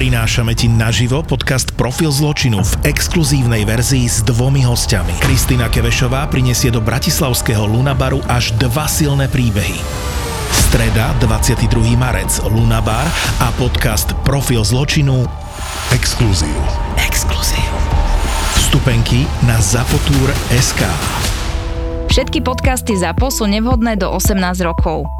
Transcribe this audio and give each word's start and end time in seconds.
Prinášame 0.00 0.56
ti 0.56 0.64
naživo 0.64 1.20
podcast 1.20 1.76
Profil 1.76 2.08
zločinu 2.08 2.64
v 2.64 2.88
exkluzívnej 2.88 3.68
verzii 3.68 4.08
s 4.08 4.24
dvomi 4.24 4.64
hostiami. 4.64 5.12
Kristýna 5.20 5.68
Kevešová 5.68 6.24
prinesie 6.32 6.72
do 6.72 6.80
bratislavského 6.80 7.68
Lunabaru 7.68 8.24
až 8.24 8.56
dva 8.56 8.88
silné 8.88 9.28
príbehy. 9.28 9.76
Streda, 10.56 11.12
22. 11.20 12.00
marec, 12.00 12.32
Lunabar 12.48 13.04
a 13.44 13.52
podcast 13.60 14.16
Profil 14.24 14.64
zločinu 14.64 15.28
Exkluzív. 15.92 16.56
Exkluzív. 16.96 17.68
Vstupenky 18.56 19.28
na 19.44 19.60
Zapotur.sk 19.60 20.80
Všetky 22.08 22.40
podcasty 22.40 22.96
ZAPO 22.96 23.28
sú 23.28 23.44
nevhodné 23.44 24.00
do 24.00 24.08
18 24.08 24.64
rokov. 24.64 25.19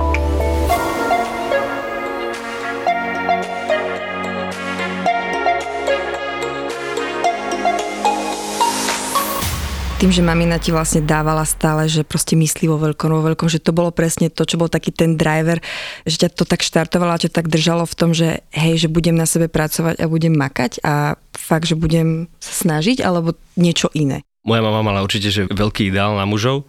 Tým, 10.01 10.09
že 10.09 10.25
mamina 10.25 10.57
ti 10.57 10.73
vlastne 10.73 11.05
dávala 11.05 11.45
stále, 11.45 11.85
že 11.85 12.01
proste 12.01 12.33
myslí 12.33 12.65
vo 12.65 12.81
veľkom, 12.81 13.13
vo 13.13 13.21
veľkom, 13.21 13.45
že 13.45 13.61
to 13.61 13.69
bolo 13.69 13.93
presne 13.93 14.33
to, 14.33 14.49
čo 14.49 14.57
bol 14.57 14.65
taký 14.65 14.89
ten 14.89 15.13
driver, 15.13 15.61
že 16.09 16.25
ťa 16.25 16.33
to 16.33 16.41
tak 16.41 16.65
štartovalo 16.65 17.13
a 17.13 17.21
ťa 17.21 17.29
tak 17.29 17.45
držalo 17.45 17.85
v 17.85 17.93
tom, 17.93 18.09
že 18.09 18.41
hej, 18.49 18.81
že 18.81 18.87
budem 18.89 19.13
na 19.13 19.29
sebe 19.29 19.45
pracovať 19.45 20.01
a 20.01 20.09
budem 20.09 20.33
makať 20.33 20.81
a 20.81 21.21
fakt, 21.37 21.69
že 21.69 21.77
budem 21.77 22.25
sa 22.41 22.65
snažiť, 22.65 23.05
alebo 23.05 23.37
niečo 23.53 23.93
iné. 23.93 24.25
Moja 24.41 24.65
mama 24.65 24.81
mala 24.81 25.05
určite, 25.05 25.29
že 25.29 25.45
veľký 25.45 25.93
ideál 25.93 26.17
na 26.17 26.25
mužov 26.25 26.65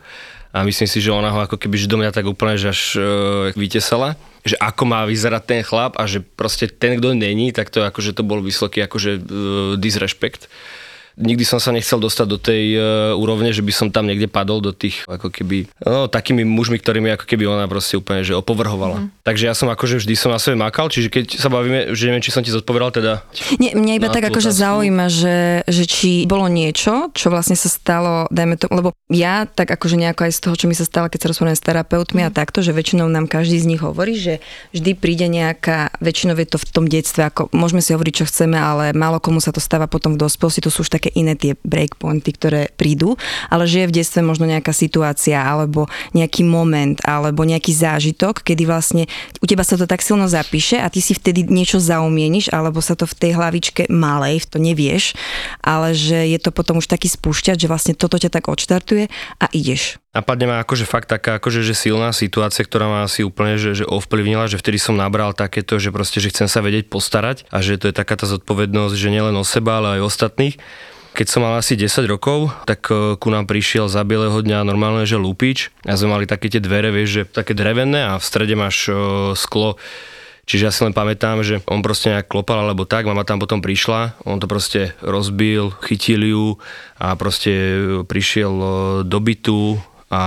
a 0.52 0.60
myslím 0.68 0.84
si, 0.84 1.00
že 1.00 1.08
ona 1.08 1.32
ho 1.32 1.40
ako 1.40 1.56
keby 1.56 1.88
do 1.88 2.04
mňa 2.04 2.12
tak 2.12 2.28
úplne, 2.28 2.60
že 2.60 2.68
až 2.68 2.80
uh, 3.00 3.04
vytesala 3.56 4.20
že 4.42 4.58
ako 4.58 4.82
má 4.90 5.06
vyzerať 5.06 5.42
ten 5.46 5.62
chlap 5.62 5.94
a 5.94 6.02
že 6.02 6.18
proste 6.18 6.66
ten, 6.66 6.98
kto 6.98 7.14
není, 7.14 7.54
tak 7.54 7.70
to 7.70 7.86
akože 7.86 8.10
to 8.10 8.26
bol 8.26 8.42
vysoký 8.42 8.82
akože 8.82 9.22
uh, 9.22 9.22
disrespekt 9.78 10.50
nikdy 11.16 11.44
som 11.44 11.60
sa 11.60 11.74
nechcel 11.74 12.00
dostať 12.00 12.26
do 12.26 12.38
tej 12.40 12.62
uh, 12.76 12.82
úrovne, 13.16 13.52
že 13.52 13.64
by 13.64 13.72
som 13.72 13.88
tam 13.88 14.08
niekde 14.08 14.28
padol 14.28 14.64
do 14.64 14.72
tých 14.72 15.04
ako 15.08 15.28
keby, 15.28 15.68
no 15.84 16.08
takými 16.08 16.44
mužmi, 16.44 16.78
ktorými 16.80 17.14
ako 17.16 17.24
keby 17.28 17.48
ona 17.48 17.66
proste 17.66 17.96
úplne, 17.98 18.24
že 18.24 18.36
opovrhovala. 18.36 19.04
Mm. 19.04 19.08
Takže 19.22 19.44
ja 19.48 19.54
som 19.54 19.68
akože 19.70 20.02
vždy 20.02 20.14
som 20.18 20.30
na 20.32 20.40
sebe 20.40 20.58
makal, 20.58 20.92
čiže 20.92 21.08
keď 21.08 21.24
sa 21.38 21.48
bavíme, 21.48 21.96
že 21.96 22.10
neviem, 22.10 22.24
či 22.24 22.34
som 22.34 22.44
ti 22.44 22.52
zodpovedal 22.52 22.90
teda. 22.92 23.24
Nie, 23.56 23.72
mňa 23.74 23.94
iba 23.98 24.08
tak 24.12 24.28
akože 24.28 24.52
zaujíma, 24.52 25.06
že, 25.08 25.66
že 25.66 25.84
či 25.88 26.28
bolo 26.28 26.46
niečo, 26.46 27.10
čo 27.16 27.32
vlastne 27.32 27.56
sa 27.56 27.70
stalo, 27.72 28.28
dajme 28.28 28.60
to, 28.60 28.68
lebo 28.68 28.94
ja 29.08 29.48
tak 29.48 29.72
akože 29.72 29.96
nejako 29.96 30.28
aj 30.28 30.32
z 30.36 30.40
toho, 30.44 30.54
čo 30.54 30.66
mi 30.68 30.76
sa 30.76 30.84
stalo, 30.86 31.08
keď 31.08 31.26
sa 31.26 31.28
rozprávam 31.32 31.56
s 31.56 31.64
terapeutmi 31.64 32.20
mm. 32.22 32.28
a 32.28 32.34
takto, 32.34 32.60
že 32.60 32.76
väčšinou 32.76 33.08
nám 33.08 33.26
každý 33.26 33.58
z 33.58 33.68
nich 33.68 33.82
hovorí, 33.82 34.14
že 34.18 34.44
vždy 34.76 34.90
príde 34.98 35.26
nejaká, 35.26 35.94
väčšinou 35.98 36.38
je 36.38 36.48
to 36.48 36.58
v 36.60 36.66
tom 36.68 36.84
detstve, 36.86 37.26
ako 37.26 37.48
môžeme 37.50 37.80
si 37.80 37.94
hovoriť, 37.96 38.14
čo 38.22 38.28
chceme, 38.28 38.58
ale 38.58 38.92
málo 38.92 39.18
komu 39.18 39.42
sa 39.42 39.50
to 39.50 39.62
stáva 39.62 39.88
potom 39.88 40.14
v 40.14 40.22
dospelosti, 40.22 40.62
to 40.62 40.70
sú 40.70 40.84
už 40.84 40.90
také 40.92 41.01
iné 41.10 41.34
tie 41.34 41.58
breakpointy, 41.66 42.30
ktoré 42.36 42.70
prídu, 42.78 43.18
ale 43.50 43.66
že 43.66 43.82
je 43.82 43.88
v 43.90 43.96
detstve 43.98 44.20
možno 44.22 44.46
nejaká 44.46 44.70
situácia 44.70 45.42
alebo 45.42 45.90
nejaký 46.14 46.46
moment 46.46 47.00
alebo 47.02 47.42
nejaký 47.42 47.74
zážitok, 47.74 48.46
kedy 48.46 48.62
vlastne 48.68 49.10
u 49.42 49.46
teba 49.50 49.66
sa 49.66 49.74
to 49.74 49.90
tak 49.90 50.04
silno 50.04 50.30
zapíše 50.30 50.78
a 50.78 50.86
ty 50.86 51.02
si 51.02 51.18
vtedy 51.18 51.46
niečo 51.48 51.82
zaumieniš 51.82 52.52
alebo 52.52 52.78
sa 52.78 52.94
to 52.94 53.08
v 53.08 53.16
tej 53.18 53.32
hlavičke 53.34 53.90
malej, 53.90 54.46
to 54.46 54.62
nevieš, 54.62 55.16
ale 55.64 55.96
že 55.96 56.28
je 56.28 56.38
to 56.38 56.54
potom 56.54 56.78
už 56.78 56.86
taký 56.86 57.08
spúšťať, 57.08 57.56
že 57.58 57.70
vlastne 57.70 57.94
toto 57.96 58.20
ťa 58.20 58.30
tak 58.30 58.46
odštartuje 58.46 59.08
a 59.40 59.46
ideš. 59.50 60.02
Napadne 60.12 60.44
ma 60.44 60.60
akože 60.60 60.84
fakt 60.84 61.08
taká 61.08 61.40
akože 61.40 61.64
že 61.64 61.72
silná 61.72 62.12
situácia, 62.12 62.60
ktorá 62.68 62.84
ma 62.84 63.00
asi 63.08 63.24
úplne 63.24 63.56
že, 63.56 63.72
že 63.72 63.88
ovplyvnila, 63.88 64.44
že 64.44 64.60
vtedy 64.60 64.76
som 64.76 64.92
nabral 64.92 65.32
takéto, 65.32 65.80
že 65.80 65.88
proste, 65.88 66.20
že 66.20 66.28
chcem 66.28 66.52
sa 66.52 66.60
vedieť 66.60 66.92
postarať 66.92 67.48
a 67.48 67.64
že 67.64 67.80
to 67.80 67.88
je 67.88 67.96
taká 67.96 68.20
tá 68.20 68.28
zodpovednosť, 68.28 68.92
že 68.92 69.08
nielen 69.08 69.32
o 69.40 69.44
seba, 69.44 69.80
ale 69.80 69.96
aj 69.96 70.12
ostatných. 70.12 70.56
Keď 71.12 71.26
som 71.28 71.44
mal 71.44 71.60
asi 71.60 71.76
10 71.76 72.08
rokov, 72.08 72.48
tak 72.64 72.88
e, 72.88 73.20
ku 73.20 73.28
nám 73.28 73.44
prišiel 73.44 73.84
za 73.84 74.00
bieleho 74.00 74.40
dňa 74.40 74.64
normálne, 74.64 75.04
že 75.04 75.20
lupič 75.20 75.68
a 75.84 75.92
sme 75.92 76.16
mali 76.16 76.24
také 76.24 76.48
tie 76.48 76.56
dvere, 76.56 76.88
vieš, 76.88 77.08
že 77.12 77.22
také 77.28 77.52
drevené 77.52 78.00
a 78.00 78.16
v 78.16 78.24
strede 78.24 78.56
máš 78.56 78.88
uh, 78.88 79.36
sklo. 79.36 79.76
Čiže 80.48 80.64
ja 80.64 80.72
si 80.72 80.80
len 80.82 80.96
pamätám, 80.96 81.44
že 81.44 81.60
on 81.68 81.84
proste 81.84 82.16
nejak 82.16 82.32
klopal 82.32 82.64
alebo 82.64 82.88
tak, 82.88 83.04
mama 83.04 83.28
tam 83.28 83.38
potom 83.38 83.60
prišla, 83.60 84.16
on 84.24 84.40
to 84.40 84.48
proste 84.48 84.96
rozbil, 85.04 85.76
chytil 85.84 86.24
ju 86.24 86.46
a 86.96 87.12
proste 87.14 87.52
prišiel 88.08 88.52
do 89.04 89.18
bytu, 89.20 89.78
a 90.12 90.22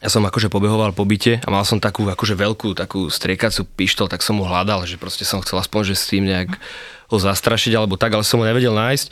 ja 0.00 0.08
som 0.08 0.24
akože 0.24 0.48
pobehoval 0.48 0.96
po 0.96 1.04
byte 1.04 1.44
a 1.44 1.48
mal 1.52 1.60
som 1.68 1.76
takú 1.76 2.08
akože 2.08 2.32
veľkú 2.40 2.72
takú 2.72 3.12
striekacú 3.12 3.68
pištol, 3.68 4.08
tak 4.08 4.24
som 4.24 4.40
mu 4.40 4.48
hľadal, 4.48 4.88
že 4.88 4.96
proste 4.96 5.28
som 5.28 5.44
chcel 5.44 5.60
aspoň, 5.60 5.92
že 5.92 5.94
s 6.00 6.08
tým 6.08 6.24
nejak 6.24 6.56
ho 7.06 7.16
zastrašiť 7.16 7.72
alebo 7.78 7.94
tak, 7.94 8.14
ale 8.14 8.26
som 8.26 8.42
ho 8.42 8.46
nevedel 8.46 8.74
nájsť, 8.74 9.06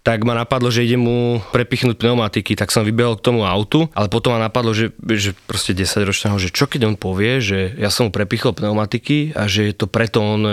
tak 0.00 0.24
ma 0.24 0.32
napadlo, 0.32 0.72
že 0.72 0.84
idem 0.84 1.00
mu 1.00 1.18
prepichnúť 1.52 2.00
pneumatiky, 2.00 2.56
tak 2.56 2.72
som 2.72 2.84
vybehol 2.84 3.20
k 3.20 3.24
tomu 3.24 3.44
autu, 3.44 3.84
ale 3.92 4.08
potom 4.08 4.32
ma 4.32 4.40
napadlo, 4.40 4.72
že, 4.72 4.96
že 4.96 5.36
proste 5.44 5.76
10 5.76 6.08
ročného, 6.08 6.36
že 6.40 6.48
čo 6.48 6.64
keď 6.64 6.88
on 6.88 6.96
povie, 6.96 7.44
že 7.44 7.76
ja 7.76 7.92
som 7.92 8.08
mu 8.08 8.10
prepichol 8.12 8.56
pneumatiky 8.56 9.36
a 9.36 9.44
že 9.44 9.76
to 9.76 9.84
preto 9.84 10.24
on 10.24 10.42
e, 10.44 10.52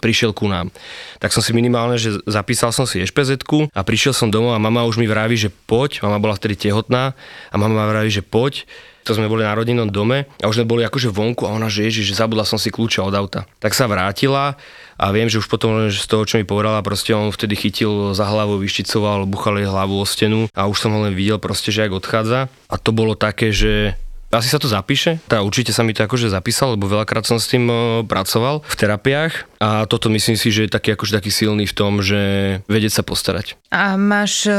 prišiel 0.00 0.32
ku 0.32 0.48
nám. 0.48 0.72
Tak 1.20 1.32
som 1.36 1.44
si 1.44 1.52
minimálne, 1.52 2.00
že 2.00 2.16
zapísal 2.24 2.72
som 2.72 2.88
si 2.88 3.04
ešpz 3.04 3.36
a 3.76 3.80
prišiel 3.84 4.16
som 4.16 4.32
domov 4.32 4.56
a 4.56 4.60
mama 4.60 4.88
už 4.88 4.96
mi 4.96 5.04
vraví, 5.04 5.36
že 5.36 5.52
poď, 5.52 6.00
mama 6.00 6.16
bola 6.16 6.36
vtedy 6.36 6.56
tehotná 6.56 7.12
a 7.52 7.54
mama 7.60 7.84
ma 7.84 7.86
vraví, 7.92 8.08
že 8.08 8.24
poď, 8.24 8.64
to 9.06 9.14
sme 9.14 9.30
boli 9.30 9.46
na 9.46 9.54
rodinnom 9.54 9.86
dome 9.86 10.26
a 10.42 10.50
už 10.50 10.58
sme 10.58 10.66
boli 10.66 10.82
akože 10.82 11.14
vonku 11.14 11.46
a 11.46 11.54
ona, 11.54 11.70
že 11.70 11.86
ježiš, 11.86 12.10
že 12.10 12.18
zabudla 12.18 12.42
som 12.42 12.58
si 12.58 12.74
kľúče 12.74 12.98
od 13.06 13.14
auta. 13.14 13.46
Tak 13.62 13.70
sa 13.70 13.86
vrátila 13.86 14.58
a 14.98 15.04
viem, 15.14 15.30
že 15.30 15.38
už 15.38 15.46
potom 15.46 15.86
že 15.86 16.02
z 16.02 16.08
toho, 16.10 16.26
čo 16.26 16.42
mi 16.42 16.44
povedala, 16.44 16.82
proste 16.82 17.14
on 17.14 17.30
vtedy 17.30 17.54
chytil 17.54 18.10
za 18.18 18.26
hlavu, 18.26 18.58
vyščicoval, 18.58 19.30
buchal 19.30 19.62
jej 19.62 19.70
hlavu 19.70 20.02
o 20.02 20.06
stenu 20.08 20.50
a 20.50 20.66
už 20.66 20.76
som 20.82 20.90
ho 20.90 21.06
len 21.06 21.14
videl 21.14 21.38
proste, 21.38 21.70
že 21.70 21.86
ak 21.86 21.94
odchádza. 21.94 22.50
A 22.66 22.74
to 22.82 22.90
bolo 22.90 23.14
také, 23.14 23.54
že 23.54 23.94
asi 24.34 24.48
sa 24.50 24.58
to 24.58 24.66
zapíše, 24.66 25.22
tá 25.30 25.40
určite 25.40 25.70
sa 25.70 25.86
mi 25.86 25.94
to 25.94 26.02
akože 26.02 26.28
zapísal, 26.28 26.74
lebo 26.74 26.90
veľakrát 26.90 27.24
som 27.24 27.38
s 27.38 27.46
tým 27.50 27.70
pracoval 28.10 28.66
v 28.66 28.74
terapiách 28.74 29.46
a 29.62 29.88
toto 29.88 30.12
myslím 30.12 30.36
si, 30.36 30.52
že 30.52 30.66
je 30.66 30.74
taký 30.74 30.92
akože 30.92 31.16
taký 31.16 31.30
silný 31.32 31.64
v 31.64 31.76
tom, 31.76 32.04
že 32.04 32.20
vedieť 32.68 33.00
sa 33.00 33.02
postarať. 33.06 33.56
A 33.72 33.96
máš 33.96 34.50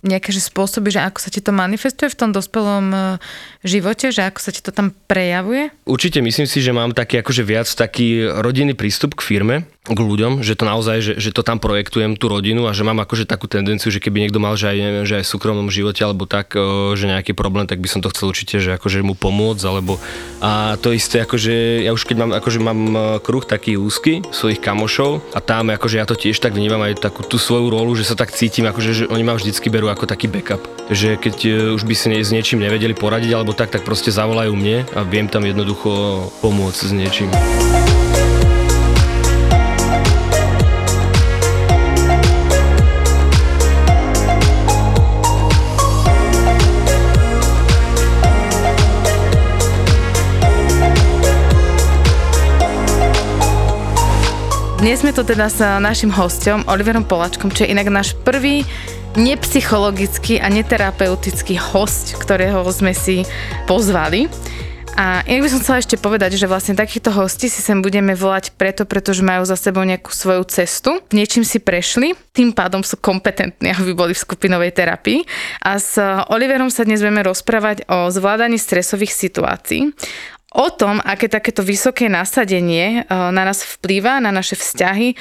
nejaké 0.00 0.32
že 0.32 0.40
spôsoby, 0.40 0.94
že 0.94 1.04
ako 1.04 1.18
sa 1.20 1.30
ti 1.30 1.42
to 1.42 1.52
manifestuje 1.52 2.08
v 2.08 2.18
tom 2.18 2.30
dospelom 2.30 3.18
živote, 3.66 4.14
že 4.14 4.24
ako 4.24 4.40
sa 4.40 4.50
ti 4.54 4.62
to 4.64 4.72
tam 4.72 4.94
prejavuje? 5.10 5.74
Určite 5.84 6.22
myslím 6.24 6.48
si, 6.48 6.62
že 6.64 6.72
mám 6.72 6.96
taký 6.96 7.20
akože 7.20 7.42
viac 7.44 7.68
taký 7.68 8.24
rodinný 8.40 8.72
prístup 8.78 9.18
k 9.18 9.26
firme, 9.26 9.68
k 9.80 9.96
ľuďom, 9.96 10.44
že 10.44 10.60
to 10.60 10.68
naozaj, 10.68 11.00
že, 11.00 11.12
že 11.16 11.32
to 11.32 11.40
tam 11.40 11.56
projektujem 11.56 12.20
tú 12.20 12.28
rodinu 12.28 12.68
a 12.68 12.76
že 12.76 12.84
mám 12.84 13.00
akože 13.00 13.24
takú 13.24 13.48
tendenciu, 13.48 13.88
že 13.88 13.96
keby 13.96 14.28
niekto 14.28 14.36
mal, 14.36 14.52
že 14.52 14.68
aj, 14.68 14.76
neviem, 14.76 15.06
že 15.08 15.16
aj 15.16 15.24
v 15.24 15.32
súkromnom 15.32 15.72
živote 15.72 16.04
alebo 16.04 16.28
tak, 16.28 16.52
že 17.00 17.08
nejaký 17.08 17.32
problém, 17.32 17.64
tak 17.64 17.80
by 17.80 17.88
som 17.88 18.04
to 18.04 18.12
chcel 18.12 18.28
určite, 18.28 18.60
že 18.60 18.76
akože 18.76 19.00
mu 19.00 19.16
pomôcť, 19.16 19.64
alebo 19.64 19.96
a 20.44 20.76
to 20.84 20.92
isté, 20.92 21.24
akože 21.24 21.80
ja 21.80 21.96
už 21.96 22.04
keď 22.04 22.16
mám, 22.20 22.30
akože 22.36 22.58
mám 22.60 22.80
kruh 23.24 23.40
taký 23.40 23.80
úzky 23.80 24.20
svojich 24.28 24.60
kamošov 24.60 25.24
a 25.32 25.40
tam 25.40 25.72
akože 25.72 25.96
ja 25.96 26.04
to 26.04 26.12
tiež 26.12 26.36
tak 26.44 26.52
vnímam 26.52 26.84
aj 26.84 27.00
takú 27.00 27.24
tú 27.24 27.40
svoju 27.40 27.72
rolu, 27.72 27.96
že 27.96 28.04
sa 28.04 28.12
tak 28.12 28.36
cítim, 28.36 28.68
akože 28.68 28.90
že 28.92 29.04
oni 29.08 29.24
ma 29.24 29.32
vždycky 29.32 29.72
berú 29.72 29.88
ako 29.88 30.04
taký 30.04 30.28
backup. 30.28 30.60
Že 30.92 31.16
keď 31.16 31.36
e, 31.46 31.50
už 31.72 31.88
by 31.88 31.94
si 31.96 32.08
s 32.20 32.34
niečím 32.34 32.60
nevedeli 32.60 32.92
poradiť 32.92 33.32
alebo 33.32 33.56
tak, 33.56 33.72
tak 33.72 33.86
proste 33.88 34.12
zavolajú 34.12 34.52
mne 34.52 34.84
a 34.92 35.00
viem 35.08 35.24
tam 35.24 35.48
jednoducho 35.48 36.28
pomôcť 36.44 36.80
s 36.84 36.92
niečím. 36.92 37.30
Dnes 54.80 55.04
sme 55.04 55.12
tu 55.12 55.20
teda 55.20 55.52
s 55.52 55.60
našim 55.60 56.08
hostom 56.08 56.64
Oliverom 56.64 57.04
Polačkom, 57.04 57.52
čo 57.52 57.68
je 57.68 57.76
inak 57.76 57.92
náš 57.92 58.16
prvý 58.16 58.64
nepsychologický 59.12 60.40
a 60.40 60.48
neterapeutický 60.48 61.60
host, 61.60 62.16
ktorého 62.16 62.64
sme 62.72 62.96
si 62.96 63.28
pozvali. 63.68 64.32
A 64.96 65.20
inak 65.28 65.44
by 65.44 65.50
som 65.52 65.60
chcela 65.60 65.84
ešte 65.84 66.00
povedať, 66.00 66.40
že 66.40 66.48
vlastne 66.48 66.72
takýchto 66.72 67.12
hostí 67.12 67.52
si 67.52 67.60
sem 67.60 67.84
budeme 67.84 68.16
volať 68.16 68.56
preto, 68.56 68.88
pretože 68.88 69.20
majú 69.20 69.44
za 69.44 69.60
sebou 69.60 69.84
nejakú 69.84 70.16
svoju 70.16 70.48
cestu, 70.48 70.96
niečím 71.12 71.44
si 71.44 71.60
prešli, 71.60 72.16
tým 72.32 72.56
pádom 72.56 72.80
sú 72.80 72.96
kompetentní, 72.96 73.76
aby 73.76 73.92
boli 73.92 74.16
v 74.16 74.24
skupinovej 74.24 74.72
terapii. 74.72 75.28
A 75.60 75.76
s 75.76 76.00
Oliverom 76.32 76.72
sa 76.72 76.88
dnes 76.88 77.04
budeme 77.04 77.20
rozprávať 77.20 77.84
o 77.84 78.08
zvládaní 78.08 78.56
stresových 78.56 79.12
situácií, 79.12 79.92
o 80.54 80.66
tom, 80.74 80.98
aké 81.02 81.30
takéto 81.30 81.62
vysoké 81.62 82.10
nasadenie 82.10 83.02
eh, 83.02 83.10
na 83.10 83.42
nás 83.46 83.62
vplýva, 83.62 84.18
na 84.18 84.34
naše 84.34 84.58
vzťahy, 84.58 85.14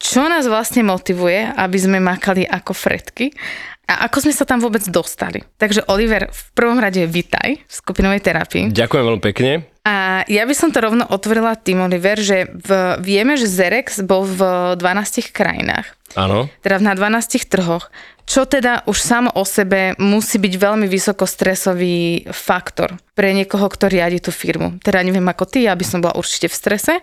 čo 0.00 0.24
nás 0.24 0.48
vlastne 0.48 0.80
motivuje, 0.80 1.44
aby 1.44 1.76
sme 1.76 2.00
makali 2.00 2.48
ako 2.48 2.72
fretky 2.72 3.36
a 3.84 4.08
ako 4.08 4.24
sme 4.24 4.32
sa 4.32 4.48
tam 4.48 4.62
vôbec 4.62 4.80
dostali. 4.88 5.42
Takže 5.58 5.84
Oliver, 5.90 6.30
v 6.30 6.42
prvom 6.56 6.78
rade 6.80 7.04
vitaj 7.04 7.58
v 7.60 7.72
skupinovej 7.72 8.22
terapii. 8.22 8.64
Ďakujem 8.72 9.04
veľmi 9.04 9.22
pekne. 9.22 9.68
A 9.84 10.22
ja 10.30 10.46
by 10.46 10.54
som 10.54 10.70
to 10.70 10.78
rovno 10.78 11.04
otvorila 11.10 11.58
tým, 11.58 11.82
Oliver, 11.82 12.16
že 12.16 12.48
v, 12.48 13.00
vieme, 13.02 13.34
že 13.34 13.50
Zerex 13.50 14.00
bol 14.06 14.22
v 14.22 14.40
12 14.78 15.34
krajinách. 15.34 15.99
Áno. 16.18 16.50
Teda 16.62 16.82
na 16.82 16.94
12 16.98 17.46
trhoch 17.46 17.90
čo 18.30 18.46
teda 18.46 18.86
už 18.86 18.94
samo 19.02 19.30
o 19.34 19.42
sebe 19.42 19.98
musí 19.98 20.38
byť 20.38 20.54
veľmi 20.54 20.86
vysokostresový 20.86 22.30
faktor 22.30 22.94
pre 23.18 23.34
niekoho, 23.34 23.66
kto 23.66 23.90
riadi 23.90 24.22
tú 24.22 24.30
firmu. 24.30 24.78
Teda 24.80 25.02
neviem 25.02 25.26
ako 25.26 25.50
ty, 25.50 25.66
aby 25.66 25.82
som 25.82 25.98
bola 25.98 26.14
určite 26.14 26.46
v 26.46 26.54
strese 26.54 26.94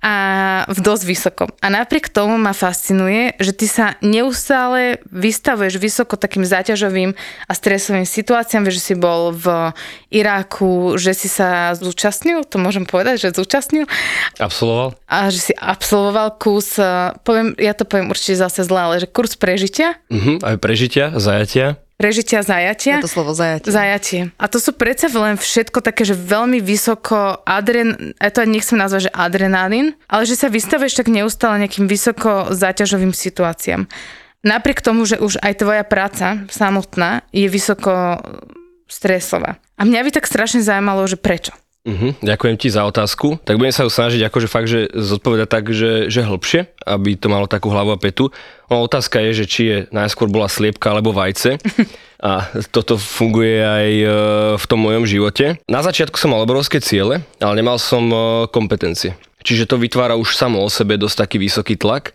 a 0.00 0.14
v 0.64 0.78
dosť 0.80 1.04
vysokom. 1.04 1.48
A 1.60 1.68
napriek 1.68 2.08
tomu 2.08 2.40
ma 2.40 2.56
fascinuje, 2.56 3.36
že 3.36 3.52
ty 3.52 3.68
sa 3.68 4.00
neustále 4.00 5.04
vystavuješ 5.12 5.76
vysoko 5.76 6.16
takým 6.16 6.42
záťažovým 6.42 7.12
a 7.46 7.52
stresovým 7.52 8.08
situáciám, 8.08 8.64
že 8.72 8.80
si 8.80 8.94
bol 8.96 9.36
v 9.36 9.76
Iráku, 10.08 10.96
že 10.96 11.12
si 11.12 11.28
sa 11.28 11.76
zúčastnil, 11.76 12.48
to 12.48 12.56
môžem 12.56 12.88
povedať, 12.88 13.28
že 13.28 13.36
zúčastnil. 13.36 13.84
Absolvoval. 14.40 14.96
A 15.04 15.28
že 15.28 15.52
si 15.52 15.54
absolvoval 15.54 16.40
kus, 16.40 16.80
poviem, 17.22 17.52
ja 17.60 17.76
to 17.76 17.84
poviem 17.84 18.08
určite 18.08 18.40
zase 18.42 18.66
zle, 18.66 18.80
ale 18.82 18.94
že 19.02 19.06
kurz 19.06 19.38
prežitia. 19.38 19.98
Uh-huh, 20.10 20.42
aj 20.42 20.58
prežitia, 20.58 21.14
zajatia. 21.14 21.78
Prežitia, 22.02 22.42
zajatia. 22.42 22.98
Je 22.98 23.06
to 23.06 23.14
slovo 23.14 23.30
zajatie. 23.30 23.70
Zajatie. 23.70 24.20
A 24.34 24.50
to 24.50 24.58
sú 24.58 24.74
predsa 24.74 25.06
len 25.06 25.38
všetko 25.38 25.78
také, 25.78 26.02
že 26.02 26.18
veľmi 26.18 26.58
vysoko 26.58 27.38
adren, 27.46 28.18
ja 28.18 28.30
to 28.34 28.42
nechcem 28.42 28.74
nazvať, 28.74 29.06
že 29.06 29.14
adrenalín, 29.14 29.94
ale 30.10 30.26
že 30.26 30.34
sa 30.34 30.50
vystavuješ 30.50 30.98
tak 30.98 31.06
neustále 31.06 31.62
nejakým 31.62 31.86
vysoko 31.86 32.50
záťažovým 32.50 33.14
situáciám. 33.14 33.86
Napriek 34.42 34.82
tomu, 34.82 35.06
že 35.06 35.22
už 35.22 35.38
aj 35.38 35.62
tvoja 35.62 35.86
práca 35.86 36.42
samotná 36.50 37.22
je 37.30 37.46
vysoko 37.46 38.18
stresová. 38.90 39.62
A 39.78 39.86
mňa 39.86 40.02
by 40.02 40.10
tak 40.10 40.26
strašne 40.26 40.58
zaujímalo, 40.58 41.06
že 41.06 41.14
prečo. 41.14 41.54
Uh-huh, 41.82 42.14
ďakujem 42.22 42.54
ti 42.62 42.70
za 42.70 42.86
otázku. 42.86 43.42
Tak 43.42 43.58
budem 43.58 43.74
sa 43.74 43.82
ju 43.82 43.90
snažiť 43.90 44.22
akože 44.30 44.46
fakt, 44.46 44.70
že 44.70 44.86
zodpovedať 44.94 45.48
tak, 45.50 45.64
že, 45.74 46.06
že 46.06 46.22
hĺbšie, 46.22 46.78
aby 46.86 47.18
to 47.18 47.26
malo 47.26 47.50
takú 47.50 47.74
hlavu 47.74 47.90
a 47.90 47.98
petu. 47.98 48.30
No, 48.70 48.86
otázka 48.86 49.18
je, 49.18 49.42
že 49.42 49.44
či 49.50 49.62
je 49.66 49.76
najskôr 49.90 50.30
bola 50.30 50.46
sliepka 50.46 50.94
alebo 50.94 51.10
vajce. 51.10 51.58
A 52.22 52.46
toto 52.70 52.94
funguje 53.02 53.58
aj 53.58 53.90
e, 53.98 54.06
v 54.54 54.64
tom 54.70 54.78
mojom 54.78 55.02
živote. 55.10 55.58
Na 55.66 55.82
začiatku 55.82 56.14
som 56.14 56.30
mal 56.30 56.46
obrovské 56.46 56.78
ciele, 56.78 57.26
ale 57.42 57.54
nemal 57.58 57.82
som 57.82 58.06
e, 58.06 58.46
kompetencie. 58.46 59.18
Čiže 59.42 59.66
to 59.66 59.74
vytvára 59.74 60.14
už 60.14 60.38
samo 60.38 60.62
o 60.62 60.70
sebe 60.70 60.94
dosť 60.94 61.26
taký 61.26 61.42
vysoký 61.42 61.74
tlak. 61.74 62.14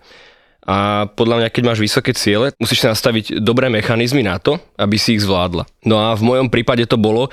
A 0.63 1.11
podľa 1.11 1.43
mňa, 1.43 1.49
keď 1.51 1.63
máš 1.67 1.83
vysoké 1.83 2.15
ciele, 2.15 2.55
musíš 2.55 2.83
si 2.83 2.87
nastaviť 2.87 3.43
dobré 3.43 3.67
mechanizmy 3.67 4.23
na 4.23 4.39
to, 4.39 4.63
aby 4.79 4.95
si 4.95 5.19
ich 5.19 5.27
zvládla. 5.27 5.67
No 5.83 5.99
a 5.99 6.15
v 6.15 6.23
mojom 6.23 6.47
prípade 6.47 6.87
to 6.87 6.95
bolo, 6.95 7.27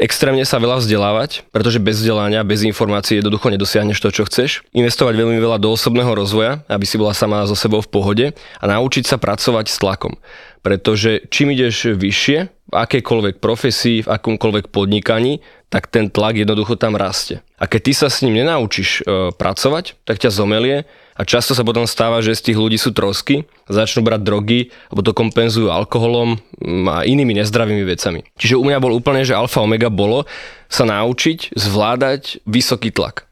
extrémne 0.00 0.44
sa 0.44 0.60
veľa 0.60 0.80
vzdelávať, 0.82 1.44
pretože 1.50 1.82
bez 1.82 2.00
vzdelania, 2.00 2.46
bez 2.46 2.62
informácií 2.64 3.20
jednoducho 3.20 3.52
nedosiahneš 3.52 3.98
to, 4.00 4.10
čo 4.12 4.22
chceš. 4.28 4.50
Investovať 4.72 5.14
veľmi 5.16 5.38
veľa 5.40 5.60
do 5.60 5.72
osobného 5.72 6.12
rozvoja, 6.12 6.64
aby 6.68 6.84
si 6.84 7.00
bola 7.00 7.16
sama 7.16 7.44
so 7.48 7.56
sebou 7.56 7.80
v 7.80 7.90
pohode 7.90 8.26
a 8.34 8.64
naučiť 8.64 9.04
sa 9.04 9.16
pracovať 9.16 9.66
s 9.68 9.76
tlakom. 9.80 10.16
Pretože 10.60 11.26
čím 11.30 11.54
ideš 11.54 11.94
vyššie, 11.94 12.38
v 12.66 12.74
akejkoľvek 12.74 13.38
profesii, 13.38 14.02
v 14.02 14.10
akomkoľvek 14.10 14.74
podnikaní, 14.74 15.38
tak 15.70 15.86
ten 15.86 16.10
tlak 16.10 16.34
jednoducho 16.34 16.74
tam 16.74 16.98
rastie. 16.98 17.42
A 17.58 17.70
keď 17.70 17.80
ty 17.86 17.92
sa 17.94 18.08
s 18.10 18.26
ním 18.26 18.42
nenaučíš 18.42 19.02
e, 19.06 19.30
pracovať, 19.34 19.94
tak 20.02 20.18
ťa 20.18 20.34
zomelie 20.34 20.82
a 21.16 21.24
často 21.24 21.56
sa 21.56 21.64
potom 21.64 21.88
stáva, 21.88 22.20
že 22.20 22.36
z 22.36 22.52
tých 22.52 22.58
ľudí 22.60 22.76
sú 22.76 22.92
trosky, 22.92 23.48
začnú 23.66 24.04
brať 24.04 24.20
drogy, 24.20 24.60
alebo 24.92 25.00
to 25.00 25.16
kompenzujú 25.16 25.72
alkoholom 25.72 26.36
mm, 26.60 26.86
a 26.92 26.96
inými 27.08 27.40
nezdravými 27.40 27.84
vecami. 27.88 28.28
Čiže 28.36 28.60
u 28.60 28.64
mňa 28.68 28.78
bol 28.78 28.92
úplne, 28.92 29.24
že 29.24 29.32
alfa 29.32 29.64
omega 29.64 29.88
bolo 29.88 30.28
sa 30.68 30.84
naučiť 30.84 31.56
zvládať 31.56 32.44
vysoký 32.44 32.92
tlak. 32.92 33.24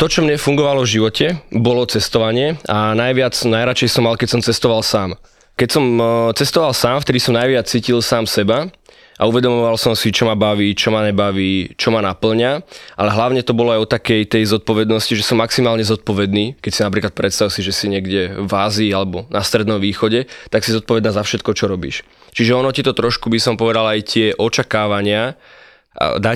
To, 0.00 0.08
čo 0.08 0.24
mne 0.24 0.40
fungovalo 0.40 0.84
v 0.84 0.92
živote, 0.96 1.26
bolo 1.52 1.84
cestovanie 1.84 2.56
a 2.64 2.96
najviac, 2.96 3.36
najradšej 3.36 3.88
som 3.92 4.08
mal, 4.08 4.16
keď 4.16 4.28
som 4.32 4.40
cestoval 4.40 4.80
sám. 4.80 5.16
Keď 5.60 5.68
som 5.68 5.84
e, 6.00 6.04
cestoval 6.40 6.72
sám, 6.72 7.04
vtedy 7.04 7.20
som 7.20 7.36
najviac 7.36 7.68
cítil 7.68 8.00
sám 8.00 8.24
seba 8.24 8.72
a 9.20 9.28
uvedomoval 9.28 9.76
som 9.76 9.92
si, 9.92 10.08
čo 10.08 10.24
ma 10.24 10.32
baví, 10.32 10.72
čo 10.72 10.88
ma 10.88 11.04
nebaví, 11.04 11.76
čo 11.76 11.92
ma 11.92 12.00
naplňa, 12.00 12.64
ale 12.96 13.10
hlavne 13.12 13.44
to 13.44 13.52
bolo 13.52 13.76
aj 13.76 13.80
o 13.84 13.90
takej 13.92 14.24
tej 14.24 14.48
zodpovednosti, 14.48 15.12
že 15.12 15.20
som 15.20 15.36
maximálne 15.36 15.84
zodpovedný, 15.84 16.56
keď 16.64 16.72
si 16.72 16.80
napríklad 16.80 17.12
predstav 17.12 17.52
si, 17.52 17.60
že 17.60 17.76
si 17.76 17.92
niekde 17.92 18.32
v 18.40 18.52
Ázii 18.56 18.88
alebo 18.96 19.28
na 19.28 19.44
Strednom 19.44 19.76
východe, 19.76 20.24
tak 20.48 20.64
si 20.64 20.72
zodpovedná 20.72 21.12
za 21.12 21.20
všetko, 21.20 21.52
čo 21.52 21.68
robíš. 21.68 22.00
Čiže 22.32 22.56
ono 22.56 22.72
ti 22.72 22.80
to 22.80 22.96
trošku, 22.96 23.28
by 23.28 23.36
som 23.36 23.60
povedal, 23.60 23.84
aj 23.92 24.00
tie 24.08 24.26
očakávania, 24.32 25.36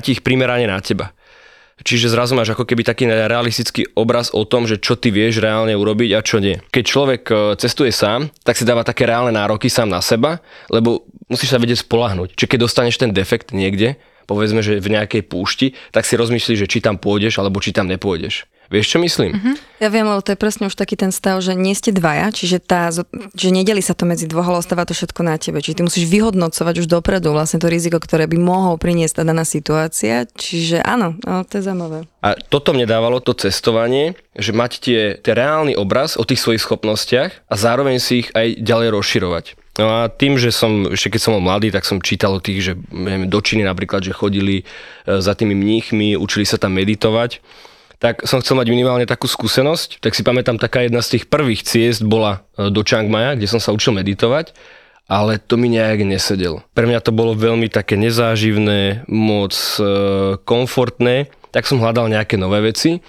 ti 0.05 0.09
ich 0.13 0.21
primerane 0.21 0.69
na 0.69 0.77
teba. 0.77 1.14
Čiže 1.83 2.07
zrazu 2.07 2.39
máš 2.39 2.55
ako 2.55 2.63
keby 2.63 2.87
taký 2.87 3.03
realistický 3.03 3.83
obraz 3.99 4.31
o 4.31 4.47
tom, 4.47 4.63
že 4.63 4.79
čo 4.79 4.95
ty 4.95 5.11
vieš 5.11 5.43
reálne 5.43 5.75
urobiť 5.75 6.09
a 6.15 6.23
čo 6.23 6.39
nie. 6.39 6.63
Keď 6.71 6.83
človek 6.87 7.23
e, 7.27 7.33
cestuje 7.59 7.91
sám, 7.91 8.31
tak 8.47 8.55
si 8.55 8.63
dáva 8.63 8.87
také 8.87 9.03
reálne 9.03 9.35
nároky 9.35 9.67
sám 9.67 9.91
na 9.91 9.99
seba, 9.99 10.39
lebo 10.71 11.03
musíš 11.27 11.51
sa 11.51 11.59
vedieť 11.59 11.83
spolahnuť. 11.83 12.39
Čiže 12.39 12.49
keď 12.55 12.59
dostaneš 12.63 12.95
ten 12.95 13.11
defekt 13.11 13.51
niekde, 13.51 13.99
povedzme, 14.23 14.63
že 14.63 14.79
v 14.79 14.87
nejakej 14.95 15.27
púšti, 15.27 15.75
tak 15.91 16.07
si 16.07 16.15
rozmyslíš, 16.15 16.63
že 16.63 16.71
či 16.71 16.79
tam 16.79 16.95
pôjdeš 16.95 17.43
alebo 17.43 17.59
či 17.59 17.75
tam 17.75 17.91
nepôjdeš. 17.91 18.47
Vieš, 18.73 18.95
čo 18.95 18.97
myslím? 19.01 19.31
Uh-huh. 19.37 19.55
Ja 19.77 19.93
viem, 19.93 20.07
lebo 20.07 20.23
to 20.23 20.33
je 20.33 20.39
presne 20.39 20.65
už 20.71 20.75
taký 20.79 20.97
ten 20.97 21.13
stav, 21.13 21.37
že 21.43 21.53
nie 21.53 21.75
ste 21.77 21.93
dvaja, 21.93 22.31
čiže 22.33 22.63
tá, 22.63 22.89
že 22.89 23.49
nedeli 23.53 23.83
sa 23.83 23.93
to 23.93 24.07
medzi 24.09 24.25
dvoch, 24.25 24.47
ale 24.47 24.63
ostáva 24.63 24.87
to 24.87 24.97
všetko 24.97 25.21
na 25.21 25.35
tebe. 25.37 25.61
Čiže 25.61 25.77
ty 25.77 25.83
musíš 25.83 26.05
vyhodnocovať 26.09 26.75
už 26.81 26.87
dopredu 26.89 27.35
vlastne 27.35 27.61
to 27.61 27.69
riziko, 27.69 28.01
ktoré 28.01 28.25
by 28.25 28.37
mohol 28.39 28.81
priniesť 28.81 29.21
tá 29.21 29.23
daná 29.27 29.45
situácia. 29.45 30.25
Čiže 30.25 30.81
áno, 30.81 31.19
no, 31.21 31.45
to 31.45 31.59
je 31.59 31.63
zaujímavé. 31.67 32.09
A 32.25 32.33
toto 32.37 32.73
mne 32.73 32.89
dávalo 32.89 33.21
to 33.21 33.37
cestovanie, 33.37 34.17
že 34.33 34.55
mať 34.55 34.71
tie, 34.81 35.01
tie 35.21 35.33
reálny 35.37 35.77
obraz 35.77 36.17
o 36.17 36.25
tých 36.25 36.41
svojich 36.41 36.63
schopnostiach 36.65 37.45
a 37.45 37.53
zároveň 37.53 38.01
si 38.01 38.25
ich 38.25 38.29
aj 38.33 38.57
ďalej 38.63 38.89
rozširovať. 38.95 39.45
No 39.75 39.91
a 39.91 40.07
tým, 40.07 40.39
že 40.39 40.55
som, 40.55 40.87
ešte 40.87 41.11
keď 41.11 41.21
som 41.21 41.33
bol 41.35 41.43
mladý, 41.43 41.67
tak 41.67 41.83
som 41.83 41.99
čítal 41.99 42.31
o 42.31 42.39
tých, 42.39 42.63
že 42.63 42.73
neviem, 42.95 43.27
do 43.27 43.39
Číny 43.43 43.67
napríklad, 43.67 44.07
že 44.07 44.15
chodili 44.15 44.63
e, 44.63 45.19
za 45.19 45.35
tými 45.35 45.51
mníchmi, 45.51 46.15
učili 46.15 46.47
sa 46.47 46.55
tam 46.55 46.79
meditovať 46.79 47.43
tak 47.99 48.27
som 48.27 48.43
chcel 48.43 48.59
mať 48.59 48.67
minimálne 48.71 49.07
takú 49.07 49.25
skúsenosť. 49.27 50.03
Tak 50.03 50.13
si 50.13 50.21
pamätám, 50.21 50.59
taká 50.59 50.83
jedna 50.83 50.99
z 50.99 51.19
tých 51.19 51.25
prvých 51.31 51.63
ciest 51.63 52.03
bola 52.03 52.43
e, 52.59 52.69
do 52.69 52.83
Chiang 52.83 53.07
Maja, 53.07 53.39
kde 53.39 53.47
som 53.47 53.61
sa 53.63 53.71
učil 53.71 53.95
meditovať, 53.95 54.51
ale 55.07 55.37
to 55.37 55.55
mi 55.55 55.71
nejak 55.71 56.03
nesedelo. 56.03 56.65
Pre 56.75 56.85
mňa 56.85 56.99
to 56.99 57.15
bolo 57.15 57.37
veľmi 57.37 57.71
také 57.71 57.95
nezáživné, 57.95 59.07
moc 59.07 59.53
e, 59.79 59.83
komfortné, 60.43 61.31
tak 61.55 61.63
som 61.63 61.79
hľadal 61.79 62.11
nejaké 62.11 62.35
nové 62.35 62.59
veci 62.67 62.99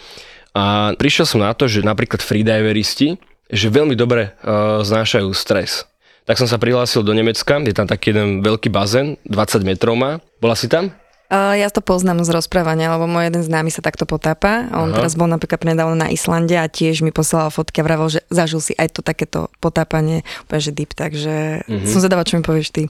a 0.57 0.97
prišiel 0.97 1.29
som 1.29 1.45
na 1.45 1.53
to, 1.53 1.69
že 1.69 1.85
napríklad 1.85 2.25
freediveristi, 2.25 3.21
že 3.53 3.69
veľmi 3.69 3.93
dobre 3.93 4.33
uh, 4.33 4.81
znášajú 4.81 5.29
stres. 5.37 5.85
Tak 6.27 6.41
som 6.41 6.51
sa 6.51 6.59
prihlásil 6.59 7.07
do 7.07 7.15
Nemecka, 7.15 7.63
je 7.63 7.77
tam 7.77 7.87
taký 7.87 8.11
jeden 8.11 8.43
veľký 8.43 8.73
bazén, 8.73 9.21
20 9.29 9.63
metrov 9.63 9.95
má. 9.95 10.19
Bola 10.43 10.59
si 10.59 10.67
tam? 10.67 10.91
Ja 11.31 11.69
to 11.75 11.83
poznám 11.83 12.23
z 12.23 12.31
rozprávania, 12.31 12.95
lebo 12.95 13.11
môj 13.11 13.27
jeden 13.27 13.43
známy 13.43 13.75
sa 13.75 13.83
takto 13.83 14.07
potápa. 14.07 14.71
On 14.71 14.95
Aha. 14.95 15.03
teraz 15.03 15.19
bol 15.19 15.27
napríklad 15.27 15.67
nedávno 15.67 15.99
na 15.99 16.07
Islande 16.07 16.55
a 16.55 16.71
tiež 16.71 17.03
mi 17.03 17.11
poslal 17.11 17.51
fotky 17.51 17.83
a 17.83 17.87
vravel, 17.87 18.07
že 18.07 18.23
zažil 18.31 18.63
si 18.63 18.79
aj 18.79 18.95
to 18.95 19.01
takéto 19.03 19.51
potápanie, 19.59 20.23
úplne 20.47 20.63
že 20.63 20.71
deep, 20.71 20.95
takže 20.95 21.67
mm-hmm. 21.67 21.91
som 21.91 21.99
zvedavá, 21.99 22.23
čo 22.23 22.39
mi 22.39 22.47
povieš 22.47 22.69
ty. 22.71 22.83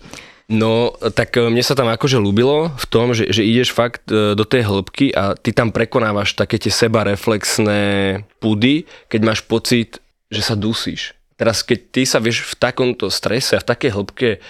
No, 0.46 0.94
tak 1.16 1.34
e, 1.34 1.48
mne 1.48 1.64
sa 1.64 1.74
tam 1.74 1.90
akože 1.90 2.22
ľúbilo 2.22 2.70
v 2.76 2.86
tom, 2.86 3.16
že, 3.16 3.26
že 3.32 3.42
ideš 3.42 3.74
fakt 3.74 4.06
e, 4.12 4.36
do 4.36 4.44
tej 4.46 4.62
hĺbky 4.68 5.10
a 5.16 5.34
ty 5.34 5.50
tam 5.50 5.74
prekonávaš 5.74 6.38
také 6.38 6.60
tie 6.60 6.70
sebareflexné 6.70 7.82
pudy, 8.38 8.86
keď 9.10 9.20
máš 9.26 9.40
pocit, 9.42 9.98
že 10.30 10.44
sa 10.46 10.54
dusíš. 10.54 11.18
Teraz 11.34 11.66
keď 11.66 11.78
ty 11.90 12.02
sa 12.06 12.22
vieš 12.22 12.46
v 12.46 12.54
takomto 12.62 13.10
strese 13.10 13.58
a 13.58 13.62
v 13.64 13.68
takej 13.74 13.90
hĺbke 13.90 14.28
uh, 14.38 14.40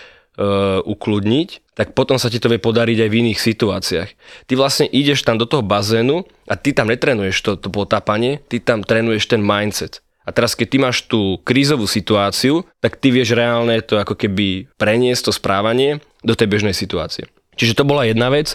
ukludniť, 0.84 1.48
tak 1.76 1.92
potom 1.92 2.20
sa 2.20 2.28
ti 2.28 2.36
to 2.40 2.52
vie 2.52 2.60
podariť 2.60 3.04
aj 3.04 3.10
v 3.12 3.18
iných 3.24 3.40
situáciách. 3.40 4.10
Ty 4.48 4.52
vlastne 4.56 4.86
ideš 4.88 5.24
tam 5.24 5.40
do 5.40 5.48
toho 5.48 5.64
bazénu 5.64 6.28
a 6.48 6.54
ty 6.56 6.76
tam 6.76 6.88
netrenuješ 6.92 7.36
to, 7.40 7.52
to 7.56 7.68
potápanie, 7.72 8.40
ty 8.48 8.60
tam 8.60 8.84
trénuješ 8.84 9.28
ten 9.28 9.40
mindset. 9.40 10.04
A 10.26 10.34
teraz, 10.34 10.58
keď 10.58 10.66
ty 10.66 10.78
máš 10.82 11.06
tú 11.06 11.38
krízovú 11.46 11.86
situáciu, 11.86 12.66
tak 12.82 12.98
ty 12.98 13.14
vieš 13.14 13.38
reálne 13.38 13.78
to 13.78 13.94
ako 13.94 14.18
keby 14.18 14.66
preniesť 14.74 15.30
to 15.30 15.32
správanie 15.32 16.02
do 16.26 16.34
tej 16.34 16.50
bežnej 16.50 16.74
situácie. 16.74 17.30
Čiže 17.56 17.78
to 17.78 17.88
bola 17.88 18.04
jedna 18.04 18.28
vec, 18.28 18.52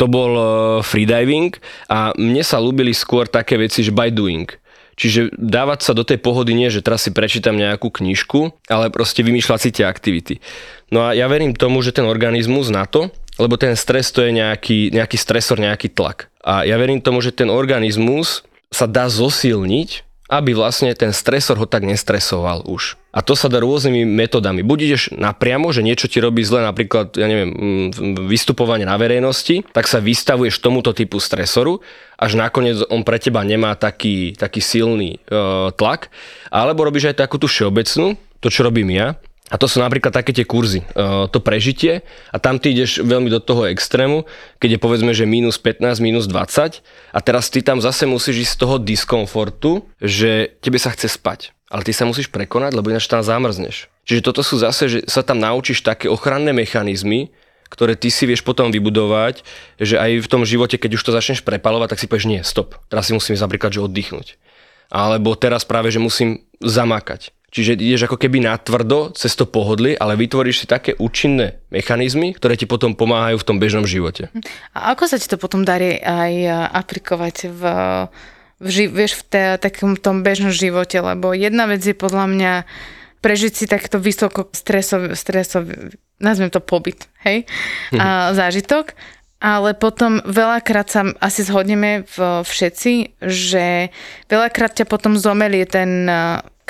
to 0.00 0.08
bol 0.08 0.32
uh, 0.32 0.46
freediving 0.80 1.52
a 1.92 2.16
mne 2.16 2.40
sa 2.40 2.56
ľúbili 2.56 2.96
skôr 2.96 3.28
také 3.28 3.60
veci, 3.60 3.84
že 3.84 3.92
by 3.92 4.08
doing. 4.08 4.48
Čiže 5.00 5.32
dávať 5.32 5.80
sa 5.80 5.92
do 5.96 6.04
tej 6.04 6.20
pohody 6.20 6.52
nie, 6.52 6.68
že 6.68 6.84
teraz 6.84 7.08
si 7.08 7.10
prečítam 7.10 7.56
nejakú 7.56 7.88
knižku, 7.88 8.52
ale 8.68 8.92
proste 8.92 9.24
vymýšľať 9.24 9.60
si 9.64 9.70
tie 9.72 9.88
aktivity. 9.88 10.44
No 10.92 11.08
a 11.08 11.16
ja 11.16 11.24
verím 11.24 11.56
tomu, 11.56 11.80
že 11.80 11.96
ten 11.96 12.04
organizmus 12.04 12.68
na 12.68 12.84
to, 12.84 13.08
lebo 13.40 13.56
ten 13.56 13.72
stres 13.80 14.12
to 14.12 14.20
je 14.20 14.36
nejaký, 14.36 14.92
nejaký 14.92 15.16
stresor, 15.16 15.56
nejaký 15.56 15.88
tlak. 15.88 16.28
A 16.44 16.68
ja 16.68 16.76
verím 16.76 17.00
tomu, 17.00 17.24
že 17.24 17.32
ten 17.32 17.48
organizmus 17.48 18.44
sa 18.68 18.84
dá 18.84 19.08
zosilniť 19.08 20.04
aby 20.30 20.54
vlastne 20.54 20.94
ten 20.94 21.10
stresor 21.10 21.58
ho 21.58 21.66
tak 21.66 21.82
nestresoval 21.82 22.62
už. 22.70 22.94
A 23.10 23.18
to 23.18 23.34
sa 23.34 23.50
dá 23.50 23.58
rôznymi 23.58 24.06
metodami. 24.06 24.62
Buď 24.62 24.78
ideš 24.86 25.02
napriamo, 25.10 25.74
že 25.74 25.82
niečo 25.82 26.06
ti 26.06 26.22
robí 26.22 26.46
zle, 26.46 26.62
napríklad, 26.62 27.18
ja 27.18 27.26
neviem, 27.26 27.50
mm, 27.50 28.30
vystupovanie 28.30 28.86
na 28.86 28.94
verejnosti, 28.94 29.66
tak 29.74 29.90
sa 29.90 29.98
vystavuješ 29.98 30.62
tomuto 30.62 30.94
typu 30.94 31.18
stresoru, 31.18 31.82
až 32.20 32.36
nakoniec 32.36 32.84
on 32.92 33.00
pre 33.00 33.16
teba 33.16 33.40
nemá 33.40 33.72
taký, 33.72 34.36
taký 34.36 34.60
silný 34.60 35.16
e, 35.16 35.18
tlak. 35.72 36.12
Alebo 36.52 36.84
robíš 36.84 37.08
aj 37.08 37.24
takú 37.24 37.40
tú 37.40 37.48
všeobecnú, 37.48 38.20
to 38.44 38.52
čo 38.52 38.68
robím 38.68 38.92
ja, 38.92 39.16
a 39.50 39.58
to 39.58 39.66
sú 39.66 39.82
napríklad 39.82 40.14
také 40.14 40.30
tie 40.30 40.46
kurzy, 40.46 40.84
e, 40.84 41.26
to 41.32 41.42
prežitie 41.42 42.06
a 42.30 42.38
tam 42.38 42.62
ty 42.62 42.70
ideš 42.70 43.02
veľmi 43.02 43.26
do 43.32 43.42
toho 43.42 43.66
extrému, 43.66 44.22
keď 44.62 44.78
je 44.78 44.82
povedzme, 44.84 45.10
že 45.10 45.26
minus 45.26 45.58
15, 45.58 45.98
minus 45.98 46.30
20 46.30 46.84
a 47.10 47.18
teraz 47.18 47.50
ty 47.50 47.64
tam 47.64 47.82
zase 47.82 48.06
musíš 48.06 48.46
ísť 48.46 48.52
z 48.54 48.60
toho 48.62 48.76
diskomfortu, 48.78 49.82
že 49.98 50.54
tebe 50.62 50.78
sa 50.78 50.94
chce 50.94 51.10
spať. 51.10 51.50
Ale 51.70 51.86
ty 51.86 51.94
sa 51.94 52.06
musíš 52.06 52.30
prekonať, 52.30 52.74
lebo 52.74 52.90
ináč 52.90 53.06
tam 53.06 53.22
zamrzneš. 53.22 53.90
Čiže 54.02 54.26
toto 54.26 54.42
sú 54.42 54.58
zase, 54.58 54.90
že 54.90 54.98
sa 55.06 55.22
tam 55.22 55.38
naučíš 55.38 55.86
také 55.86 56.10
ochranné 56.10 56.50
mechanizmy, 56.50 57.30
ktoré 57.70 57.94
ty 57.94 58.10
si 58.10 58.26
vieš 58.26 58.42
potom 58.42 58.74
vybudovať, 58.74 59.46
že 59.78 59.96
aj 59.96 60.26
v 60.26 60.30
tom 60.30 60.42
živote, 60.42 60.76
keď 60.76 60.98
už 60.98 61.02
to 61.06 61.14
začneš 61.14 61.40
prepalovať, 61.46 61.96
tak 61.96 62.00
si 62.02 62.10
povieš, 62.10 62.26
nie, 62.26 62.42
stop, 62.42 62.76
teraz 62.90 63.08
si 63.08 63.16
musím 63.16 63.38
napríklad, 63.38 63.70
že 63.70 63.86
oddychnúť. 63.86 64.36
Alebo 64.90 65.38
teraz 65.38 65.62
práve, 65.62 65.94
že 65.94 66.02
musím 66.02 66.42
zamakať 66.58 67.30
Čiže 67.50 67.82
ideš 67.82 68.06
ako 68.06 68.14
keby 68.14 68.46
na 68.46 68.54
tvrdo 68.54 69.10
cez 69.10 69.34
to 69.34 69.42
pohodlie, 69.42 69.98
ale 69.98 70.14
vytvoríš 70.14 70.64
si 70.64 70.66
také 70.70 70.94
účinné 70.94 71.58
mechanizmy, 71.74 72.30
ktoré 72.30 72.54
ti 72.54 72.70
potom 72.70 72.94
pomáhajú 72.94 73.42
v 73.42 73.46
tom 73.46 73.58
bežnom 73.58 73.82
živote. 73.82 74.30
A 74.70 74.94
ako 74.94 75.10
sa 75.10 75.18
ti 75.18 75.26
to 75.26 75.34
potom 75.34 75.66
darí 75.66 75.98
aj 75.98 76.32
aplikovať 76.78 77.50
v, 77.50 77.62
v, 78.62 78.66
vieš, 78.94 79.18
v 79.18 79.22
te, 79.26 79.42
takom 79.58 79.98
tom 79.98 80.22
bežnom 80.22 80.54
živote? 80.54 81.02
Lebo 81.02 81.34
jedna 81.34 81.66
vec 81.66 81.82
je 81.82 81.94
podľa 81.94 82.26
mňa 82.30 82.52
prežiť 83.18 83.52
si 83.52 83.64
takto 83.66 83.98
vysoko 83.98 84.46
stresov, 84.54 85.18
stresov 85.18 85.66
nazviem 86.20 86.52
to 86.52 86.60
pobyt, 86.60 87.08
hej, 87.24 87.48
mhm. 87.92 87.98
a 88.00 88.06
zážitok. 88.36 88.94
Ale 89.40 89.72
potom 89.72 90.20
veľakrát 90.28 90.92
sa 90.92 91.00
asi 91.16 91.40
zhodneme 91.40 92.04
v 92.12 92.44
všetci, 92.44 93.24
že 93.24 93.88
veľakrát 94.28 94.76
ťa 94.76 94.84
potom 94.84 95.16
zomelie 95.16 95.64
ten 95.64 96.04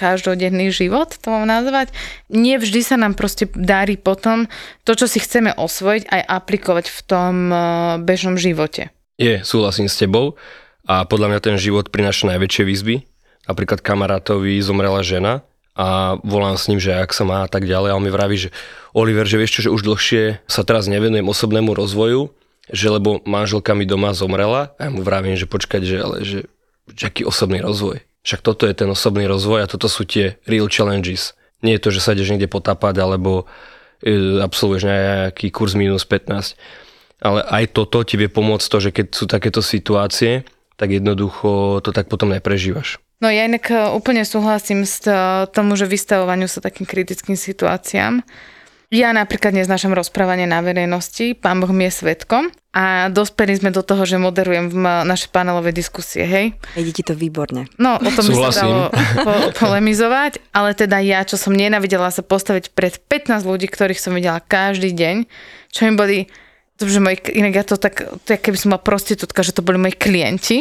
každodenný 0.01 0.73
život, 0.73 1.13
to 1.21 1.29
mám 1.29 1.45
nazvať. 1.45 1.93
Nie 2.33 2.57
vždy 2.57 2.81
sa 2.81 2.97
nám 2.97 3.13
proste 3.13 3.45
darí 3.53 4.01
potom 4.01 4.49
to, 4.89 4.97
čo 4.97 5.05
si 5.05 5.21
chceme 5.21 5.53
osvojiť, 5.53 6.09
aj 6.09 6.23
aplikovať 6.25 6.87
v 6.89 7.01
tom 7.05 7.35
eh, 7.53 7.61
bežnom 8.01 8.41
živote. 8.41 8.89
Je, 9.21 9.45
súhlasím 9.45 9.93
s 9.93 10.01
tebou 10.01 10.41
a 10.89 11.05
podľa 11.05 11.37
mňa 11.37 11.41
ten 11.45 11.57
život 11.61 11.93
prináša 11.93 12.33
najväčšie 12.33 12.65
výzvy. 12.65 12.97
Napríklad 13.45 13.85
kamarátovi 13.85 14.57
zomrela 14.65 15.05
žena 15.05 15.45
a 15.81 16.21
volám 16.21 16.61
s 16.61 16.69
ním, 16.69 16.77
že 16.77 16.93
ak 16.93 17.17
sa 17.17 17.25
má 17.25 17.49
a 17.49 17.49
tak 17.49 17.65
ďalej 17.65 17.89
a 17.89 17.97
on 17.97 18.05
mi 18.05 18.13
vraví, 18.13 18.37
že 18.37 18.53
Oliver, 18.93 19.25
že 19.25 19.41
vieš 19.41 19.57
čo, 19.57 19.61
že 19.65 19.73
už 19.73 19.81
dlhšie 19.89 20.45
sa 20.45 20.61
teraz 20.61 20.93
nevenujem 20.93 21.25
osobnému 21.25 21.73
rozvoju, 21.73 22.37
že 22.69 22.93
lebo 22.93 23.25
manželka 23.25 23.73
mi 23.73 23.89
doma 23.89 24.13
zomrela 24.13 24.77
a 24.77 24.81
ja 24.87 24.91
mu 24.93 25.01
vravím, 25.01 25.41
že 25.41 25.49
počkať, 25.49 25.81
že 25.81 25.97
ale 25.97 26.17
že, 26.21 26.41
že 26.93 27.09
aký 27.09 27.25
osobný 27.25 27.65
rozvoj 27.65 28.05
však 28.21 28.41
toto 28.45 28.69
je 28.69 28.75
ten 28.77 28.89
osobný 28.89 29.25
rozvoj 29.25 29.65
a 29.65 29.71
toto 29.71 29.89
sú 29.89 30.05
tie 30.05 30.37
real 30.45 30.69
challenges. 30.69 31.33
Nie 31.65 31.77
je 31.77 31.83
to, 31.89 31.91
že 31.93 32.05
sa 32.05 32.13
ideš 32.13 32.37
niekde 32.37 32.53
potapať 32.53 33.01
alebo 33.01 33.49
e, 34.05 34.41
absolvuješ 34.41 34.85
nejaký 34.85 35.49
kurz 35.53 35.77
minus 35.77 36.05
15. 36.05 36.57
Ale 37.21 37.41
aj 37.45 37.77
toto 37.77 38.01
ti 38.05 38.17
vie 38.17 38.33
pomôcť 38.33 38.67
to, 38.69 38.79
že 38.81 38.91
keď 38.93 39.07
sú 39.13 39.25
takéto 39.29 39.61
situácie, 39.61 40.45
tak 40.81 40.93
jednoducho 40.93 41.81
to 41.85 41.93
tak 41.93 42.09
potom 42.09 42.33
neprežívaš. 42.33 43.01
No 43.21 43.29
ja 43.29 43.45
inak 43.45 43.69
e, 43.69 43.77
úplne 43.93 44.25
súhlasím 44.25 44.89
s 44.89 45.05
e, 45.05 45.13
tomu, 45.53 45.77
že 45.77 45.85
vystavovaniu 45.85 46.49
sa 46.49 46.65
takým 46.65 46.89
kritickým 46.89 47.37
situáciám. 47.37 48.25
Ja 48.91 49.15
napríklad 49.15 49.55
neznášam 49.55 49.95
rozprávanie 49.95 50.51
na 50.51 50.59
verejnosti, 50.67 51.39
pán 51.39 51.63
Boh 51.63 51.71
mi 51.71 51.87
je 51.87 52.03
svetkom 52.03 52.51
a 52.75 53.07
dospeli 53.07 53.55
sme 53.55 53.71
do 53.71 53.87
toho, 53.87 54.03
že 54.03 54.19
moderujem 54.19 54.67
v 54.67 54.83
naše 55.07 55.31
panelové 55.31 55.71
diskusie, 55.71 56.27
hej? 56.27 56.59
Ide 56.75 56.91
ti 56.99 57.03
to 57.07 57.15
výborne. 57.15 57.71
No, 57.79 58.03
o 58.03 58.11
tom 58.11 58.27
by 58.27 58.35
sa 58.51 58.67
dalo 58.67 58.91
po- 59.23 59.51
polemizovať, 59.63 60.43
ale 60.51 60.75
teda 60.75 60.99
ja, 61.07 61.23
čo 61.23 61.39
som 61.39 61.55
nenavidela 61.55 62.11
sa 62.11 62.27
postaviť 62.27 62.75
pred 62.75 62.99
15 62.99 63.47
ľudí, 63.47 63.71
ktorých 63.71 64.03
som 64.03 64.11
videla 64.11 64.43
každý 64.43 64.91
deň, 64.91 65.31
čo 65.71 65.87
im 65.87 65.95
boli 65.95 66.27
že 66.89 67.01
moji, 67.03 67.21
inak 67.37 67.53
ja 67.53 67.65
to 67.67 67.77
tak, 67.77 68.09
je, 68.25 68.37
keby 68.41 68.57
som 68.57 68.73
bola 68.73 68.81
prostitútka, 68.81 69.45
že 69.45 69.53
to 69.53 69.61
boli 69.61 69.77
moji 69.77 69.97
klienti 69.97 70.57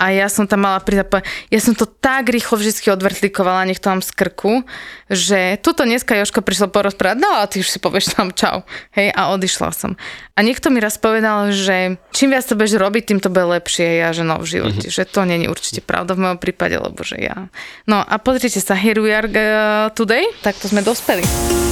a 0.00 0.08
ja 0.10 0.26
som 0.32 0.48
tam 0.48 0.64
mala 0.64 0.80
pridať, 0.80 1.22
ja 1.52 1.60
som 1.60 1.76
to 1.76 1.84
tak 1.84 2.32
rýchlo 2.32 2.56
vždy 2.56 2.88
odvrtlikovala, 2.88 3.68
nech 3.68 3.78
to 3.78 3.92
mám 3.92 4.00
z 4.00 4.10
krku, 4.16 4.64
že 5.12 5.60
tuto 5.60 5.84
dneska 5.84 6.16
Joško 6.16 6.40
prišla 6.40 6.72
porozprávať, 6.72 7.16
no 7.20 7.30
a 7.38 7.44
ty 7.44 7.60
už 7.60 7.68
si 7.68 7.78
povieš 7.78 8.16
tam 8.16 8.32
čau, 8.32 8.64
hej, 8.96 9.12
a 9.12 9.30
odišla 9.36 9.70
som. 9.70 10.00
A 10.32 10.40
niekto 10.40 10.72
mi 10.72 10.80
raz 10.80 10.96
povedal, 10.96 11.52
že 11.52 12.00
čím 12.16 12.32
viac 12.32 12.48
to 12.48 12.56
budeš 12.56 12.80
robiť, 12.80 13.02
tým 13.12 13.20
to 13.20 13.28
bude 13.28 13.44
lepšie, 13.60 14.00
ja, 14.00 14.16
že 14.16 14.24
no 14.24 14.40
v 14.40 14.48
živote, 14.48 14.88
mm-hmm. 14.88 14.96
že 14.96 15.04
to 15.04 15.20
není 15.28 15.46
určite 15.46 15.84
pravda 15.84 16.16
v 16.16 16.24
mojom 16.24 16.38
prípade, 16.40 16.74
lebo 16.80 17.04
že 17.04 17.20
ja. 17.20 17.52
No 17.84 18.00
a 18.00 18.14
pozrite 18.16 18.58
sa, 18.58 18.72
here 18.72 18.98
we 18.98 19.12
are 19.12 19.28
uh, 19.28 19.92
today, 19.92 20.24
tak 20.40 20.56
to 20.56 20.72
sme 20.72 20.80
dospeli. 20.80 21.71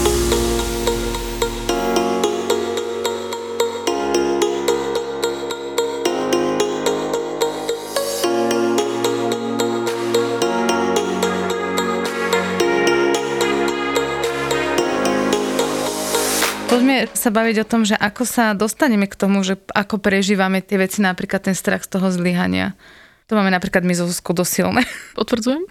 Poďme 17.01 17.17
sa 17.17 17.31
baviť 17.33 17.57
o 17.65 17.69
tom, 17.69 17.83
že 17.89 17.97
ako 17.97 18.23
sa 18.29 18.53
dostaneme 18.53 19.09
k 19.09 19.17
tomu, 19.17 19.41
že 19.41 19.57
ako 19.73 19.97
prežívame 19.97 20.61
tie 20.61 20.77
veci, 20.77 21.01
napríklad 21.01 21.49
ten 21.49 21.57
strach 21.57 21.89
z 21.89 21.97
toho 21.97 22.13
zlyhania. 22.13 22.77
To 23.31 23.39
máme 23.39 23.55
napríklad 23.55 23.87
my 23.87 23.95
zo 23.95 24.11
dosilné. 24.11 24.83
Potvrdzujem. 25.15 25.63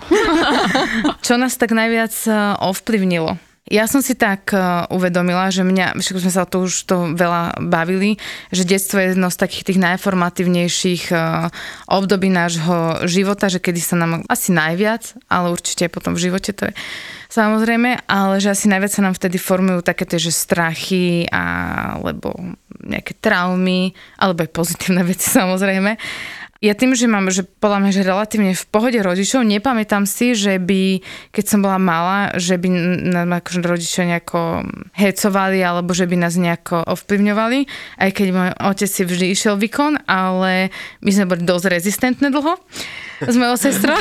Čo 1.28 1.36
nás 1.36 1.60
tak 1.60 1.76
najviac 1.76 2.16
eh, 2.26 2.34
ovplyvnilo? 2.64 3.49
Ja 3.70 3.86
som 3.86 4.02
si 4.02 4.18
tak 4.18 4.50
uh, 4.50 4.90
uvedomila, 4.90 5.54
že 5.54 5.62
mňa, 5.62 6.02
však 6.02 6.18
sme 6.26 6.34
sa 6.34 6.50
to 6.50 6.66
už 6.66 6.74
to 6.90 7.14
veľa 7.14 7.62
bavili, 7.70 8.18
že 8.50 8.66
detstvo 8.66 8.98
je 8.98 9.14
jedno 9.14 9.30
z 9.30 9.38
takých 9.38 9.70
tých 9.70 9.80
najformatívnejších 9.80 11.14
uh, 11.14 11.54
období 11.86 12.34
nášho 12.34 13.06
života, 13.06 13.46
že 13.46 13.62
kedy 13.62 13.78
sa 13.78 13.96
nám 13.96 14.26
asi 14.26 14.50
najviac, 14.50 15.14
ale 15.30 15.54
určite 15.54 15.86
potom 15.94 16.18
v 16.18 16.26
živote 16.26 16.50
to 16.50 16.68
je 16.70 16.74
samozrejme, 17.30 18.10
ale 18.10 18.42
že 18.42 18.50
asi 18.50 18.66
najviac 18.66 18.90
sa 18.90 19.06
nám 19.06 19.14
vtedy 19.14 19.38
formujú 19.38 19.86
také 19.86 20.10
tie, 20.10 20.18
že 20.18 20.34
strachy 20.34 21.30
alebo 21.30 22.34
nejaké 22.82 23.14
traumy, 23.22 23.94
alebo 24.18 24.44
aj 24.44 24.52
pozitívne 24.52 25.06
veci 25.14 25.30
samozrejme. 25.30 25.94
Ja 26.60 26.76
tým, 26.76 26.92
že 26.92 27.08
mám, 27.08 27.32
že 27.32 27.48
podľa 27.48 27.88
mňa, 27.88 27.92
že 27.96 28.04
relatívne 28.04 28.52
v 28.52 28.66
pohode 28.68 29.00
rodičov, 29.00 29.48
nepamätám 29.48 30.04
si, 30.04 30.36
že 30.36 30.60
by, 30.60 31.00
keď 31.32 31.46
som 31.48 31.64
bola 31.64 31.80
malá, 31.80 32.36
že 32.36 32.60
by 32.60 32.68
nám 33.16 33.32
akože 33.40 33.64
rodičia 33.64 34.04
nejako 34.04 34.68
hecovali, 34.92 35.64
alebo 35.64 35.96
že 35.96 36.04
by 36.04 36.20
nás 36.20 36.36
nejako 36.36 36.84
ovplyvňovali, 36.84 37.60
aj 38.04 38.10
keď 38.12 38.28
môj 38.36 38.50
otec 38.60 38.90
si 38.92 39.08
vždy 39.08 39.26
išiel 39.32 39.56
výkon, 39.56 40.04
ale 40.04 40.68
my 41.00 41.10
sme 41.16 41.32
boli 41.32 41.48
dosť 41.48 41.80
rezistentné 41.80 42.28
dlho 42.28 42.60
s 43.24 43.36
mojou 43.40 43.56
sestrou. 43.56 43.96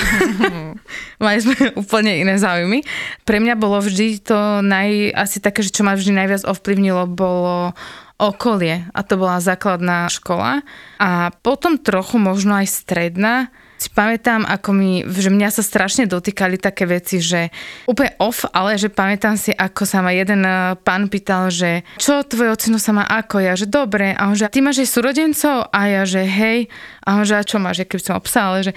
Mali 1.22 1.38
sme 1.38 1.78
úplne 1.78 2.26
iné 2.26 2.42
záujmy. 2.42 2.82
Pre 3.22 3.38
mňa 3.38 3.54
bolo 3.54 3.78
vždy 3.78 4.18
to 4.18 4.66
naj, 4.66 5.14
asi 5.14 5.38
také, 5.38 5.62
že 5.62 5.70
čo 5.70 5.86
ma 5.86 5.94
vždy 5.94 6.10
najviac 6.10 6.42
ovplyvnilo, 6.42 7.06
bolo 7.06 7.78
okolie 8.18 8.90
a 8.90 9.00
to 9.06 9.14
bola 9.14 9.38
základná 9.38 10.10
škola 10.10 10.66
a 10.98 11.30
potom 11.40 11.78
trochu 11.78 12.18
možno 12.18 12.58
aj 12.58 12.66
stredná 12.66 13.48
si 13.78 13.94
pamätám, 13.94 14.42
ako 14.42 14.74
mi, 14.74 15.06
že 15.06 15.30
mňa 15.30 15.54
sa 15.54 15.62
strašne 15.62 16.10
dotýkali 16.10 16.58
také 16.58 16.82
veci, 16.82 17.22
že 17.22 17.54
úplne 17.86 18.10
off, 18.18 18.42
ale 18.50 18.74
že 18.74 18.90
pamätám 18.90 19.38
si, 19.38 19.54
ako 19.54 19.86
sa 19.86 20.02
ma 20.02 20.10
jeden 20.10 20.42
eh, 20.42 20.74
pán 20.82 21.06
pýtal, 21.06 21.46
že 21.54 21.86
čo 21.94 22.26
tvoj 22.26 22.58
ocino 22.58 22.82
sa 22.82 22.90
má 22.90 23.06
ako? 23.06 23.38
Ja, 23.38 23.54
že 23.54 23.70
dobre. 23.70 24.18
A 24.18 24.26
on 24.26 24.34
že, 24.34 24.50
ty 24.50 24.58
máš 24.58 24.82
aj 24.82 24.90
súrodencov? 24.90 25.70
A 25.70 25.80
ja, 25.86 26.02
že 26.02 26.26
hej. 26.26 26.66
A 27.06 27.22
on 27.22 27.24
že, 27.24 27.38
a 27.38 27.46
čo 27.46 27.62
máš? 27.62 27.78
Ja 27.78 27.86
keby 27.86 28.02
som 28.02 28.18
obsal, 28.18 28.44
ale 28.50 28.60
že, 28.66 28.72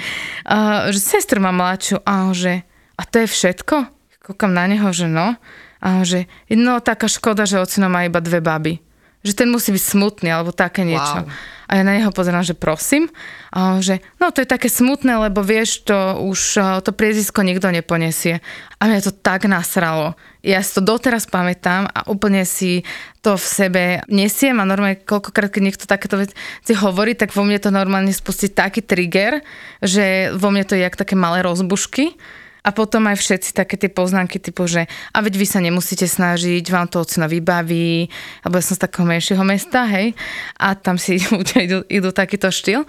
uh, 0.46 0.94
že 0.94 1.02
sestru 1.02 1.42
mám 1.42 1.58
mladšiu. 1.58 2.06
A 2.06 2.30
on 2.30 2.38
že, 2.38 2.62
a 2.94 3.02
to 3.02 3.26
je 3.26 3.28
všetko? 3.28 3.90
Kúkam 4.22 4.54
na 4.54 4.70
neho, 4.70 4.86
že 4.94 5.10
no. 5.10 5.34
A 5.82 5.88
on 5.98 6.06
že, 6.06 6.30
no 6.54 6.78
taká 6.78 7.10
škoda, 7.10 7.50
že 7.50 7.58
ocino 7.58 7.90
má 7.90 8.06
iba 8.06 8.22
dve 8.22 8.38
baby 8.38 8.91
že 9.22 9.38
ten 9.38 9.50
musí 9.54 9.70
byť 9.70 9.84
smutný 9.86 10.30
alebo 10.34 10.50
také 10.54 10.82
niečo. 10.82 11.26
Wow. 11.26 11.60
A 11.72 11.80
ja 11.80 11.88
na 11.88 11.96
neho 11.96 12.12
pozerám, 12.12 12.44
že 12.44 12.52
prosím. 12.52 13.08
A 13.48 13.72
on, 13.72 13.80
že 13.80 14.04
no 14.20 14.28
to 14.36 14.44
je 14.44 14.50
také 14.50 14.68
smutné, 14.68 15.16
lebo 15.16 15.40
vieš, 15.40 15.88
to 15.88 16.20
už 16.20 16.60
to 16.84 16.92
priezisko 16.92 17.48
nikto 17.48 17.72
neponesie. 17.72 18.44
A 18.76 18.92
mňa 18.92 19.08
to 19.08 19.16
tak 19.16 19.48
nasralo. 19.48 20.20
Ja 20.44 20.60
si 20.60 20.76
to 20.76 20.84
doteraz 20.84 21.32
pamätám 21.32 21.88
a 21.88 22.04
úplne 22.12 22.44
si 22.44 22.84
to 23.24 23.40
v 23.40 23.46
sebe 23.46 23.84
nesiem 24.12 24.60
a 24.60 24.68
normálne 24.68 25.00
koľkokrát, 25.00 25.48
keď 25.48 25.64
niekto 25.64 25.86
takéto 25.88 26.20
veci 26.20 26.36
hovorí, 26.76 27.16
tak 27.16 27.32
vo 27.32 27.48
mne 27.48 27.62
to 27.62 27.72
normálne 27.72 28.12
spustí 28.12 28.52
taký 28.52 28.84
trigger, 28.84 29.40
že 29.80 30.36
vo 30.36 30.52
mne 30.52 30.68
to 30.68 30.76
je 30.76 30.84
jak 30.84 31.00
také 31.00 31.16
malé 31.16 31.40
rozbušky 31.46 32.20
a 32.62 32.70
potom 32.70 33.10
aj 33.10 33.18
všetci 33.18 33.58
také 33.58 33.74
tie 33.74 33.90
poznámky 33.90 34.38
typu, 34.38 34.70
že 34.70 34.86
a 34.86 35.18
veď 35.22 35.34
vy 35.38 35.48
sa 35.50 35.60
nemusíte 35.60 36.06
snažiť, 36.06 36.62
vám 36.70 36.86
to 36.86 37.02
ocino 37.02 37.26
vybaví, 37.26 38.06
alebo 38.46 38.62
ja 38.62 38.64
som 38.64 38.78
z 38.78 38.86
takého 38.86 39.06
menšieho 39.06 39.42
mesta, 39.42 39.90
hej, 39.90 40.14
a 40.62 40.78
tam 40.78 41.02
si 41.02 41.18
idú, 41.66 41.82
idú 41.90 42.10
takýto 42.14 42.54
štýl. 42.54 42.86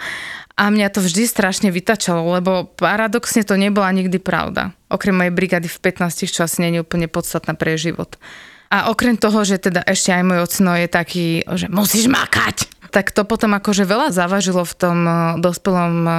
A 0.53 0.69
mňa 0.69 0.93
to 0.93 1.01
vždy 1.01 1.25
strašne 1.25 1.73
vytačalo, 1.73 2.29
lebo 2.29 2.69
paradoxne 2.77 3.41
to 3.41 3.57
nebola 3.57 3.89
nikdy 3.89 4.21
pravda. 4.21 4.77
Okrem 4.93 5.17
mojej 5.17 5.33
brigády 5.33 5.65
v 5.65 5.81
15, 5.81 6.29
čo 6.29 6.45
asi 6.45 6.61
nie 6.61 6.77
je 6.77 6.85
úplne 6.85 7.09
podstatná 7.09 7.57
pre 7.57 7.81
život. 7.81 8.21
A 8.73 8.89
okrem 8.89 9.21
toho, 9.21 9.45
že 9.45 9.61
teda 9.61 9.85
ešte 9.85 10.17
aj 10.17 10.23
môj 10.25 10.39
ocino 10.49 10.73
je 10.73 10.89
taký, 10.89 11.45
že 11.45 11.69
musíš 11.69 12.09
makať, 12.09 12.73
tak 12.93 13.09
to 13.09 13.25
potom 13.25 13.57
akože 13.57 13.89
veľa 13.89 14.13
zavažilo 14.13 14.65
v 14.69 14.75
tom 14.77 14.99
eh, 15.09 15.17
dospelom 15.41 15.97
eh, 16.05 16.17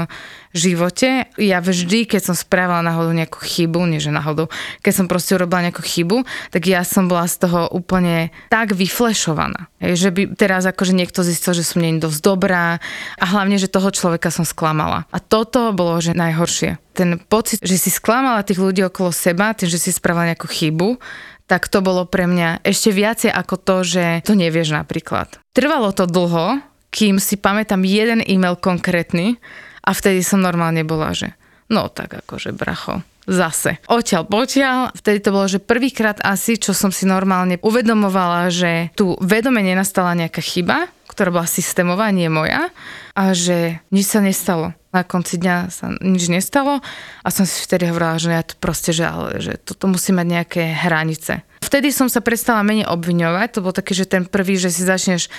živote. 0.57 1.29
Ja 1.37 1.61
vždy, 1.61 2.09
keď 2.09 2.33
som 2.33 2.35
spravila 2.37 2.81
náhodou 2.81 3.13
nejakú 3.13 3.41
chybu, 3.41 3.89
nie 3.89 4.01
že 4.01 4.09
náhodou, 4.09 4.49
keď 4.81 4.93
som 4.93 5.05
proste 5.05 5.37
urobila 5.37 5.65
nejakú 5.69 5.81
chybu, 5.85 6.25
tak 6.49 6.65
ja 6.69 6.81
som 6.85 7.09
bola 7.09 7.29
z 7.29 7.45
toho 7.45 7.69
úplne 7.73 8.33
tak 8.49 8.73
vyflešovaná. 8.73 9.69
Že 9.81 10.09
by 10.13 10.21
teraz 10.37 10.65
akože 10.69 10.93
niekto 10.93 11.25
zistil, 11.25 11.57
že 11.57 11.65
som 11.65 11.81
nie 11.81 12.01
dosť 12.01 12.19
dobrá 12.21 12.77
a 13.17 13.25
hlavne, 13.25 13.57
že 13.57 13.69
toho 13.69 13.89
človeka 13.89 14.29
som 14.29 14.45
sklamala. 14.45 15.09
A 15.09 15.17
toto 15.17 15.73
bolo, 15.73 15.97
že 16.01 16.13
najhoršie. 16.13 16.77
Ten 16.93 17.17
pocit, 17.17 17.57
že 17.65 17.81
si 17.81 17.89
sklamala 17.89 18.45
tých 18.45 18.61
ľudí 18.61 18.85
okolo 18.85 19.09
seba, 19.09 19.57
tým, 19.57 19.65
že 19.65 19.81
si 19.81 19.89
spravila 19.89 20.29
nejakú 20.29 20.45
chybu, 20.45 21.01
tak 21.47 21.67
to 21.67 21.83
bolo 21.83 22.07
pre 22.07 22.25
mňa 22.25 22.63
ešte 22.63 22.89
viacej 22.95 23.31
ako 23.31 23.55
to, 23.59 23.75
že 23.83 24.05
to 24.23 24.33
nevieš 24.33 24.73
napríklad. 24.73 25.39
Trvalo 25.51 25.91
to 25.91 26.07
dlho, 26.07 26.63
kým 26.93 27.17
si 27.17 27.35
pamätám 27.35 27.81
jeden 27.83 28.21
e-mail 28.21 28.55
konkrétny 28.55 29.41
a 29.83 29.91
vtedy 29.91 30.21
som 30.21 30.39
normálne 30.39 30.85
bola, 30.85 31.11
že 31.11 31.33
no 31.73 31.89
tak 31.89 32.21
akože 32.23 32.53
bracho, 32.53 33.01
zase. 33.25 33.81
Oťal 33.89 34.29
poťal, 34.29 34.93
vtedy 34.93 35.19
to 35.23 35.33
bolo, 35.33 35.47
že 35.49 35.63
prvýkrát 35.63 36.21
asi, 36.21 36.59
čo 36.59 36.71
som 36.75 36.93
si 36.93 37.09
normálne 37.09 37.57
uvedomovala, 37.63 38.51
že 38.53 38.93
tu 38.93 39.17
vedome 39.19 39.63
nenastala 39.65 40.13
nejaká 40.13 40.39
chyba, 40.39 40.91
ktorá 41.09 41.29
bola 41.33 41.47
systémová, 41.49 42.09
nie 42.13 42.29
moja, 42.29 42.69
a 43.13 43.33
že 43.33 43.81
nič 43.93 44.09
sa 44.09 44.19
nestalo. 44.21 44.73
Na 44.93 45.01
konci 45.01 45.41
dňa 45.41 45.73
sa 45.73 45.89
nič 45.99 46.29
nestalo 46.29 46.77
a 47.25 47.27
som 47.33 47.49
si 47.49 47.65
vtedy 47.65 47.89
hovorila, 47.89 48.21
že 48.21 48.29
ja 48.29 48.45
to 48.45 48.53
proste, 48.61 48.93
že, 48.93 49.09
ale, 49.09 49.41
že 49.41 49.57
toto 49.57 49.89
musí 49.89 50.13
mať 50.13 50.27
nejaké 50.29 50.63
hranice. 50.85 51.41
Vtedy 51.65 51.89
som 51.89 52.05
sa 52.05 52.21
prestala 52.21 52.61
menej 52.61 52.85
obviňovať, 52.85 53.47
to 53.49 53.65
bol 53.65 53.73
taký, 53.73 53.97
že 53.97 54.05
ten 54.05 54.29
prvý, 54.29 54.61
že 54.61 54.69
si 54.69 54.85
začneš 54.85 55.33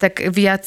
tak 0.00 0.20
viac 0.32 0.64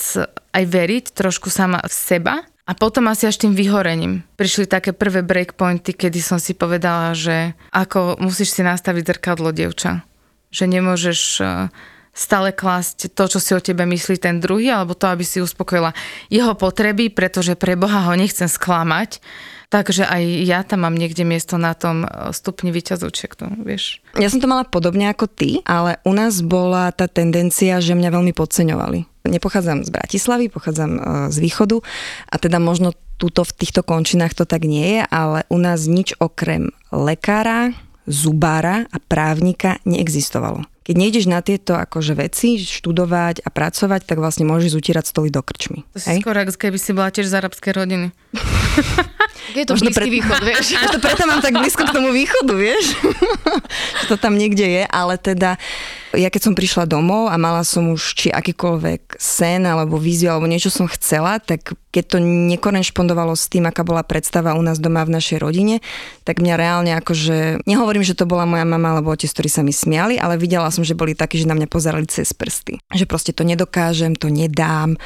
aj 0.53 0.63
veriť 0.65 1.05
trošku 1.17 1.49
sama 1.49 1.81
v 1.85 1.93
seba 1.93 2.35
a 2.63 2.71
potom 2.77 3.09
asi 3.09 3.27
až 3.27 3.41
tým 3.41 3.57
vyhorením. 3.57 4.23
Prišli 4.37 4.69
také 4.69 4.93
prvé 4.93 5.25
breakpointy, 5.25 5.91
kedy 5.91 6.21
som 6.21 6.37
si 6.37 6.53
povedala, 6.55 7.17
že 7.17 7.57
ako 7.73 8.21
musíš 8.23 8.55
si 8.55 8.61
nastaviť 8.63 9.03
zrkadlo, 9.09 9.51
dievča. 9.51 10.05
Že 10.53 10.63
nemôžeš 10.79 11.19
eh, 11.41 11.67
stále 12.13 12.53
klásť 12.53 13.09
to, 13.11 13.25
čo 13.25 13.39
si 13.41 13.51
o 13.57 13.61
tebe 13.61 13.83
myslí 13.89 14.21
ten 14.21 14.37
druhý, 14.37 14.69
alebo 14.69 14.93
to, 14.93 15.09
aby 15.09 15.25
si 15.25 15.41
uspokojila 15.41 15.91
jeho 16.29 16.53
potreby, 16.53 17.09
pretože 17.09 17.57
pre 17.57 17.73
Boha 17.73 18.05
ho 18.07 18.13
nechcem 18.13 18.45
sklamať. 18.45 19.19
Takže 19.73 20.05
aj 20.05 20.21
ja 20.45 20.61
tam 20.61 20.85
mám 20.85 20.93
niekde 20.93 21.25
miesto 21.25 21.57
na 21.57 21.73
tom 21.73 22.05
e, 22.05 22.29
stupni 22.29 22.69
vyťazúček, 22.69 23.33
to 23.33 23.49
vieš. 23.65 24.05
Ja 24.13 24.29
som 24.29 24.37
to 24.37 24.45
mala 24.45 24.69
podobne 24.69 25.09
ako 25.09 25.25
ty, 25.25 25.65
ale 25.65 25.97
u 26.05 26.13
nás 26.13 26.45
bola 26.45 26.93
tá 26.93 27.09
tendencia, 27.09 27.81
že 27.81 27.97
mňa 27.97 28.13
veľmi 28.13 28.37
podceňovali. 28.37 29.25
Nepochádzam 29.25 29.81
z 29.81 29.89
Bratislavy, 29.89 30.53
pochádzam 30.53 30.91
e, 30.93 31.01
z 31.33 31.37
východu 31.41 31.81
a 32.29 32.35
teda 32.37 32.61
možno 32.61 32.93
túto 33.17 33.41
v 33.41 33.55
týchto 33.57 33.81
končinách 33.81 34.37
to 34.37 34.45
tak 34.45 34.61
nie 34.61 35.01
je, 35.01 35.01
ale 35.09 35.49
u 35.49 35.57
nás 35.57 35.89
nič 35.89 36.13
okrem 36.21 36.69
lekára, 36.93 37.73
zubára 38.07 38.85
a 38.91 38.97
právnika 38.99 39.79
neexistovalo. 39.87 40.67
Keď 40.83 40.95
nejdeš 40.99 41.25
na 41.31 41.39
tieto 41.39 41.79
akože 41.79 42.19
veci, 42.19 42.59
študovať 42.59 43.47
a 43.47 43.49
pracovať, 43.49 44.03
tak 44.03 44.19
vlastne 44.19 44.43
môžeš 44.43 44.75
utírať 44.75 45.07
stoly 45.07 45.31
do 45.31 45.39
krčmy. 45.39 45.87
To 45.95 45.99
si 46.03 46.19
skôr, 46.19 46.35
keby 46.35 46.75
si 46.75 46.91
bola 46.91 47.07
tiež 47.07 47.31
z 47.31 47.39
arabskej 47.39 47.71
rodiny. 47.71 48.07
Je 49.51 49.67
to 49.67 49.75
Možno 49.75 49.91
blízky 49.91 50.07
pre... 50.07 50.13
východ, 50.19 50.41
vieš. 50.43 50.65
to 50.95 50.99
preto 51.03 51.23
mám 51.27 51.43
tak 51.43 51.53
blízko 51.53 51.83
k 51.83 51.91
tomu 51.91 52.09
východu, 52.15 52.53
vieš. 52.55 52.95
to 54.09 54.15
tam 54.15 54.39
niekde 54.39 54.65
je, 54.65 54.83
ale 54.87 55.19
teda 55.19 55.59
ja 56.13 56.29
keď 56.29 56.41
som 56.49 56.57
prišla 56.57 56.85
domov 56.85 57.29
a 57.29 57.35
mala 57.41 57.65
som 57.65 57.89
už 57.89 58.13
či 58.13 58.27
akýkoľvek 58.29 59.17
sen 59.17 59.65
alebo 59.65 59.97
víziu 59.97 60.29
alebo 60.29 60.45
niečo 60.45 60.69
som 60.69 60.85
chcela, 60.85 61.41
tak 61.41 61.73
keď 61.93 62.17
to 62.17 62.17
nekorešpondovalo 62.25 63.37
s 63.37 63.45
tým, 63.53 63.69
aká 63.69 63.85
bola 63.85 64.01
predstava 64.01 64.57
u 64.57 64.61
nás 64.65 64.81
doma 64.81 65.05
v 65.05 65.13
našej 65.13 65.37
rodine, 65.37 65.77
tak 66.25 66.41
mňa 66.41 66.55
reálne 66.57 66.91
akože, 66.97 67.61
nehovorím, 67.69 68.01
že 68.01 68.17
to 68.17 68.25
bola 68.25 68.49
moja 68.49 68.65
mama 68.65 68.97
alebo 68.97 69.13
otec, 69.13 69.29
ktorí 69.29 69.49
sa 69.49 69.61
mi 69.61 69.69
smiali, 69.69 70.17
ale 70.17 70.41
videla 70.41 70.73
som, 70.73 70.81
že 70.81 70.97
boli 70.97 71.13
takí, 71.13 71.37
že 71.37 71.45
na 71.45 71.53
mňa 71.53 71.69
pozerali 71.69 72.09
cez 72.09 72.33
prsty. 72.33 72.81
Že 72.89 73.05
proste 73.05 73.31
to 73.37 73.45
nedokážem, 73.45 74.17
to 74.17 74.33
nedám, 74.33 74.97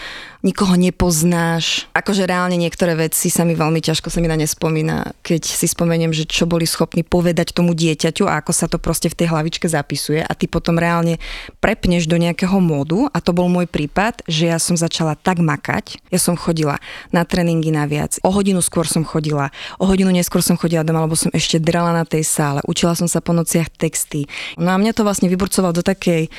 nikoho 0.48 0.80
nepoznáš. 0.80 1.92
Akože 1.92 2.24
reálne 2.24 2.56
niektoré 2.56 2.96
veci 2.96 3.28
sa 3.28 3.44
mi 3.44 3.52
veľmi 3.52 3.84
ťažko 3.84 4.08
sa 4.08 4.24
mi 4.24 4.32
na 4.32 4.40
ne 4.40 4.48
spomína, 4.48 5.12
keď 5.28 5.44
si 5.44 5.68
spomeniem, 5.68 6.16
že 6.16 6.24
čo 6.24 6.48
boli 6.48 6.64
schopní 6.64 7.04
povedať 7.04 7.52
tomu 7.52 7.76
dieťaťu 7.76 8.32
a 8.32 8.40
ako 8.40 8.52
sa 8.56 8.72
to 8.72 8.80
proste 8.80 9.12
v 9.12 9.18
tej 9.20 9.28
hlavičke 9.28 9.68
zapisuje 9.68 10.24
a 10.24 10.32
ty 10.32 10.48
potom 10.48 10.80
reálne 10.80 10.97
reálne 10.98 11.22
prepneš 11.62 12.10
do 12.10 12.18
nejakého 12.18 12.58
módu 12.58 13.06
a 13.14 13.22
to 13.22 13.30
bol 13.30 13.46
môj 13.46 13.70
prípad, 13.70 14.26
že 14.26 14.50
ja 14.50 14.58
som 14.58 14.74
začala 14.74 15.14
tak 15.14 15.38
makať. 15.38 16.02
Ja 16.10 16.18
som 16.18 16.34
chodila 16.34 16.82
na 17.14 17.22
tréningy 17.22 17.70
naviac. 17.70 18.18
O 18.26 18.34
hodinu 18.34 18.66
skôr 18.66 18.90
som 18.90 19.06
chodila, 19.06 19.54
o 19.78 19.86
hodinu 19.86 20.10
neskôr 20.10 20.42
som 20.42 20.58
chodila 20.58 20.82
doma, 20.82 21.06
lebo 21.06 21.14
som 21.14 21.30
ešte 21.38 21.62
drala 21.62 21.94
na 21.94 22.02
tej 22.02 22.26
sále. 22.26 22.66
Učila 22.66 22.98
som 22.98 23.06
sa 23.06 23.22
po 23.22 23.30
nociach 23.38 23.70
texty. 23.78 24.26
No 24.58 24.74
a 24.74 24.82
mňa 24.82 24.98
to 24.98 25.06
vlastne 25.06 25.30
vyburcovalo 25.30 25.78
do 25.78 25.86
takej 25.86 26.34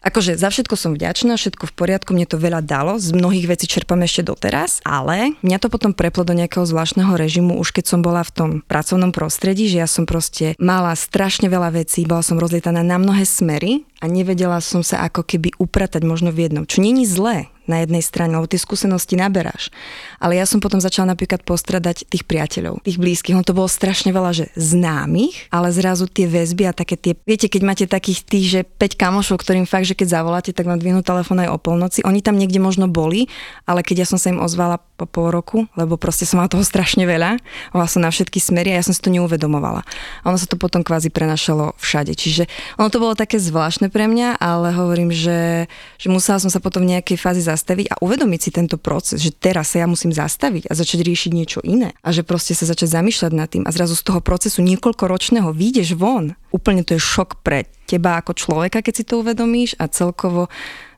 Akože 0.00 0.40
za 0.40 0.48
všetko 0.48 0.74
som 0.80 0.96
vďačná, 0.96 1.36
všetko 1.36 1.68
v 1.68 1.76
poriadku, 1.76 2.16
mne 2.16 2.24
to 2.24 2.40
veľa 2.40 2.64
dalo, 2.64 2.96
z 2.96 3.12
mnohých 3.12 3.52
vecí 3.52 3.68
čerpám 3.68 4.00
ešte 4.00 4.24
doteraz, 4.24 4.80
ale 4.80 5.36
mňa 5.44 5.58
to 5.60 5.68
potom 5.68 5.92
preplo 5.92 6.24
do 6.24 6.32
nejakého 6.32 6.64
zvláštneho 6.64 7.12
režimu, 7.20 7.60
už 7.60 7.76
keď 7.76 7.84
som 7.84 8.00
bola 8.00 8.24
v 8.24 8.32
tom 8.32 8.50
pracovnom 8.64 9.12
prostredí, 9.12 9.68
že 9.68 9.84
ja 9.84 9.88
som 9.88 10.08
proste 10.08 10.56
mala 10.56 10.96
strašne 10.96 11.52
veľa 11.52 11.84
vecí, 11.84 12.08
bola 12.08 12.24
som 12.24 12.40
rozlietaná 12.40 12.80
na 12.80 12.96
mnohé 12.96 13.28
smery 13.28 13.84
a 14.00 14.08
nevedela 14.08 14.64
som 14.64 14.80
sa 14.80 15.04
ako 15.04 15.20
keby 15.20 15.52
upratať 15.60 16.00
možno 16.08 16.32
v 16.32 16.48
jednom, 16.48 16.64
čo 16.64 16.80
není 16.80 17.04
zlé 17.04 17.52
na 17.70 17.86
jednej 17.86 18.02
strane, 18.02 18.34
lebo 18.34 18.50
tie 18.50 18.58
skúsenosti 18.58 19.14
naberáš. 19.14 19.70
Ale 20.18 20.34
ja 20.34 20.44
som 20.44 20.58
potom 20.58 20.82
začala 20.82 21.14
napríklad 21.14 21.46
postradať 21.46 22.10
tých 22.10 22.26
priateľov, 22.26 22.82
tých 22.82 22.98
blízkych. 22.98 23.38
On 23.38 23.46
to 23.46 23.54
bolo 23.54 23.70
strašne 23.70 24.10
veľa, 24.10 24.34
že 24.34 24.44
známych, 24.58 25.46
ale 25.54 25.70
zrazu 25.70 26.10
tie 26.10 26.26
väzby 26.26 26.66
a 26.66 26.74
také 26.74 26.98
tie, 26.98 27.14
viete, 27.22 27.46
keď 27.46 27.62
máte 27.62 27.84
takých 27.86 28.26
tých, 28.26 28.46
že 28.50 28.60
5 28.66 28.98
kamošov, 28.98 29.38
ktorým 29.38 29.70
fakt, 29.70 29.86
že 29.86 29.94
keď 29.94 30.20
zavoláte, 30.20 30.50
tak 30.50 30.66
vám 30.66 30.82
dvihnú 30.82 31.06
telefón 31.06 31.38
aj 31.38 31.54
o 31.54 31.58
polnoci. 31.62 32.02
Oni 32.02 32.18
tam 32.18 32.34
niekde 32.34 32.58
možno 32.58 32.90
boli, 32.90 33.30
ale 33.64 33.86
keď 33.86 34.02
ja 34.02 34.06
som 34.10 34.18
sa 34.18 34.34
im 34.34 34.42
ozvala 34.42 34.82
po 34.98 35.06
pol 35.06 35.32
roku, 35.32 35.64
lebo 35.78 35.96
proste 35.96 36.28
som 36.28 36.42
mala 36.42 36.52
toho 36.52 36.66
strašne 36.66 37.08
veľa, 37.08 37.40
vlastne 37.72 38.04
na 38.04 38.12
všetky 38.12 38.36
smery 38.36 38.74
a 38.74 38.80
ja 38.80 38.84
som 38.84 38.92
si 38.92 39.00
to 39.00 39.08
neuvedomovala. 39.08 39.86
A 40.20 40.24
ono 40.28 40.36
sa 40.36 40.44
to 40.44 40.60
potom 40.60 40.84
kvázi 40.84 41.08
prenašalo 41.08 41.72
všade. 41.80 42.12
Čiže 42.12 42.50
ono 42.76 42.92
to 42.92 43.00
bolo 43.00 43.16
také 43.16 43.40
zvláštne 43.40 43.88
pre 43.88 44.10
mňa, 44.10 44.36
ale 44.36 44.76
hovorím, 44.76 45.08
že, 45.08 45.70
že 45.96 46.08
musela 46.12 46.36
som 46.36 46.52
sa 46.52 46.60
potom 46.60 46.84
v 46.84 46.96
nejakej 46.96 47.16
fázi 47.16 47.40
zastaviť 47.60 47.92
a 47.92 48.00
uvedomiť 48.00 48.40
si 48.40 48.50
tento 48.56 48.80
proces, 48.80 49.20
že 49.20 49.36
teraz 49.36 49.76
sa 49.76 49.84
ja 49.84 49.86
musím 49.86 50.16
zastaviť 50.16 50.72
a 50.72 50.72
začať 50.72 51.04
riešiť 51.04 51.30
niečo 51.36 51.60
iné. 51.60 51.92
A 52.00 52.08
že 52.16 52.24
proste 52.24 52.56
sa 52.56 52.64
začať 52.64 52.96
zamýšľať 52.96 53.32
nad 53.36 53.52
tým 53.52 53.68
a 53.68 53.74
zrazu 53.76 53.92
z 53.92 54.08
toho 54.08 54.24
procesu 54.24 54.64
niekoľkoročného 54.64 55.52
vyjdeš 55.52 56.00
von. 56.00 56.32
Úplne 56.56 56.88
to 56.88 56.96
je 56.96 57.02
šok 57.04 57.44
pre 57.44 57.68
teba 57.84 58.16
ako 58.16 58.32
človeka, 58.32 58.80
keď 58.80 58.94
si 58.96 59.04
to 59.04 59.20
uvedomíš 59.20 59.76
a 59.76 59.84
celkovo 59.92 60.48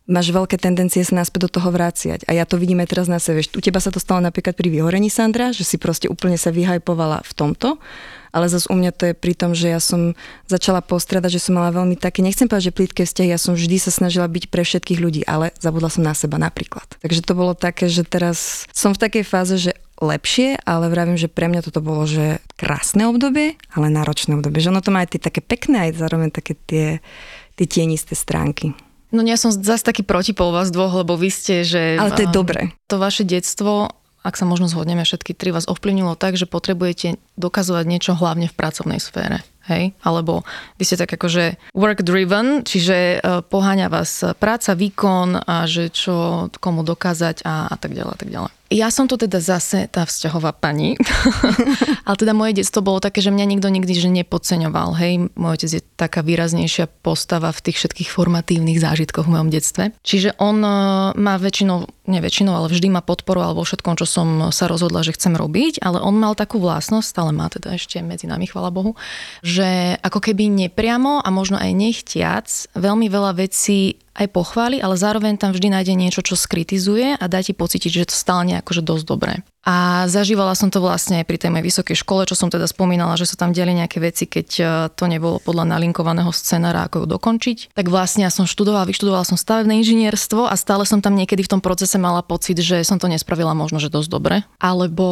máš 0.07 0.35
veľké 0.35 0.59
tendencie 0.59 1.03
sa 1.03 1.19
náspäť 1.19 1.51
do 1.51 1.51
toho 1.59 1.75
vráciať. 1.75 2.23
A 2.27 2.35
ja 2.35 2.47
to 2.47 2.59
vidím 2.59 2.83
aj 2.83 2.95
teraz 2.95 3.07
na 3.11 3.19
sebe. 3.19 3.43
U 3.43 3.61
teba 3.63 3.79
sa 3.83 3.91
to 3.91 4.03
stalo 4.03 4.23
napríklad 4.23 4.55
pri 4.55 4.71
vyhorení, 4.71 5.11
Sandra, 5.11 5.51
že 5.51 5.67
si 5.67 5.79
proste 5.79 6.07
úplne 6.07 6.39
sa 6.39 6.55
vyhajpovala 6.55 7.23
v 7.27 7.33
tomto. 7.35 7.79
Ale 8.33 8.49
zase 8.49 8.67
u 8.73 8.77
mňa 8.81 8.91
to 8.97 9.13
je 9.13 9.15
pri 9.15 9.37
tom, 9.37 9.53
že 9.53 9.69
ja 9.69 9.77
som 9.77 10.17
začala 10.49 10.81
postradať, 10.81 11.37
že 11.37 11.45
som 11.45 11.61
mala 11.61 11.69
veľmi 11.69 12.01
také, 12.01 12.25
nechcem 12.25 12.49
povedať, 12.49 12.73
že 12.73 12.77
plítke 12.77 13.03
vzťahy, 13.05 13.29
ja 13.29 13.37
som 13.37 13.53
vždy 13.53 13.77
sa 13.77 13.93
snažila 13.93 14.25
byť 14.25 14.49
pre 14.49 14.65
všetkých 14.65 14.99
ľudí, 15.05 15.23
ale 15.29 15.53
zabudla 15.61 15.93
som 15.93 16.01
na 16.01 16.17
seba 16.17 16.41
napríklad. 16.41 16.89
Takže 17.05 17.21
to 17.21 17.37
bolo 17.37 17.53
také, 17.53 17.93
že 17.93 18.09
teraz 18.09 18.65
som 18.73 18.97
v 18.97 19.03
takej 19.05 19.25
fáze, 19.29 19.61
že 19.61 19.73
lepšie, 20.03 20.59
ale 20.67 20.91
vravím, 20.91 21.15
že 21.15 21.31
pre 21.31 21.47
mňa 21.47 21.63
toto 21.63 21.79
bolo, 21.79 22.09
že 22.09 22.43
krásne 22.59 23.07
obdobie, 23.07 23.55
ale 23.71 23.87
náročné 23.93 24.35
obdobie. 24.35 24.59
Že 24.59 24.75
ono 24.75 24.83
to 24.83 24.91
má 24.91 25.07
aj 25.07 25.15
tie 25.15 25.23
také 25.23 25.45
pekné, 25.45 25.89
aj 25.89 26.03
zároveň 26.03 26.35
také 26.35 26.59
tie, 26.59 26.99
tie 27.55 27.67
tienisté 27.71 28.19
stránky. 28.19 28.75
No 29.13 29.21
nie 29.21 29.37
som 29.37 29.53
zase 29.53 29.85
taký 29.85 30.03
protipol 30.03 30.57
vás 30.57 30.73
dvoch, 30.73 31.05
lebo 31.05 31.21
vy 31.21 31.29
ste, 31.29 31.69
že... 31.69 32.01
Ale 32.01 32.17
to 32.17 32.25
je 32.25 32.33
dobré. 32.33 32.73
To 32.89 32.97
vaše 32.97 33.29
detstvo, 33.29 33.93
ak 34.23 34.39
sa 34.39 34.47
možno 34.47 34.71
zhodneme 34.71 35.03
všetky 35.03 35.35
tri, 35.35 35.51
vás 35.51 35.67
ovplyvnilo 35.67 36.15
tak, 36.15 36.39
že 36.39 36.47
potrebujete 36.47 37.19
dokazovať 37.37 37.85
niečo 37.87 38.13
hlavne 38.15 38.47
v 38.47 38.57
pracovnej 38.57 39.03
sfére 39.03 39.43
hej? 39.71 39.95
Alebo 40.03 40.43
vy 40.79 40.83
ste 40.83 40.99
tak 40.99 41.15
akože 41.15 41.75
work 41.75 42.03
driven, 42.03 42.67
čiže 42.67 42.97
e, 42.97 43.17
poháňa 43.47 43.87
vás 43.87 44.23
práca, 44.39 44.75
výkon 44.75 45.39
a 45.39 45.67
že 45.71 45.93
čo 45.93 46.49
komu 46.59 46.83
dokázať 46.83 47.47
a, 47.47 47.71
a 47.71 47.77
tak 47.79 47.95
ďalej, 47.95 48.13
a 48.15 48.19
tak 48.19 48.31
ďalej. 48.31 48.53
Ja 48.73 48.89
som 48.89 49.05
to 49.05 49.21
teda 49.21 49.37
zase 49.37 49.85
tá 49.93 50.09
vzťahová 50.09 50.57
pani, 50.57 50.97
ale 52.09 52.17
teda 52.17 52.33
moje 52.33 52.57
detstvo 52.57 52.81
bolo 52.81 53.05
také, 53.05 53.21
že 53.21 53.29
mňa 53.29 53.45
nikto 53.45 53.69
nikdy 53.69 53.93
že 53.93 54.09
nepodceňoval. 54.09 54.97
Hej, 54.97 55.13
môj 55.37 55.61
otec 55.61 55.71
je 55.77 55.83
taká 56.01 56.25
výraznejšia 56.25 56.89
postava 57.05 57.53
v 57.53 57.61
tých 57.69 57.77
všetkých 57.85 58.09
formatívnych 58.09 58.81
zážitkoch 58.81 59.29
v 59.29 59.33
mojom 59.37 59.49
detstve. 59.53 59.93
Čiže 60.01 60.41
on 60.41 60.65
e, 60.65 60.73
má 61.13 61.35
väčšinou, 61.37 61.85
nie 62.09 62.25
väčšinou, 62.25 62.57
ale 62.57 62.73
vždy 62.73 62.89
ma 62.89 63.05
podporoval 63.05 63.61
vo 63.61 63.69
všetkom, 63.69 64.01
čo 64.01 64.09
som 64.09 64.49
sa 64.49 64.65
rozhodla, 64.67 65.05
že 65.05 65.13
chcem 65.13 65.37
robiť, 65.37 65.85
ale 65.85 66.01
on 66.01 66.17
mal 66.17 66.33
takú 66.33 66.57
vlastnosť, 66.57 67.07
stále 67.07 67.31
má 67.37 67.53
teda 67.53 67.77
ešte 67.77 68.01
medzi 68.01 68.25
nami, 68.25 68.49
chvala 68.49 68.73
Bohu, 68.73 68.97
že 69.45 70.01
ako 70.01 70.33
keby 70.33 70.49
nepriamo 70.49 71.21
a 71.21 71.29
možno 71.29 71.61
aj 71.61 71.71
nechtiac 71.77 72.49
veľmi 72.73 73.13
veľa 73.13 73.37
vecí 73.37 74.01
aj 74.13 74.27
pochváli, 74.29 74.79
ale 74.79 75.01
zároveň 75.01 75.41
tam 75.41 75.57
vždy 75.57 75.73
nájde 75.73 75.95
niečo, 75.97 76.21
čo 76.21 76.37
skritizuje 76.37 77.17
a 77.17 77.25
dá 77.29 77.41
ti 77.41 77.57
pocítiť, 77.57 77.91
že 78.05 78.09
to 78.13 78.15
stále 78.17 78.45
nejako 78.45 78.71
že 78.77 78.83
dosť 78.85 79.05
dobré. 79.09 79.35
A 79.63 80.11
zažívala 80.11 80.59
som 80.59 80.75
to 80.75 80.83
vlastne 80.83 81.23
aj 81.23 81.27
pri 81.31 81.39
tej 81.39 81.55
mojej 81.55 81.71
vysokej 81.71 81.95
škole, 82.03 82.27
čo 82.27 82.35
som 82.35 82.51
teda 82.51 82.67
spomínala, 82.67 83.15
že 83.15 83.31
sa 83.31 83.39
tam 83.39 83.55
diali 83.55 83.71
nejaké 83.71 84.03
veci, 84.03 84.27
keď 84.27 84.49
e, 84.59 84.63
to 84.99 85.07
nebolo 85.07 85.39
podľa 85.39 85.79
nalinkovaného 85.79 86.35
scenára, 86.35 86.91
ako 86.91 87.07
ju 87.07 87.15
dokončiť. 87.15 87.59
Tak 87.71 87.87
vlastne 87.87 88.27
ja 88.27 88.35
som 88.35 88.43
študovala, 88.43 88.91
vyštudovala 88.91 89.23
som 89.23 89.39
stavebné 89.39 89.79
inžinierstvo 89.79 90.51
a 90.51 90.59
stále 90.59 90.83
som 90.83 90.99
tam 90.99 91.15
niekedy 91.15 91.47
v 91.47 91.53
tom 91.55 91.61
procese 91.63 91.95
mala 91.95 92.27
pocit, 92.27 92.59
že 92.59 92.83
som 92.83 92.99
to 92.99 93.07
nespravila 93.07 93.55
možno, 93.55 93.79
že 93.79 93.87
dosť 93.87 94.11
dobre. 94.11 94.43
Alebo 94.59 95.07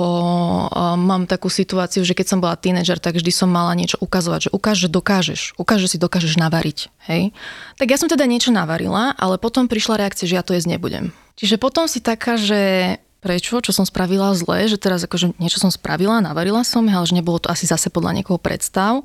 uh, 0.66 0.98
mám 0.98 1.30
takú 1.30 1.46
situáciu, 1.46 2.02
že 2.02 2.18
keď 2.18 2.34
som 2.34 2.42
bola 2.42 2.58
tínedžer, 2.58 2.98
tak 2.98 3.22
vždy 3.22 3.30
som 3.30 3.46
mala 3.46 3.70
niečo 3.78 4.02
ukazovať, 4.02 4.50
že 4.50 4.54
ukáž, 4.54 4.76
že 4.82 4.88
dokážeš, 4.90 5.40
ukáž, 5.62 5.86
že 5.86 5.94
si 5.94 5.98
dokážeš 6.02 6.34
navariť. 6.42 6.90
Hej? 7.06 7.30
Tak 7.78 7.86
ja 7.86 7.98
som 8.02 8.10
teda 8.10 8.26
niečo 8.26 8.50
navarila, 8.50 8.89
ale 8.94 9.38
potom 9.38 9.70
prišla 9.70 10.06
reakcia, 10.06 10.26
že 10.26 10.36
ja 10.36 10.44
to 10.44 10.54
jesť 10.54 10.74
nebudem. 10.74 11.14
Čiže 11.38 11.56
potom 11.56 11.86
si 11.86 12.02
taká, 12.02 12.36
že 12.36 12.96
prečo, 13.20 13.60
čo 13.60 13.72
som 13.72 13.84
spravila 13.84 14.32
zle, 14.32 14.66
že 14.66 14.80
teraz 14.80 15.04
akože 15.04 15.36
niečo 15.36 15.60
som 15.60 15.68
spravila, 15.68 16.24
navarila 16.24 16.64
som, 16.64 16.84
ale 16.88 17.04
že 17.04 17.16
nebolo 17.16 17.38
to 17.40 17.52
asi 17.52 17.68
zase 17.68 17.92
podľa 17.92 18.20
niekoho 18.20 18.40
predstav. 18.40 19.04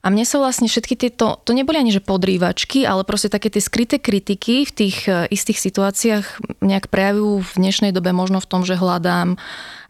A 0.00 0.08
mne 0.08 0.24
sa 0.24 0.40
vlastne 0.40 0.64
všetky 0.64 0.96
tieto, 0.96 1.36
to 1.44 1.52
neboli 1.52 1.76
ani 1.76 1.92
že 1.92 2.00
podrývačky, 2.00 2.88
ale 2.88 3.04
proste 3.04 3.28
také 3.28 3.52
tie 3.52 3.60
skryté 3.60 4.00
kritiky 4.00 4.64
v 4.64 4.72
tých 4.72 5.04
e, 5.04 5.28
istých 5.28 5.60
situáciách 5.60 6.56
nejak 6.64 6.88
prejavujú 6.88 7.44
v 7.44 7.52
dnešnej 7.60 7.92
dobe 7.92 8.16
možno 8.16 8.40
v 8.40 8.48
tom, 8.48 8.64
že 8.64 8.80
hľadám 8.80 9.36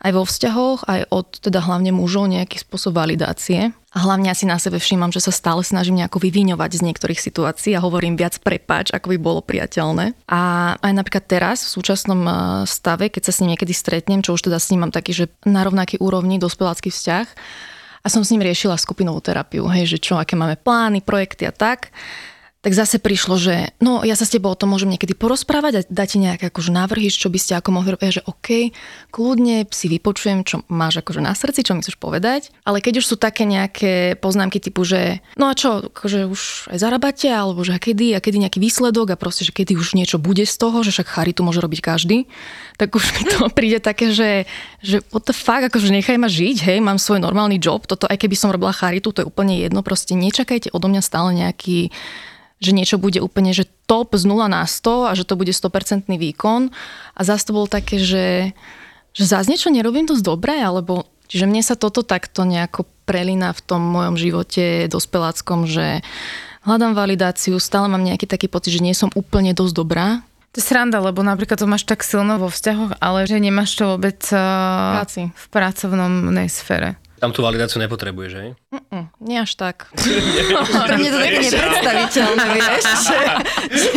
aj 0.02 0.10
vo 0.10 0.26
vzťahoch, 0.26 0.90
aj 0.90 1.00
od 1.14 1.26
teda 1.38 1.62
hlavne 1.62 1.94
mužov 1.94 2.26
nejaký 2.26 2.58
spôsob 2.58 2.98
validácie. 2.98 3.70
A 3.94 3.98
hlavne 4.02 4.34
asi 4.34 4.50
na 4.50 4.58
sebe 4.58 4.82
všímam, 4.82 5.14
že 5.14 5.22
sa 5.22 5.30
stále 5.30 5.62
snažím 5.62 6.02
nejako 6.02 6.18
vyviňovať 6.18 6.70
z 6.78 6.84
niektorých 6.90 7.20
situácií 7.22 7.78
a 7.78 7.84
hovorím 7.84 8.18
viac 8.18 8.38
prepáč, 8.42 8.90
ako 8.90 9.14
by 9.14 9.18
bolo 9.18 9.40
priateľné. 9.46 10.18
A 10.26 10.74
aj 10.78 10.92
napríklad 10.94 11.26
teraz, 11.30 11.70
v 11.70 11.74
súčasnom 11.78 12.22
e, 12.26 12.32
stave, 12.66 13.14
keď 13.14 13.30
sa 13.30 13.32
s 13.34 13.46
ním 13.46 13.54
niekedy 13.54 13.70
stretnem, 13.70 14.26
čo 14.26 14.34
už 14.34 14.50
teda 14.50 14.58
s 14.58 14.74
ním 14.74 14.90
mám 14.90 14.94
taký, 14.94 15.14
že 15.14 15.30
na 15.46 15.62
rovnaký 15.62 16.02
úrovni 16.02 16.42
dospelácky 16.42 16.90
vzťah, 16.90 17.26
a 18.00 18.06
som 18.08 18.24
s 18.24 18.32
ním 18.32 18.44
riešila 18.44 18.80
skupinovú 18.80 19.20
terapiu, 19.20 19.68
hej, 19.68 19.96
že 19.96 19.98
čo, 20.00 20.16
aké 20.16 20.32
máme 20.34 20.56
plány, 20.56 21.04
projekty 21.04 21.44
a 21.44 21.52
tak 21.52 21.92
tak 22.60 22.76
zase 22.76 23.00
prišlo, 23.00 23.40
že 23.40 23.72
no 23.80 24.04
ja 24.04 24.12
sa 24.12 24.28
s 24.28 24.36
tebou 24.36 24.52
o 24.52 24.58
tom 24.58 24.76
môžem 24.76 24.92
niekedy 24.92 25.16
porozprávať 25.16 25.72
a 25.80 25.82
dať 25.88 26.08
ti 26.12 26.18
nejaké 26.20 26.44
akože 26.52 26.68
návrhy, 26.68 27.08
čo 27.08 27.32
by 27.32 27.40
ste 27.40 27.56
ako 27.56 27.72
mohli 27.72 27.96
robiť, 27.96 28.20
že 28.20 28.26
OK, 28.28 28.76
kľudne 29.08 29.64
si 29.72 29.88
vypočujem, 29.88 30.44
čo 30.44 30.60
máš 30.68 31.00
akože 31.00 31.24
na 31.24 31.32
srdci, 31.32 31.64
čo 31.64 31.72
mi 31.72 31.80
chceš 31.80 31.96
povedať, 31.96 32.52
ale 32.68 32.84
keď 32.84 33.00
už 33.00 33.08
sú 33.08 33.16
také 33.16 33.48
nejaké 33.48 34.20
poznámky 34.20 34.60
typu, 34.60 34.84
že 34.84 35.24
no 35.40 35.48
a 35.48 35.56
čo, 35.56 35.88
akože 35.88 36.28
už 36.28 36.68
aj 36.68 36.78
zarábate, 36.84 37.32
alebo 37.32 37.64
že 37.64 37.72
a 37.72 37.80
kedy, 37.80 38.12
a 38.12 38.20
kedy 38.20 38.44
nejaký 38.44 38.60
výsledok 38.60 39.16
a 39.16 39.20
proste, 39.20 39.48
že 39.48 39.56
kedy 39.56 39.80
už 39.80 39.96
niečo 39.96 40.20
bude 40.20 40.44
z 40.44 40.56
toho, 40.60 40.84
že 40.84 40.92
však 40.92 41.08
charitu 41.08 41.40
môže 41.40 41.64
robiť 41.64 41.80
každý, 41.80 42.28
tak 42.76 42.92
už 42.92 43.04
mi 43.16 43.24
to 43.24 43.48
príde 43.56 43.80
také, 43.80 44.12
že, 44.12 44.44
že 44.84 45.00
what 45.16 45.24
the 45.24 45.32
fuck, 45.32 45.64
akože 45.64 45.88
nechaj 45.88 46.20
ma 46.20 46.28
žiť, 46.28 46.60
hej, 46.68 46.78
mám 46.84 47.00
svoj 47.00 47.24
normálny 47.24 47.56
job, 47.56 47.88
toto 47.88 48.04
aj 48.04 48.20
keby 48.20 48.36
som 48.36 48.52
robila 48.52 48.76
charitu, 48.76 49.16
to 49.16 49.24
je 49.24 49.30
úplne 49.32 49.56
jedno, 49.56 49.80
proste 49.80 50.12
nečakajte 50.12 50.68
odo 50.76 50.92
mňa 50.92 51.00
stále 51.00 51.32
nejaký 51.32 51.88
že 52.60 52.76
niečo 52.76 53.00
bude 53.00 53.18
úplne 53.24 53.56
že 53.56 53.64
top 53.88 54.12
z 54.14 54.28
0 54.28 54.46
na 54.52 54.68
100 54.68 55.08
a 55.08 55.12
že 55.16 55.24
to 55.24 55.34
bude 55.34 55.50
100% 55.50 56.06
výkon. 56.06 56.68
A 57.16 57.20
zase 57.24 57.48
to 57.48 57.56
bolo 57.56 57.66
také, 57.66 57.96
že, 57.96 58.52
že 59.16 59.24
zase 59.24 59.48
niečo 59.48 59.72
nerobím 59.72 60.04
dosť 60.04 60.22
dobre, 60.22 60.60
alebo 60.60 61.08
čiže 61.26 61.48
mne 61.48 61.64
sa 61.64 61.74
toto 61.74 62.04
takto 62.04 62.44
nejako 62.44 62.84
prelína 63.08 63.56
v 63.56 63.64
tom 63.64 63.82
mojom 63.82 64.14
živote 64.20 64.86
dospeláckom, 64.92 65.64
že 65.64 66.04
hľadám 66.68 66.92
validáciu, 66.92 67.56
stále 67.56 67.88
mám 67.88 68.04
nejaký 68.04 68.28
taký 68.28 68.46
pocit, 68.46 68.76
že 68.76 68.84
nie 68.84 68.92
som 68.94 69.08
úplne 69.16 69.56
dosť 69.56 69.74
dobrá, 69.74 70.20
to 70.50 70.58
je 70.58 70.66
sranda, 70.66 70.98
lebo 70.98 71.22
napríklad 71.22 71.62
to 71.62 71.70
máš 71.70 71.86
tak 71.86 72.02
silno 72.02 72.34
vo 72.42 72.50
vzťahoch, 72.50 72.98
ale 72.98 73.22
že 73.30 73.38
nemáš 73.38 73.70
to 73.78 73.94
vôbec 73.94 74.18
uh, 74.34 74.98
Práci. 74.98 75.30
v 75.30 75.46
pracovnom 75.46 76.26
sfére. 76.50 76.98
Tam 77.20 77.36
tú 77.36 77.44
validáciu 77.44 77.76
nepotrebuješ, 77.84 78.32
hej? 78.32 78.48
Mm-mm, 78.72 79.12
nie 79.20 79.36
až 79.36 79.52
tak. 79.60 79.92
Pre 80.88 80.96
mňa 80.96 81.10
to 81.12 81.18
také 81.20 81.38
nepredstaviteľné, 81.44 82.44
vieš, 82.56 82.84
že, 83.04 83.18
že 83.84 83.90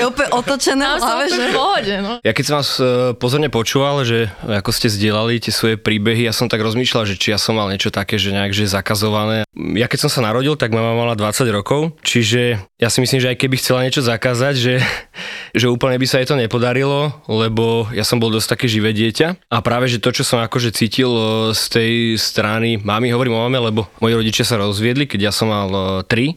je 0.00 0.04
úplne 0.08 0.30
otočené 0.32 0.84
v 0.88 1.00
hlave, 1.04 1.24
že... 1.28 1.42
pohode, 1.52 1.94
no. 2.00 2.12
Ja 2.24 2.32
keď 2.32 2.44
som 2.48 2.56
vás 2.64 2.70
e, 2.80 3.12
pozorne 3.12 3.52
počúval, 3.52 4.08
že 4.08 4.32
ako 4.40 4.72
ste 4.72 4.88
zdieľali 4.88 5.36
tie 5.44 5.52
svoje 5.52 5.76
príbehy, 5.76 6.24
ja 6.24 6.32
som 6.32 6.48
tak 6.48 6.64
rozmýšľal, 6.64 7.04
že 7.12 7.20
či 7.20 7.36
ja 7.36 7.38
som 7.38 7.60
mal 7.60 7.68
niečo 7.68 7.92
také, 7.92 8.16
že 8.16 8.32
nejak 8.32 8.56
že 8.56 8.72
zakazované. 8.72 9.44
Ja 9.76 9.84
keď 9.84 10.08
som 10.08 10.10
sa 10.10 10.24
narodil, 10.24 10.56
tak 10.56 10.72
mama 10.72 10.96
mala 10.96 11.12
20 11.12 11.44
rokov, 11.52 11.92
čiže 12.00 12.56
ja 12.80 12.88
si 12.88 13.04
myslím, 13.04 13.20
že 13.20 13.36
aj 13.36 13.38
keby 13.38 13.60
chcela 13.60 13.84
niečo 13.84 14.00
zakázať, 14.00 14.54
že, 14.56 14.74
že 15.60 15.66
úplne 15.68 16.00
by 16.00 16.06
sa 16.08 16.24
jej 16.24 16.28
to 16.32 16.40
nepodarilo, 16.40 17.12
lebo 17.28 17.92
ja 17.92 18.08
som 18.08 18.16
bol 18.16 18.32
dosť 18.32 18.56
také 18.56 18.66
živé 18.66 18.96
dieťa 18.96 19.52
a 19.52 19.56
práve, 19.60 19.92
že 19.92 20.00
to, 20.00 20.08
čo 20.08 20.24
som 20.24 20.40
akože 20.40 20.72
cítil 20.72 21.12
e, 21.12 21.24
z 21.52 21.62
tej 21.68 21.92
strany 22.16 22.61
strany. 22.62 22.78
Mami, 22.78 23.10
hovorím 23.10 23.34
o 23.34 23.42
mame, 23.42 23.58
lebo 23.58 23.90
moji 23.98 24.14
rodičia 24.14 24.46
sa 24.46 24.54
rozviedli, 24.54 25.10
keď 25.10 25.20
ja 25.28 25.32
som 25.34 25.50
mal 25.50 26.06
3 26.06 26.06
e, 26.06 26.32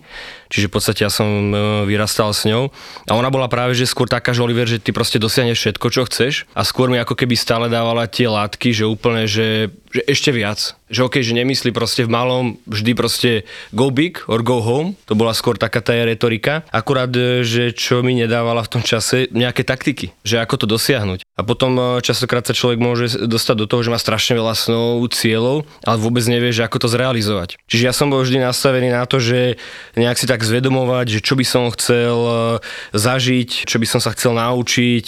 Čiže 0.50 0.70
v 0.70 0.74
podstate 0.74 1.02
ja 1.06 1.12
som 1.12 1.28
e, 1.52 1.56
vyrastal 1.90 2.32
s 2.32 2.46
ňou. 2.46 2.70
A 3.10 3.14
ona 3.18 3.34
bola 3.34 3.50
práve, 3.50 3.74
že 3.74 3.90
skôr 3.90 4.06
taká, 4.06 4.32
že 4.34 4.44
Oliver, 4.44 4.70
že 4.70 4.82
ty 4.82 4.94
proste 4.94 5.18
dosiahneš 5.18 5.58
všetko, 5.58 5.88
čo 5.90 6.02
chceš. 6.06 6.34
A 6.54 6.62
skôr 6.62 6.90
mi 6.92 7.02
ako 7.02 7.18
keby 7.18 7.34
stále 7.38 7.70
dávala 7.72 8.06
tie 8.06 8.30
látky, 8.30 8.74
že 8.74 8.86
úplne, 8.86 9.26
že, 9.26 9.74
že 9.90 10.02
ešte 10.06 10.30
viac. 10.30 10.78
Že 10.86 11.10
okej, 11.10 11.22
okay, 11.22 11.28
že 11.28 11.34
nemyslí 11.42 11.70
proste 11.74 12.06
v 12.06 12.14
malom, 12.14 12.46
vždy 12.70 12.92
proste 12.94 13.32
go 13.74 13.90
big 13.90 14.22
or 14.30 14.46
go 14.46 14.62
home. 14.62 14.94
To 15.10 15.18
bola 15.18 15.34
skôr 15.34 15.58
taká 15.58 15.82
tá 15.82 15.98
retorika. 15.98 16.62
Akurát, 16.70 17.10
e, 17.16 17.42
že 17.42 17.74
čo 17.74 18.06
mi 18.06 18.14
nedávala 18.14 18.62
v 18.62 18.72
tom 18.78 18.84
čase 18.86 19.32
nejaké 19.34 19.66
taktiky, 19.66 20.14
že 20.22 20.38
ako 20.38 20.62
to 20.62 20.66
dosiahnuť. 20.70 21.26
A 21.36 21.42
potom 21.42 21.74
e, 21.76 21.82
častokrát 22.06 22.46
sa 22.46 22.54
človek 22.54 22.78
môže 22.78 23.26
dostať 23.26 23.56
do 23.56 23.66
toho, 23.66 23.82
že 23.82 23.94
má 23.94 23.98
strašne 23.98 24.38
veľa 24.38 24.54
snov, 24.54 25.02
cieľov, 25.16 25.64
ale 25.88 25.98
vôbec 25.98 26.28
nevie, 26.28 26.52
že 26.52 26.68
ako 26.68 26.86
to 26.86 26.92
zrealizovať. 26.92 27.56
Čiže 27.72 27.84
ja 27.88 27.94
som 27.96 28.12
bol 28.12 28.22
vždy 28.22 28.44
nastavený 28.44 28.92
na 28.92 29.08
to, 29.08 29.24
že 29.24 29.56
nejak 29.96 30.20
si 30.20 30.28
tak 30.28 30.35
zvedomovať, 30.42 31.20
že 31.20 31.20
čo 31.24 31.38
by 31.38 31.46
som 31.46 31.70
chcel 31.72 32.18
e, 32.18 32.34
zažiť, 32.98 33.70
čo 33.70 33.78
by 33.80 33.88
som 33.88 34.00
sa 34.02 34.12
chcel 34.12 34.36
naučiť, 34.36 35.06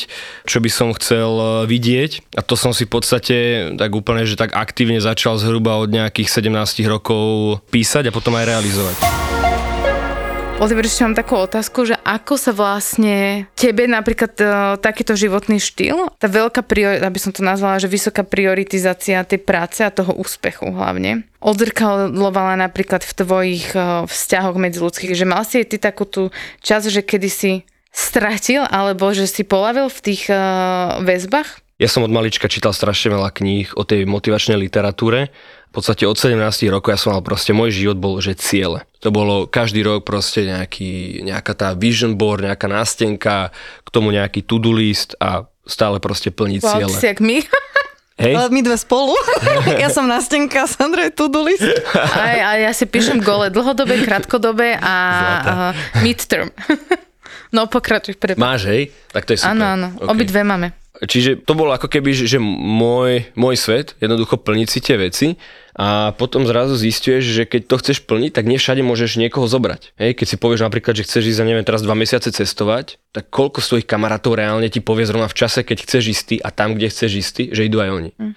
čo 0.47 0.57
by 0.61 0.69
som 0.71 0.93
chcel 0.95 1.31
e, 1.35 1.45
vidieť. 1.67 2.37
A 2.37 2.41
to 2.45 2.53
som 2.53 2.71
si 2.71 2.87
v 2.87 2.93
podstate 2.93 3.37
tak 3.75 3.91
úplne, 3.91 4.23
že 4.23 4.39
tak 4.39 4.53
aktívne 4.53 5.01
začal 5.01 5.35
zhruba 5.41 5.81
od 5.81 5.91
nejakých 5.91 6.39
17 6.45 6.87
rokov 6.87 7.59
písať 7.73 8.07
a 8.07 8.15
potom 8.15 8.37
aj 8.37 8.45
realizovať. 8.47 9.36
Oliver, 10.57 10.89
ešte 10.89 11.05
mám 11.05 11.13
takú 11.13 11.37
otázku, 11.37 11.85
že 11.85 11.93
ako 12.01 12.33
sa 12.33 12.49
vlastne 12.49 13.45
tebe 13.53 13.85
napríklad 13.85 14.33
uh, 14.41 14.49
takýto 14.81 15.13
životný 15.13 15.61
štýl, 15.61 16.09
tá 16.17 16.25
veľká 16.25 16.65
priorita, 16.65 17.05
aby 17.05 17.19
som 17.21 17.29
to 17.29 17.45
nazvala, 17.45 17.77
že 17.77 17.85
vysoká 17.85 18.25
prioritizácia 18.25 19.21
tej 19.21 19.37
práce 19.37 19.85
a 19.85 19.93
toho 19.93 20.17
úspechu 20.17 20.65
hlavne, 20.73 21.29
odzrkalovala 21.45 22.57
napríklad 22.57 23.05
v 23.05 23.13
tvojich 23.21 23.69
uh, 23.77 24.09
vzťahoch 24.09 24.57
ľudských, 24.57 25.13
že 25.13 25.29
mal 25.29 25.45
si 25.45 25.61
ty 25.61 25.77
takú 25.77 26.09
tú 26.09 26.33
čas, 26.65 26.89
že 26.89 27.05
kedy 27.05 27.29
si 27.29 27.51
stratil, 27.93 28.65
alebo 28.65 29.13
že 29.13 29.29
si 29.29 29.45
polavil 29.45 29.93
v 29.93 29.99
tých 30.01 30.25
uh, 30.33 30.97
väzbách? 31.05 31.61
Ja 31.77 31.85
som 31.85 32.01
od 32.01 32.09
malička 32.09 32.49
čítal 32.49 32.73
strašne 32.73 33.13
veľa 33.13 33.29
kníh 33.29 33.77
o 33.77 33.85
tej 33.85 34.09
motivačnej 34.09 34.57
literatúre 34.57 35.29
v 35.67 35.71
podstate 35.75 36.07
od 36.07 36.17
17 36.17 36.39
rokov 36.71 36.89
ja 36.89 36.99
som 36.99 37.13
mal 37.13 37.21
proste, 37.21 37.51
môj 37.53 37.75
život 37.75 37.99
bol, 37.99 38.17
že 38.23 38.33
ciele. 38.39 38.87
To 39.03 39.13
bolo 39.13 39.45
každý 39.45 39.83
rok 39.85 40.07
proste 40.07 40.47
nejaký, 40.47 41.21
nejaká 41.21 41.53
tá 41.53 41.69
vision 41.77 42.17
board, 42.17 42.47
nejaká 42.47 42.65
nástenka, 42.65 43.53
k 43.83 43.89
tomu 43.91 44.09
nejaký 44.15 44.41
to-do 44.41 44.73
list 44.73 45.13
a 45.21 45.45
stále 45.67 45.99
proste 45.99 46.31
plniť 46.31 46.61
wow, 46.63 46.71
ciele. 46.79 46.95
jak 46.95 47.19
my. 47.19 47.37
Hej. 48.17 48.33
Ale 48.33 48.49
my 48.55 48.61
dve 48.65 48.77
spolu. 48.79 49.13
ja 49.83 49.93
som 49.93 50.09
Nastenka, 50.09 50.65
Sandra 50.65 51.05
je 51.05 51.13
to-do 51.13 51.45
list. 51.45 51.67
Aj, 51.93 52.37
a 52.41 52.49
ja 52.57 52.71
si 52.73 52.89
píšem 52.89 53.21
gole 53.21 53.53
dlhodobé, 53.53 54.01
krátkodobé 54.01 54.81
a 54.81 54.95
uh, 55.71 56.01
midterm. 56.01 56.49
No 57.47 57.63
pokračuj. 57.71 58.19
Máš, 58.35 58.67
hej? 58.67 58.91
Tak 59.07 59.23
to 59.23 59.31
je 59.31 59.39
super. 59.39 59.55
Áno, 59.55 59.65
áno, 59.71 59.87
Okay. 60.03 60.11
obidve 60.11 60.43
máme. 60.43 60.75
Čiže 60.97 61.45
to 61.45 61.53
bolo 61.53 61.77
ako 61.77 61.85
keby, 61.93 62.09
že 62.09 62.25
že 62.25 62.39
môj, 62.41 63.29
môj 63.37 63.53
svet, 63.53 63.93
jednoducho 64.01 64.41
plniť 64.41 64.67
si 64.67 64.79
tie 64.81 64.97
veci 64.97 65.27
a 65.77 66.09
potom 66.17 66.49
zrazu 66.49 66.73
zistuješ, 66.73 67.21
že 67.21 67.43
keď 67.45 67.61
to 67.69 67.75
chceš 67.77 67.97
plniť, 68.09 68.33
tak 68.33 68.49
nie 68.49 68.57
všade 68.57 68.81
môžeš 68.81 69.21
niekoho 69.21 69.45
zobrať. 69.45 69.93
Hej, 70.01 70.17
keď 70.17 70.25
si 70.25 70.41
povieš 70.41 70.65
napríklad, 70.65 70.97
že 70.97 71.05
chceš 71.05 71.29
ísť 71.29 71.37
za 71.37 71.45
neviem 71.45 71.61
teraz 71.61 71.85
dva 71.85 71.93
mesiace 71.93 72.33
cestovať, 72.33 72.97
tak 73.13 73.29
koľko 73.29 73.61
z 73.61 73.67
tvojich 73.69 73.87
kamarátov 73.89 74.41
reálne 74.41 74.73
ti 74.73 74.81
povie 74.81 75.05
zrovna 75.05 75.29
v 75.29 75.37
čase, 75.37 75.61
keď 75.61 75.77
chceš 75.85 76.03
ty 76.25 76.41
a 76.41 76.49
tam, 76.49 76.73
kde 76.73 76.89
chceš 76.89 77.13
ty, 77.29 77.53
že 77.53 77.69
idú 77.69 77.77
aj 77.77 77.93
oni. 77.93 78.11
Mm. 78.17 78.33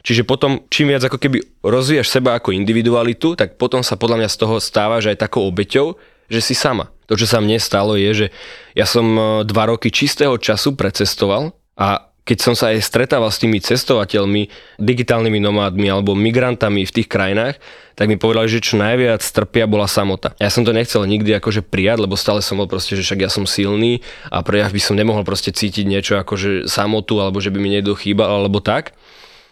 Čiže 0.00 0.24
potom, 0.24 0.64
čím 0.72 0.88
viac 0.88 1.04
ako 1.04 1.20
keby 1.20 1.60
rozvíjaš 1.60 2.08
seba 2.08 2.40
ako 2.40 2.56
individualitu, 2.56 3.36
tak 3.36 3.60
potom 3.60 3.84
sa 3.84 4.00
podľa 4.00 4.24
mňa 4.24 4.28
z 4.32 4.36
toho 4.40 4.56
stávaš 4.56 5.12
aj 5.12 5.20
takou 5.20 5.44
obeťou, 5.44 6.00
že 6.32 6.40
si 6.40 6.56
sama. 6.56 6.88
To, 7.08 7.16
čo 7.16 7.28
sa 7.28 7.44
mne 7.44 7.60
stalo, 7.60 7.96
je, 7.96 8.08
že 8.12 8.26
ja 8.72 8.84
som 8.84 9.04
e, 9.04 9.20
dva 9.44 9.68
roky 9.68 9.92
čistého 9.92 10.36
času 10.40 10.76
precestoval 10.76 11.56
a 11.78 12.08
keď 12.28 12.38
som 12.44 12.52
sa 12.52 12.76
aj 12.76 12.84
stretával 12.84 13.32
s 13.32 13.40
tými 13.40 13.56
cestovateľmi, 13.56 14.52
digitálnymi 14.76 15.40
nomádmi 15.40 15.88
alebo 15.88 16.12
migrantami 16.12 16.84
v 16.84 16.92
tých 16.92 17.08
krajinách, 17.08 17.56
tak 17.96 18.04
mi 18.04 18.20
povedali, 18.20 18.52
že 18.52 18.60
čo 18.60 18.76
najviac 18.76 19.24
trpia 19.24 19.64
bola 19.64 19.88
samota. 19.88 20.36
Ja 20.36 20.52
som 20.52 20.60
to 20.68 20.76
nechcel 20.76 21.08
nikdy 21.08 21.32
akože 21.40 21.64
prijať, 21.64 22.04
lebo 22.04 22.20
stále 22.20 22.44
som 22.44 22.60
bol 22.60 22.68
proste, 22.68 23.00
že 23.00 23.02
však 23.06 23.24
ja 23.24 23.30
som 23.32 23.48
silný 23.48 24.04
a 24.28 24.44
pre 24.44 24.60
ja 24.60 24.68
by 24.68 24.76
som 24.76 24.92
nemohol 24.92 25.24
proste 25.24 25.56
cítiť 25.56 25.88
niečo 25.88 26.20
akože 26.20 26.68
samotu 26.68 27.16
alebo 27.16 27.40
že 27.40 27.48
by 27.48 27.56
mi 27.64 27.72
niekto 27.72 27.96
chýbal 27.96 28.28
alebo 28.28 28.60
tak. 28.60 28.92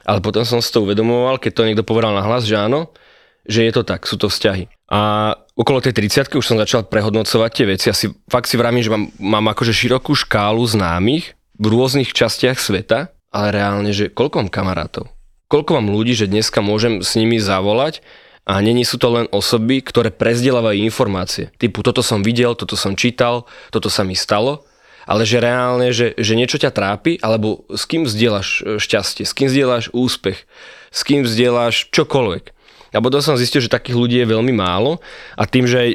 Ale 0.05 0.21
potom 0.21 0.45
som 0.45 0.61
si 0.61 0.69
to 0.69 0.85
uvedomoval, 0.85 1.41
keď 1.41 1.53
to 1.57 1.67
niekto 1.67 1.83
povedal 1.83 2.13
na 2.13 2.23
hlas, 2.29 2.45
že 2.45 2.61
áno, 2.61 2.93
že 3.49 3.65
je 3.65 3.73
to 3.73 3.89
tak, 3.89 4.05
sú 4.05 4.21
to 4.21 4.29
vzťahy. 4.29 4.69
A 4.93 5.33
okolo 5.57 5.81
tej 5.81 5.97
30 5.97 6.29
už 6.37 6.45
som 6.45 6.61
začal 6.61 6.85
prehodnocovať 6.87 7.51
tie 7.57 7.67
veci. 7.67 7.85
Ja 7.89 7.97
si 7.97 8.13
fakt 8.29 8.53
si 8.53 8.61
vravím, 8.61 8.85
že 8.85 8.93
mám, 8.93 9.09
mám 9.17 9.47
akože 9.57 9.73
širokú 9.73 10.15
škálu 10.15 10.63
známych, 10.63 11.36
v 11.57 11.67
rôznych 11.67 12.13
častiach 12.13 12.61
sveta, 12.61 13.13
ale 13.33 13.47
reálne, 13.53 13.91
že 13.93 14.13
koľko 14.13 14.47
mám 14.47 14.51
kamarátov? 14.53 15.09
Koľko 15.47 15.79
mám 15.79 15.89
ľudí, 15.93 16.17
že 16.17 16.31
dneska 16.31 16.61
môžem 16.61 17.01
s 17.01 17.15
nimi 17.15 17.39
zavolať 17.39 18.03
a 18.47 18.59
není 18.63 18.83
sú 18.83 18.99
to 18.99 19.11
len 19.11 19.27
osoby, 19.31 19.83
ktoré 19.83 20.11
prezdieľavajú 20.11 20.79
informácie. 20.87 21.55
Typu, 21.59 21.83
toto 21.83 22.03
som 22.03 22.23
videl, 22.23 22.55
toto 22.59 22.75
som 22.75 22.99
čítal, 22.99 23.47
toto 23.71 23.91
sa 23.91 24.03
mi 24.03 24.19
stalo, 24.19 24.67
ale 25.07 25.23
že 25.23 25.39
reálne, 25.39 25.95
že, 25.95 26.19
že 26.19 26.35
niečo 26.35 26.59
ťa 26.59 26.75
trápi, 26.75 27.23
alebo 27.23 27.63
s 27.71 27.87
kým 27.87 28.11
zdieľaš 28.11 28.49
e, 28.49 28.61
šťastie, 28.83 29.23
s 29.23 29.33
kým 29.35 29.47
zdieľaš 29.47 29.95
úspech, 29.95 30.51
s 30.91 31.01
kým 31.07 31.23
zdieľaš 31.23 31.95
čokoľvek. 31.95 32.45
A 32.95 33.03
potom 33.05 33.21
som 33.21 33.39
zistil, 33.39 33.61
že 33.61 33.71
takých 33.71 33.99
ľudí 33.99 34.17
je 34.25 34.33
veľmi 34.33 34.57
málo 34.57 35.05
a 35.37 35.45
tým, 35.45 35.69
že 35.69 35.77
aj 35.77 35.91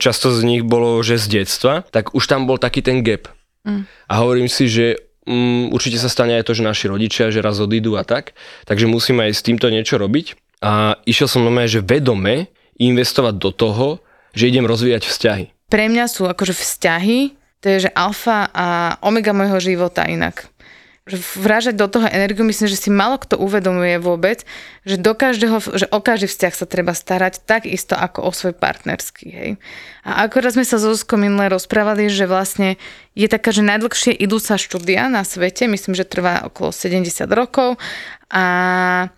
často 0.00 0.32
z 0.32 0.40
nich 0.48 0.62
bolo, 0.64 1.02
že 1.04 1.20
z 1.20 1.42
detstva, 1.42 1.84
tak 1.92 2.16
už 2.16 2.24
tam 2.24 2.48
bol 2.48 2.56
taký 2.56 2.80
ten 2.80 3.04
gap 3.04 3.30
Mm. 3.62 3.86
A 3.86 4.12
hovorím 4.20 4.50
si, 4.50 4.66
že 4.66 4.98
um, 5.26 5.70
určite 5.70 5.98
sa 5.98 6.10
stane 6.10 6.38
aj 6.38 6.46
to, 6.46 6.52
že 6.54 6.66
naši 6.66 6.86
rodičia, 6.90 7.32
že 7.32 7.44
raz 7.44 7.58
odídu 7.62 7.98
a 7.98 8.04
tak, 8.06 8.34
takže 8.66 8.90
musíme 8.90 9.26
aj 9.30 9.32
s 9.38 9.44
týmto 9.46 9.70
niečo 9.70 9.98
robiť. 9.98 10.38
A 10.62 10.98
išiel 11.08 11.26
som 11.26 11.42
normálne, 11.42 11.70
že 11.70 11.82
vedome 11.82 12.50
investovať 12.78 13.34
do 13.38 13.50
toho, 13.50 13.86
že 14.32 14.48
idem 14.48 14.66
rozvíjať 14.66 15.10
vzťahy. 15.10 15.44
Pre 15.72 15.84
mňa 15.88 16.04
sú 16.06 16.28
akože 16.28 16.54
vzťahy, 16.54 17.18
to 17.62 17.66
je 17.70 17.88
že 17.88 17.90
alfa 17.94 18.50
a 18.50 18.66
omega 19.06 19.30
môjho 19.30 19.58
života 19.62 20.04
inak 20.06 20.51
vrážať 21.18 21.74
do 21.76 21.88
toho 21.88 22.06
energiu, 22.08 22.44
myslím, 22.46 22.68
že 22.68 22.78
si 22.78 22.88
malo 22.92 23.18
kto 23.18 23.40
uvedomuje 23.40 23.98
vôbec, 23.98 24.46
že, 24.86 24.96
do 25.00 25.12
každého, 25.12 25.58
že 25.60 25.86
o 25.90 25.98
každý 25.98 26.30
vzťah 26.30 26.54
sa 26.54 26.66
treba 26.68 26.92
starať 26.92 27.44
takisto 27.44 27.98
ako 27.98 28.28
o 28.28 28.30
svoj 28.30 28.54
partnerský. 28.56 29.26
Hej. 29.32 29.50
A 30.06 30.26
akorát 30.26 30.54
sme 30.54 30.62
sa 30.62 30.78
so 30.78 30.92
Zuzkou 30.92 31.18
minulé 31.18 31.50
rozprávali, 31.50 32.06
že 32.12 32.28
vlastne 32.28 32.80
je 33.12 33.28
taká, 33.28 33.52
že 33.52 33.66
najdlhšie 33.66 34.12
idúca 34.14 34.54
štúdia 34.56 35.10
na 35.10 35.26
svete, 35.26 35.68
myslím, 35.68 35.96
že 35.96 36.08
trvá 36.08 36.46
okolo 36.48 36.72
70 36.72 37.08
rokov 37.32 37.76
a 38.32 38.44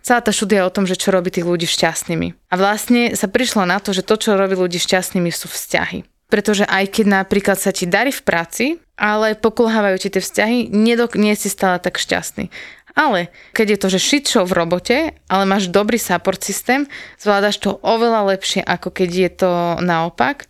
celá 0.03 0.19
tá 0.19 0.31
štúdia 0.35 0.63
je 0.63 0.67
o 0.67 0.75
tom, 0.75 0.83
že 0.83 0.99
čo 0.99 1.11
robí 1.15 1.31
tých 1.31 1.47
ľudí 1.47 1.65
šťastnými. 1.65 2.51
A 2.51 2.55
vlastne 2.59 3.15
sa 3.15 3.31
prišlo 3.31 3.63
na 3.63 3.79
to, 3.79 3.95
že 3.95 4.03
to, 4.03 4.19
čo 4.19 4.35
robí 4.35 4.59
ľudí 4.59 4.77
šťastnými 4.77 5.31
sú 5.31 5.47
vzťahy 5.47 6.15
pretože 6.25 6.65
aj 6.65 6.89
keď 6.89 7.23
napríklad 7.23 7.57
sa 7.57 7.69
ti 7.69 7.85
darí 7.85 8.09
v 8.09 8.25
práci, 8.25 8.65
ale 8.95 9.35
pokulhávajú 9.35 9.97
ti 9.99 10.09
tie 10.11 10.23
vzťahy, 10.23 10.57
nedok- 10.71 11.19
nie 11.19 11.35
si 11.35 11.51
stále 11.51 11.79
tak 11.79 11.99
šťastný. 11.99 12.47
Ale 12.95 13.27
keď 13.51 13.75
je 13.75 13.79
to, 13.79 13.87
že 13.91 13.99
shit 13.99 14.25
v 14.31 14.55
robote, 14.55 15.11
ale 15.27 15.43
máš 15.43 15.67
dobrý 15.67 15.99
support 15.99 16.39
systém, 16.39 16.87
zvládaš 17.19 17.59
to 17.59 17.75
oveľa 17.83 18.35
lepšie, 18.35 18.63
ako 18.63 18.87
keď 18.95 19.09
je 19.11 19.29
to 19.35 19.51
naopak. 19.83 20.47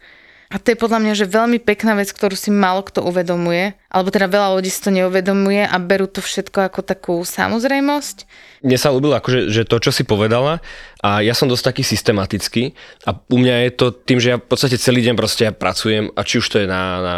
A 0.55 0.59
to 0.63 0.71
je 0.71 0.79
podľa 0.79 1.03
mňa, 1.03 1.13
že 1.19 1.27
veľmi 1.27 1.59
pekná 1.59 1.99
vec, 1.99 2.15
ktorú 2.15 2.31
si 2.31 2.47
málo 2.47 2.79
kto 2.79 3.03
uvedomuje, 3.03 3.75
alebo 3.91 4.07
teda 4.07 4.31
veľa 4.31 4.55
ľudí 4.55 4.71
si 4.71 4.79
to 4.79 4.87
neuvedomuje 4.87 5.67
a 5.67 5.75
berú 5.83 6.07
to 6.07 6.23
všetko 6.23 6.71
ako 6.71 6.79
takú 6.79 7.19
samozrejmosť. 7.27 8.23
Mne 8.63 8.79
sa 8.79 8.95
ľúbilo 8.95 9.19
akože, 9.19 9.51
že 9.51 9.67
to, 9.67 9.83
čo 9.83 9.91
si 9.91 10.07
povedala, 10.07 10.63
a 11.03 11.19
ja 11.19 11.35
som 11.35 11.51
dosť 11.51 11.75
taký 11.75 11.83
systematický 11.83 12.71
a 13.03 13.19
u 13.19 13.35
mňa 13.35 13.67
je 13.67 13.71
to 13.75 13.85
tým, 13.91 14.23
že 14.23 14.31
ja 14.31 14.37
v 14.39 14.47
podstate 14.47 14.79
celý 14.79 15.03
deň 15.03 15.19
proste 15.19 15.43
ja 15.43 15.51
pracujem 15.51 16.15
a 16.15 16.23
či 16.23 16.39
už 16.39 16.47
to 16.47 16.63
je 16.63 16.67
na, 16.71 16.83
na 17.03 17.17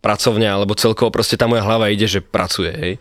pracovne 0.00 0.48
alebo 0.48 0.72
celkovo 0.72 1.12
proste 1.12 1.36
tá 1.36 1.44
moja 1.44 1.60
hlava 1.60 1.92
ide, 1.92 2.08
že 2.08 2.24
pracuje, 2.24 2.72
hej. 2.72 2.92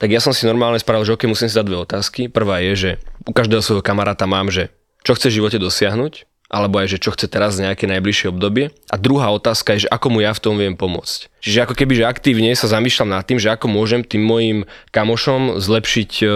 Tak 0.00 0.08
ja 0.08 0.24
som 0.24 0.32
si 0.32 0.48
normálne 0.48 0.80
spravil, 0.80 1.04
že 1.04 1.12
ok, 1.12 1.28
musím 1.28 1.52
si 1.52 1.60
dať 1.60 1.68
dve 1.68 1.84
otázky. 1.84 2.32
Prvá 2.32 2.64
je, 2.64 2.72
že 2.72 2.90
u 3.28 3.36
každého 3.36 3.60
svojho 3.60 3.84
kamaráta 3.84 4.24
mám, 4.24 4.48
že 4.48 4.72
čo 5.04 5.12
chce 5.12 5.28
v 5.28 5.36
živote 5.44 5.60
dosiahnuť, 5.60 6.33
alebo 6.52 6.78
aj, 6.78 6.96
že 6.96 7.02
čo 7.02 7.10
chce 7.10 7.26
teraz 7.26 7.56
nejaké 7.58 7.88
najbližšie 7.88 8.30
obdobie. 8.30 8.70
A 8.92 8.96
druhá 9.00 9.32
otázka 9.32 9.74
je, 9.74 9.88
že 9.88 9.92
ako 9.92 10.06
mu 10.14 10.18
ja 10.22 10.30
v 10.36 10.42
tom 10.44 10.54
viem 10.60 10.76
pomôcť. 10.76 11.32
Čiže 11.40 11.62
ako 11.66 11.74
keby, 11.74 11.92
že 11.98 12.04
aktívne 12.06 12.52
sa 12.54 12.70
zamýšľam 12.70 13.10
nad 13.10 13.24
tým, 13.26 13.40
že 13.40 13.50
ako 13.50 13.66
môžem 13.66 14.06
tým 14.06 14.22
mojim 14.22 14.58
kamošom 14.94 15.58
zlepšiť 15.58 16.10
e, 16.20 16.26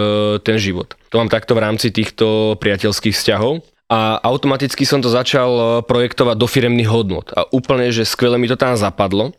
ten 0.43 0.57
život. 0.59 0.99
To 1.13 1.23
mám 1.23 1.31
takto 1.31 1.55
v 1.55 1.63
rámci 1.63 1.93
týchto 1.93 2.57
priateľských 2.59 3.15
vzťahov 3.15 3.63
a 3.89 4.21
automaticky 4.21 4.85
som 4.85 5.01
to 5.01 5.09
začal 5.09 5.49
e, 5.49 5.63
projektovať 5.81 6.37
do 6.37 6.45
firemných 6.45 6.85
hodnot. 6.93 7.33
A 7.33 7.49
úplne, 7.49 7.89
že 7.89 8.05
skvele 8.05 8.37
mi 8.37 8.45
to 8.45 8.53
tam 8.53 8.77
zapadlo, 8.77 9.33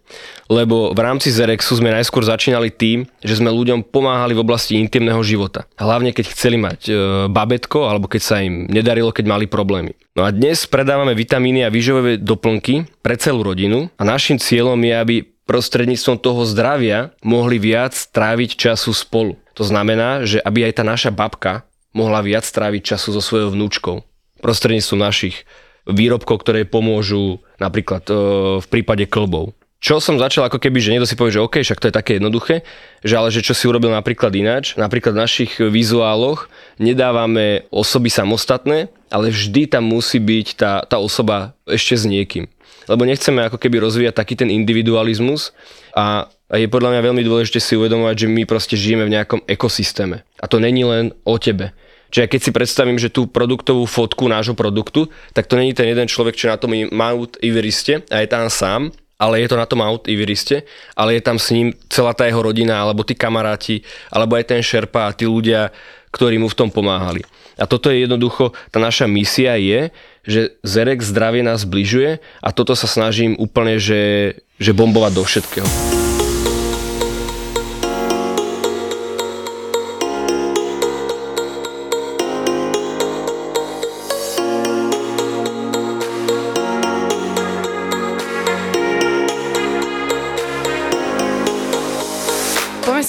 lebo 0.51 0.91
v 0.91 1.01
rámci 1.01 1.31
Zerexu 1.31 1.79
sme 1.79 1.95
najskôr 1.95 2.27
začínali 2.27 2.75
tým, 2.75 3.07
že 3.23 3.39
sme 3.39 3.55
ľuďom 3.55 3.87
pomáhali 3.87 4.35
v 4.35 4.43
oblasti 4.43 4.75
intimného 4.83 5.23
života. 5.23 5.71
Hlavne 5.79 6.11
keď 6.11 6.35
chceli 6.35 6.59
mať 6.59 6.81
e, 6.91 6.93
babetko, 7.31 7.87
alebo 7.87 8.11
keď 8.11 8.23
sa 8.27 8.43
im 8.43 8.67
nedarilo, 8.67 9.15
keď 9.15 9.31
mali 9.31 9.47
problémy. 9.47 9.95
No 10.19 10.27
a 10.27 10.35
dnes 10.35 10.67
predávame 10.67 11.15
vitamíny 11.15 11.63
a 11.63 11.71
výživové 11.71 12.19
doplnky 12.19 12.91
pre 13.07 13.15
celú 13.15 13.47
rodinu 13.47 13.87
a 13.95 14.03
našim 14.03 14.43
cieľom 14.43 14.83
je, 14.83 14.95
aby 14.99 15.17
prostredníctvom 15.47 16.19
toho 16.19 16.43
zdravia 16.43 17.15
mohli 17.23 17.63
viac 17.63 17.95
tráviť 17.95 18.59
času 18.59 18.91
spolu. 18.91 19.39
To 19.55 19.63
znamená, 19.63 20.27
že 20.27 20.43
aby 20.43 20.67
aj 20.67 20.83
tá 20.83 20.85
naša 20.87 21.15
babka 21.15 21.63
mohla 21.95 22.19
viac 22.19 22.47
tráviť 22.47 22.83
času 22.95 23.15
so 23.15 23.23
svojou 23.23 23.55
vnúčkou 23.55 24.10
prostredníctvom 24.41 25.01
našich 25.01 25.45
výrobkov, 25.89 26.45
ktoré 26.45 26.69
pomôžu 26.69 27.41
napríklad 27.57 28.05
e, 28.09 28.15
v 28.61 28.67
prípade 28.69 29.09
klbov. 29.09 29.57
Čo 29.81 29.97
som 29.97 30.21
začal 30.21 30.45
ako 30.45 30.61
keby, 30.61 30.77
že 30.77 30.93
niekto 30.93 31.09
si 31.09 31.17
povie, 31.17 31.33
že 31.33 31.41
OK, 31.41 31.65
však 31.65 31.81
to 31.81 31.89
je 31.89 31.97
také 31.97 32.21
jednoduché, 32.21 32.69
že 33.01 33.17
ale 33.17 33.33
že 33.33 33.41
čo 33.41 33.57
si 33.57 33.65
urobil 33.65 33.89
napríklad 33.89 34.29
ináč, 34.37 34.77
napríklad 34.77 35.17
v 35.17 35.25
našich 35.25 35.57
vizuáloch 35.57 36.53
nedávame 36.77 37.65
osoby 37.73 38.13
samostatné, 38.13 38.93
ale 39.09 39.33
vždy 39.33 39.73
tam 39.73 39.89
musí 39.89 40.21
byť 40.21 40.47
tá, 40.53 40.85
tá 40.85 41.01
osoba 41.01 41.57
ešte 41.65 41.97
s 41.97 42.05
niekým. 42.05 42.45
Lebo 42.93 43.09
nechceme 43.09 43.49
ako 43.49 43.57
keby 43.57 43.81
rozvíjať 43.81 44.21
taký 44.21 44.37
ten 44.37 44.53
individualizmus 44.53 45.57
a 45.97 46.29
a 46.51 46.59
je 46.59 46.67
podľa 46.67 46.99
mňa 46.99 47.07
veľmi 47.07 47.23
dôležité 47.23 47.63
si 47.63 47.79
uvedomovať, 47.79 48.27
že 48.27 48.29
my 48.29 48.43
proste 48.43 48.75
žijeme 48.75 49.07
v 49.07 49.15
nejakom 49.15 49.47
ekosystéme. 49.47 50.27
A 50.43 50.51
to 50.51 50.59
není 50.59 50.83
len 50.83 51.15
o 51.23 51.39
tebe. 51.39 51.71
Čiže 52.11 52.27
keď 52.27 52.41
si 52.43 52.51
predstavím, 52.51 52.99
že 52.99 53.11
tú 53.11 53.31
produktovú 53.31 53.87
fotku 53.87 54.27
nášho 54.27 54.59
produktu, 54.59 55.07
tak 55.31 55.47
to 55.47 55.55
není 55.55 55.71
ten 55.73 55.87
jeden 55.87 56.11
človek, 56.11 56.35
čo 56.35 56.51
na 56.51 56.59
tom 56.59 56.75
Mount 56.75 57.39
Evereste 57.39 58.03
a 58.11 58.23
je 58.23 58.29
tam 58.29 58.51
sám, 58.51 58.91
ale 59.21 59.45
je 59.45 59.49
to 59.53 59.61
na 59.61 59.69
tom 59.69 59.85
Mount 59.85 60.11
Evereste, 60.11 60.67
ale 60.99 61.21
je 61.21 61.23
tam 61.23 61.39
s 61.39 61.53
ním 61.55 61.77
celá 61.93 62.17
tá 62.17 62.27
jeho 62.27 62.43
rodina, 62.43 62.81
alebo 62.83 63.05
tí 63.05 63.13
kamaráti, 63.13 63.85
alebo 64.11 64.35
aj 64.35 64.49
ten 64.49 64.65
šerpa 64.65 65.13
a 65.13 65.15
tí 65.15 65.29
ľudia, 65.29 65.71
ktorí 66.11 66.41
mu 66.41 66.51
v 66.51 66.59
tom 66.59 66.73
pomáhali. 66.73 67.23
A 67.61 67.69
toto 67.69 67.93
je 67.93 68.09
jednoducho, 68.09 68.57
tá 68.73 68.81
naša 68.81 69.05
misia 69.05 69.61
je, 69.61 69.93
že 70.25 70.57
Zerek 70.65 71.05
zdravie 71.05 71.45
nás 71.45 71.69
zbližuje 71.69 72.19
a 72.41 72.49
toto 72.57 72.73
sa 72.73 72.89
snažím 72.89 73.37
úplne, 73.37 73.77
že, 73.77 74.35
že 74.57 74.73
bombovať 74.73 75.13
do 75.13 75.23
všetkého. 75.23 76.00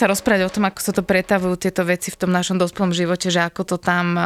Sa 0.02 0.10
rozprávať 0.10 0.50
o 0.50 0.54
tom, 0.54 0.66
ako 0.66 0.80
sa 0.82 0.94
to 0.98 1.06
pretavujú 1.06 1.62
tieto 1.62 1.86
veci 1.86 2.10
v 2.10 2.18
tom 2.18 2.34
našom 2.34 2.58
dospelom 2.58 2.90
živote, 2.90 3.30
že 3.30 3.46
ako 3.46 3.62
to 3.70 3.78
tam 3.78 4.18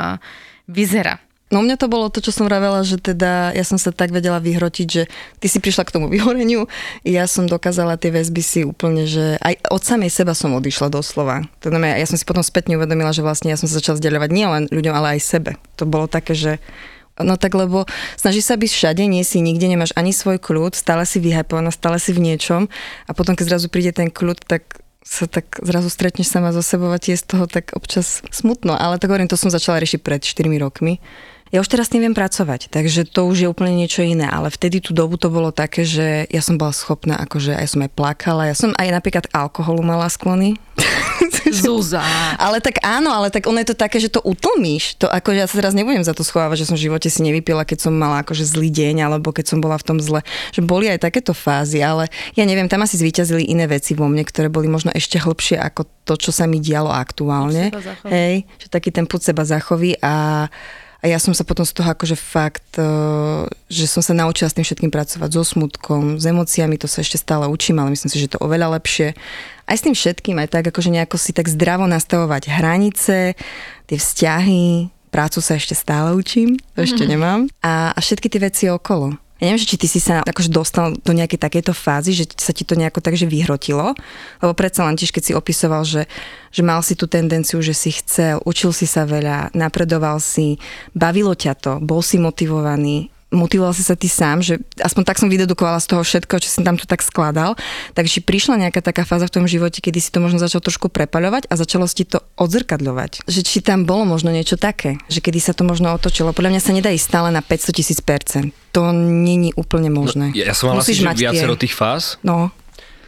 vyzerá. 0.71 1.19
No 1.53 1.61
mňa 1.61 1.77
to 1.77 1.85
bolo 1.85 2.09
to, 2.09 2.25
čo 2.25 2.33
som 2.33 2.49
vravela, 2.49 2.81
že 2.81 2.97
teda 2.97 3.53
ja 3.53 3.61
som 3.61 3.77
sa 3.77 3.93
tak 3.93 4.09
vedela 4.09 4.41
vyhrotiť, 4.41 4.87
že 4.89 5.05
ty 5.37 5.45
si 5.45 5.61
prišla 5.61 5.85
k 5.85 5.93
tomu 5.93 6.09
vyhoreniu, 6.09 6.65
ja 7.05 7.29
som 7.29 7.45
dokázala 7.45 8.01
tie 8.01 8.09
väzby 8.09 8.41
si 8.41 8.59
úplne, 8.65 9.05
že 9.05 9.37
aj 9.45 9.69
od 9.69 9.81
samej 9.85 10.09
seba 10.09 10.33
som 10.33 10.57
odišla 10.57 10.89
doslova. 10.89 11.45
To 11.61 11.69
znamená, 11.69 12.01
ja 12.01 12.09
som 12.09 12.17
si 12.17 12.25
potom 12.25 12.41
spätne 12.41 12.81
uvedomila, 12.81 13.13
že 13.13 13.21
vlastne 13.21 13.53
ja 13.53 13.61
som 13.61 13.69
sa 13.69 13.77
začala 13.77 14.01
vzdeľovať 14.01 14.29
nielen 14.33 14.63
ľuďom, 14.73 14.93
ale 14.97 15.15
aj 15.15 15.21
sebe. 15.21 15.51
To 15.77 15.85
bolo 15.85 16.09
také, 16.09 16.33
že 16.33 16.57
No 17.15 17.39
tak 17.39 17.55
lebo 17.55 17.87
snaží 18.19 18.43
sa 18.43 18.59
byť 18.59 18.71
všade, 18.75 19.07
nie 19.07 19.23
si 19.23 19.39
nikde, 19.39 19.71
nemáš 19.71 19.95
ani 19.95 20.11
svoj 20.11 20.35
kľud, 20.35 20.75
stále 20.75 21.07
si 21.07 21.23
vyhypovaná, 21.23 21.71
stále 21.71 21.95
si 21.95 22.11
v 22.11 22.19
niečom 22.19 22.67
a 23.07 23.11
potom 23.15 23.39
keď 23.39 23.55
zrazu 23.55 23.71
príde 23.71 23.95
ten 23.95 24.11
kľud, 24.11 24.43
tak 24.43 24.83
sa 25.05 25.29
tak 25.29 25.61
zrazu 25.61 25.93
stretneš 25.93 26.33
sama 26.33 26.49
zo 26.49 26.65
sebou 26.65 26.89
a 26.89 26.97
tie 26.97 27.13
z 27.13 27.23
toho 27.23 27.45
tak 27.45 27.77
občas 27.77 28.25
smutno. 28.33 28.73
Ale 28.73 28.97
tak 28.97 29.13
hovorím, 29.13 29.29
to 29.29 29.37
som 29.37 29.53
začala 29.53 29.77
riešiť 29.77 30.01
pred 30.01 30.19
4 30.25 30.49
rokmi. 30.57 30.97
Ja 31.53 31.61
už 31.61 31.69
teraz 31.69 31.93
neviem 31.93 32.17
pracovať, 32.17 32.73
takže 32.73 33.05
to 33.05 33.29
už 33.29 33.45
je 33.45 33.47
úplne 33.47 33.77
niečo 33.77 34.01
iné, 34.01 34.25
ale 34.25 34.49
vtedy 34.49 34.81
tú 34.81 34.97
dobu 34.97 35.15
to 35.21 35.29
bolo 35.29 35.53
také, 35.53 35.85
že 35.85 36.25
ja 36.27 36.41
som 36.41 36.57
bola 36.57 36.73
schopná, 36.73 37.21
akože 37.21 37.53
aj 37.53 37.67
som 37.69 37.85
aj 37.85 37.93
plakala, 37.93 38.49
ja 38.49 38.57
som 38.57 38.73
aj 38.73 38.89
napríklad 38.89 39.29
alkoholu 39.29 39.85
mala 39.85 40.09
sklony. 40.09 40.57
Zúza. 41.65 42.01
ale 42.35 42.59
tak 42.59 42.81
áno, 42.83 43.11
ale 43.11 43.31
tak 43.31 43.47
ono 43.47 43.59
je 43.61 43.71
to 43.71 43.77
také, 43.77 44.01
že 44.01 44.11
to 44.11 44.23
utlmíš. 44.23 44.99
To 45.03 45.07
ako, 45.07 45.35
ja 45.35 45.47
sa 45.47 45.61
teraz 45.61 45.73
nebudem 45.77 46.03
za 46.03 46.11
to 46.11 46.25
schovávať, 46.25 46.65
že 46.65 46.67
som 46.71 46.77
v 46.77 46.89
živote 46.89 47.07
si 47.07 47.23
nevypila, 47.23 47.63
keď 47.63 47.87
som 47.87 47.93
mala 47.95 48.21
akože 48.25 48.43
zlý 48.43 48.69
deň, 48.71 49.07
alebo 49.07 49.31
keď 49.31 49.55
som 49.55 49.59
bola 49.63 49.79
v 49.79 49.85
tom 49.85 49.97
zle. 50.01 50.21
Že 50.51 50.61
boli 50.67 50.85
aj 50.91 51.05
takéto 51.05 51.31
fázy, 51.31 51.79
ale 51.79 52.11
ja 52.35 52.43
neviem, 52.43 52.67
tam 52.67 52.83
asi 52.83 52.99
zvíťazili 52.99 53.47
iné 53.47 53.65
veci 53.65 53.95
vo 53.95 54.09
mne, 54.09 54.27
ktoré 54.27 54.51
boli 54.51 54.67
možno 54.67 54.91
ešte 54.91 55.21
hlbšie 55.21 55.57
ako 55.59 55.87
to, 56.05 56.13
čo 56.19 56.31
sa 56.35 56.45
mi 56.45 56.61
dialo 56.61 56.91
aktuálne. 56.91 57.71
Hej, 58.07 58.45
že 58.59 58.67
taký 58.69 58.93
ten 58.93 59.09
put 59.09 59.23
seba 59.23 59.47
zachoví 59.47 59.97
a 60.01 60.47
a 61.05 61.13
ja 61.13 61.21
som 61.21 61.37
sa 61.37 61.45
potom 61.45 61.61
z 61.61 61.77
toho 61.77 61.93
akože 61.93 62.17
fakt, 62.17 62.81
e, 62.81 62.89
že 63.69 63.85
som 63.85 64.01
sa 64.01 64.17
naučila 64.17 64.49
s 64.49 64.57
tým 64.57 64.65
všetkým 64.65 64.89
pracovať, 64.89 65.37
so 65.37 65.45
smutkom, 65.45 66.17
s 66.17 66.25
emóciami, 66.25 66.81
to 66.81 66.89
sa 66.89 67.05
ešte 67.05 67.21
stále 67.21 67.45
učím, 67.45 67.77
ale 67.77 67.93
myslím 67.93 68.09
si, 68.09 68.17
že 68.17 68.33
to 68.33 68.41
oveľa 68.41 68.81
lepšie. 68.81 69.13
Aj 69.65 69.75
s 69.77 69.81
tým 69.81 69.97
všetkým, 69.97 70.37
aj 70.37 70.53
tak 70.53 70.69
akože 70.69 70.93
nejako 70.93 71.17
si 71.17 71.33
tak 71.33 71.49
zdravo 71.49 71.89
nastavovať 71.89 72.53
hranice, 72.53 73.33
tie 73.89 73.97
vzťahy, 73.97 74.93
prácu 75.09 75.39
sa 75.41 75.57
ešte 75.57 75.73
stále 75.73 76.13
učím, 76.13 76.59
to 76.77 76.85
ešte 76.85 77.03
mm. 77.05 77.09
nemám. 77.09 77.39
A, 77.65 77.95
a 77.95 77.99
všetky 77.99 78.29
tie 78.29 78.41
veci 78.45 78.63
okolo. 78.69 79.17
Ja 79.35 79.51
neviem, 79.51 79.67
či 79.67 79.75
ty 79.75 79.87
si 79.91 79.99
sa 79.99 80.23
akože 80.23 80.47
dostal 80.47 80.95
do 80.95 81.11
nejakej 81.11 81.35
takejto 81.35 81.75
fázy, 81.75 82.15
že 82.15 82.23
sa 82.39 82.55
ti 82.55 82.63
to 82.63 82.79
nejako 82.79 83.03
takže 83.03 83.27
vyhrotilo, 83.27 83.91
lebo 84.39 84.53
predsa 84.55 84.87
len 84.87 84.95
tiež, 84.95 85.11
keď 85.11 85.23
si 85.27 85.33
opisoval, 85.35 85.83
že, 85.83 86.07
že 86.55 86.61
mal 86.63 86.79
si 86.79 86.95
tú 86.95 87.03
tendenciu, 87.03 87.59
že 87.59 87.75
si 87.75 87.91
chcel, 87.91 88.39
učil 88.47 88.71
si 88.71 88.87
sa 88.87 89.03
veľa, 89.03 89.51
napredoval 89.51 90.23
si, 90.23 90.55
bavilo 90.95 91.35
ťa 91.35 91.53
to, 91.59 91.73
bol 91.83 91.99
si 91.99 92.15
motivovaný, 92.15 93.11
motivoval 93.35 93.75
si 93.75 93.83
sa 93.83 93.93
ty 93.93 94.07
sám, 94.07 94.41
že 94.41 94.63
aspoň 94.79 95.03
tak 95.05 95.19
som 95.19 95.29
vydedukovala 95.29 95.79
z 95.83 95.87
toho 95.91 96.01
všetko, 96.01 96.41
čo 96.41 96.49
som 96.49 96.63
tam 96.63 96.75
tu 96.79 96.87
tak 96.87 97.03
skladal. 97.03 97.59
Takže 97.93 98.23
prišla 98.23 98.67
nejaká 98.67 98.81
taká 98.81 99.03
fáza 99.03 99.27
v 99.27 99.35
tom 99.41 99.45
živote, 99.45 99.83
kedy 99.83 99.99
si 99.99 100.09
to 100.09 100.23
možno 100.23 100.39
začal 100.41 100.63
trošku 100.63 100.87
prepaľovať 100.89 101.51
a 101.51 101.53
začalo 101.59 101.85
si 101.85 102.07
to 102.07 102.23
odzrkadľovať. 102.39 103.27
Že 103.27 103.41
či 103.43 103.57
tam 103.61 103.83
bolo 103.83 104.07
možno 104.07 104.31
niečo 104.31 104.55
také, 104.55 104.97
že 105.11 105.19
kedy 105.19 105.39
sa 105.43 105.53
to 105.53 105.67
možno 105.67 105.91
otočilo. 105.93 106.31
Podľa 106.31 106.57
mňa 106.57 106.61
sa 106.63 106.71
nedá 106.73 106.89
ísť 106.89 107.05
stále 107.05 107.29
na 107.29 107.43
500 107.43 107.77
tisíc 107.77 107.99
percent. 108.01 108.55
To 108.75 108.91
není 108.91 109.55
úplne 109.55 109.87
možné. 109.87 110.35
No, 110.35 110.37
ja 110.37 110.51
som 110.51 110.75
mal 110.75 110.83
asi, 110.83 110.99
viacero 110.99 111.55
tie... 111.55 111.67
tých 111.67 111.75
fáz. 111.79 112.19
No. 112.27 112.51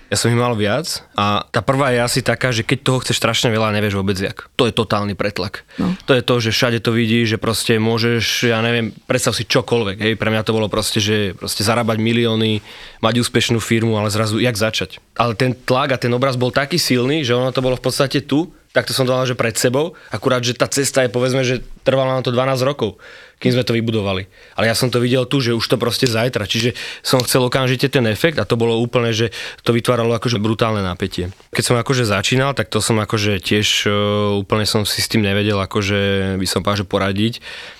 Ja 0.07 0.15
som 0.15 0.31
ich 0.31 0.39
mal 0.39 0.55
viac 0.55 1.03
a 1.19 1.43
tá 1.51 1.59
prvá 1.59 1.91
je 1.91 1.99
asi 1.99 2.19
taká, 2.23 2.55
že 2.55 2.63
keď 2.63 2.79
toho 2.79 2.99
chceš 3.03 3.19
strašne 3.19 3.51
veľa, 3.51 3.75
nevieš 3.75 3.99
vôbec 3.99 4.15
jak. 4.15 4.47
To 4.55 4.63
je 4.63 4.71
totálny 4.71 5.19
pretlak. 5.19 5.67
No. 5.75 5.99
To 6.07 6.15
je 6.15 6.23
to, 6.23 6.35
že 6.39 6.55
všade 6.55 6.79
to 6.79 6.95
vidíš, 6.95 7.35
že 7.35 7.37
proste 7.37 7.75
môžeš, 7.75 8.47
ja 8.47 8.63
neviem, 8.63 8.95
predstav 9.03 9.35
si 9.35 9.43
čokoľvek. 9.43 9.97
Hej. 9.99 10.13
Pre 10.15 10.31
mňa 10.31 10.47
to 10.47 10.55
bolo 10.55 10.71
proste, 10.71 11.03
že 11.03 11.35
proste 11.35 11.67
zarábať 11.67 11.99
milióny, 11.99 12.63
mať 13.03 13.15
úspešnú 13.19 13.59
firmu, 13.59 13.99
ale 13.99 14.07
zrazu 14.07 14.39
jak 14.39 14.55
začať. 14.55 15.03
Ale 15.19 15.35
ten 15.35 15.51
tlak 15.51 15.99
a 15.99 16.01
ten 16.01 16.13
obraz 16.15 16.39
bol 16.39 16.55
taký 16.55 16.79
silný, 16.79 17.27
že 17.27 17.35
ono 17.35 17.51
to 17.51 17.59
bolo 17.59 17.75
v 17.75 17.83
podstate 17.83 18.23
tu, 18.23 18.47
tak 18.71 18.87
to 18.87 18.95
som 18.95 19.03
to 19.03 19.11
mal, 19.11 19.25
že 19.25 19.33
pred 19.33 19.57
sebou. 19.57 19.97
Akurát, 20.13 20.45
že 20.45 20.53
tá 20.53 20.69
cesta 20.69 21.03
je 21.03 21.09
povedzme, 21.09 21.41
že 21.41 21.65
trvala 21.81 22.15
nám 22.15 22.23
to 22.23 22.31
12 22.31 22.61
rokov 22.63 23.01
kým 23.37 23.53
sme 23.53 23.63
to 23.63 23.77
vybudovali. 23.77 24.25
Ale 24.57 24.65
ja 24.69 24.75
som 24.77 24.89
to 24.89 24.97
videl 24.97 25.29
tu, 25.29 25.37
že 25.37 25.53
už 25.53 25.65
to 25.65 25.77
proste 25.77 26.09
zajtra. 26.09 26.49
Čiže 26.49 26.73
som 27.05 27.21
chcel 27.21 27.45
okamžite 27.45 27.85
ten 27.89 28.05
efekt 28.09 28.41
a 28.41 28.49
to 28.49 28.57
bolo 28.57 28.81
úplne, 28.81 29.13
že 29.13 29.29
to 29.61 29.77
vytváralo 29.77 30.17
akože 30.17 30.41
brutálne 30.41 30.81
napätie. 30.81 31.29
Keď 31.53 31.63
som 31.63 31.75
akože 31.77 32.09
začínal, 32.09 32.57
tak 32.57 32.73
to 32.73 32.81
som 32.81 32.97
akože 32.97 33.37
tiež 33.37 33.67
uh, 33.85 33.93
úplne 34.41 34.65
som 34.65 34.83
si 34.83 35.05
s 35.05 35.09
tým 35.09 35.21
nevedel, 35.21 35.57
akože 35.61 36.35
by 36.41 36.47
som 36.49 36.65
povedal, 36.65 36.81
že 36.81 36.89
poradiť. 36.89 37.33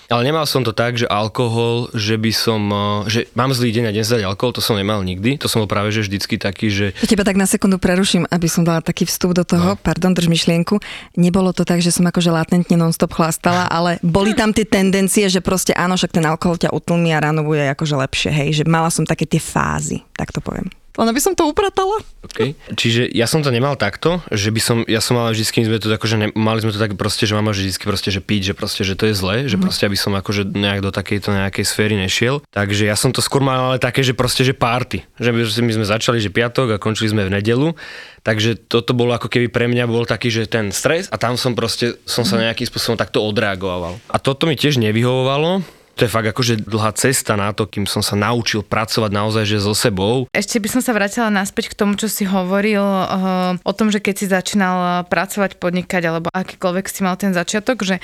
Ale 0.07 0.23
nemal 0.23 0.47
som 0.47 0.63
to 0.63 0.71
tak, 0.71 0.95
že 0.95 1.03
alkohol, 1.03 1.91
že 1.91 2.15
by 2.15 2.31
som, 2.31 2.61
e, 2.71 3.11
že 3.11 3.19
mám 3.35 3.51
zlý 3.51 3.75
deň 3.75 3.91
a 3.91 3.95
dnes 3.95 4.07
dať 4.07 4.23
alkohol, 4.23 4.55
to 4.55 4.63
som 4.63 4.79
nemal 4.79 5.03
nikdy. 5.03 5.35
To 5.43 5.51
som 5.51 5.59
bol 5.59 5.67
práve 5.67 5.91
že 5.91 5.99
vždycky 5.99 6.39
taký, 6.39 6.71
že... 6.71 6.85
Ja 7.03 7.11
teba 7.11 7.27
tak 7.27 7.35
na 7.35 7.43
sekundu 7.43 7.75
preruším, 7.75 8.23
aby 8.31 8.47
som 8.47 8.63
dala 8.63 8.79
taký 8.79 9.03
vstup 9.03 9.35
do 9.35 9.43
toho, 9.43 9.75
no. 9.75 9.79
pardon, 9.79 10.15
drž 10.15 10.31
myšlienku. 10.31 10.79
Nebolo 11.19 11.51
to 11.51 11.67
tak, 11.67 11.83
že 11.83 11.91
som 11.91 12.07
akože 12.07 12.31
latentne 12.31 12.79
non-stop 12.79 13.11
chlastala, 13.19 13.67
ale 13.67 13.99
boli 13.99 14.31
tam 14.31 14.55
tie 14.55 14.63
tendencie, 14.63 15.27
že 15.27 15.43
proste 15.47 15.71
áno, 15.71 15.95
však 15.95 16.11
ten 16.11 16.27
alkohol 16.27 16.59
ťa 16.59 16.75
utlmí 16.75 17.15
a 17.15 17.23
ráno 17.23 17.47
bude 17.47 17.63
akože 17.71 17.95
lepšie, 17.95 18.31
hej, 18.35 18.49
že 18.59 18.63
mala 18.67 18.91
som 18.91 19.07
také 19.07 19.23
tie 19.23 19.39
fázy, 19.39 20.03
tak 20.19 20.35
to 20.35 20.43
poviem. 20.43 20.67
Len 20.97 21.07
aby 21.13 21.21
som 21.21 21.37
to 21.37 21.45
upratala. 21.45 22.01
Okay. 22.25 22.57
Čiže 22.73 23.07
ja 23.13 23.29
som 23.29 23.45
to 23.45 23.53
nemal 23.53 23.77
takto, 23.77 24.19
že 24.33 24.49
by 24.49 24.61
som, 24.61 24.77
ja 24.89 24.97
som 24.99 25.15
mal 25.15 25.29
vždy, 25.29 25.45
sme 25.45 25.77
to 25.77 25.93
akože 25.93 26.15
ne, 26.17 26.27
mali 26.33 26.59
sme 26.59 26.73
to 26.73 26.81
tak 26.81 26.97
proste, 26.97 27.29
že 27.29 27.37
mama 27.37 27.53
vždy 27.53 27.69
proste, 27.85 28.09
že 28.09 28.19
piť, 28.19 28.51
že 28.51 28.53
proste, 28.57 28.81
že 28.81 28.97
to 28.97 29.05
je 29.07 29.13
zlé, 29.13 29.45
mm. 29.45 29.53
že 29.53 29.57
mhm. 29.61 29.63
proste 29.63 29.83
aby 29.85 29.97
som 29.97 30.11
akože 30.17 30.57
nejak 30.57 30.81
do 30.81 30.89
takejto 30.89 31.29
nejakej 31.31 31.65
sféry 31.69 31.95
nešiel. 31.95 32.41
Takže 32.49 32.89
ja 32.89 32.97
som 32.97 33.13
to 33.13 33.21
skôr 33.21 33.45
mal 33.45 33.71
ale 33.73 33.77
také, 33.77 34.01
že 34.01 34.17
proste, 34.17 34.41
že 34.41 34.57
party. 34.57 35.05
Že 35.21 35.61
my 35.61 35.71
sme 35.77 35.85
začali, 35.85 36.17
že 36.17 36.33
piatok 36.33 36.75
a 36.75 36.81
končili 36.81 37.13
sme 37.13 37.29
v 37.29 37.37
nedelu. 37.37 37.77
Takže 38.25 38.59
toto 38.67 38.91
bolo 38.91 39.15
ako 39.15 39.31
keby 39.31 39.47
pre 39.47 39.71
mňa 39.71 39.87
bol 39.87 40.03
taký, 40.03 40.27
že 40.27 40.51
ten 40.51 40.75
stres 40.75 41.07
a 41.13 41.15
tam 41.15 41.39
som 41.39 41.55
proste, 41.55 41.95
som 42.03 42.27
sa 42.27 42.35
mhm. 42.35 42.51
nejakým 42.51 42.67
spôsobom 42.67 42.97
takto 42.97 43.21
odreagoval. 43.21 44.01
A 44.09 44.17
toto 44.17 44.49
mi 44.49 44.57
tiež 44.57 44.81
nevyhovovalo, 44.81 45.63
to 45.97 46.05
je 46.05 46.13
fakt 46.13 46.29
akože 46.29 46.69
dlhá 46.69 46.93
cesta 46.93 47.33
na 47.33 47.49
to, 47.57 47.65
kým 47.65 47.89
som 47.89 48.05
sa 48.05 48.13
naučil 48.13 48.61
pracovať 48.61 49.09
naozaj 49.09 49.43
že 49.49 49.57
so 49.57 49.73
sebou. 49.73 50.29
Ešte 50.29 50.61
by 50.61 50.69
som 50.69 50.81
sa 50.85 50.93
vrátila 50.93 51.33
naspäť 51.33 51.73
k 51.73 51.77
tomu, 51.81 51.97
čo 51.97 52.05
si 52.05 52.29
hovoril 52.29 52.85
uh, 52.85 53.57
o 53.65 53.73
tom, 53.73 53.89
že 53.89 53.97
keď 53.97 54.15
si 54.15 54.25
začínal 54.29 55.09
pracovať, 55.09 55.57
podnikať 55.57 56.01
alebo 56.05 56.29
akýkoľvek 56.29 56.85
si 56.85 57.01
mal 57.01 57.17
ten 57.17 57.33
začiatok, 57.33 57.81
že 57.81 57.97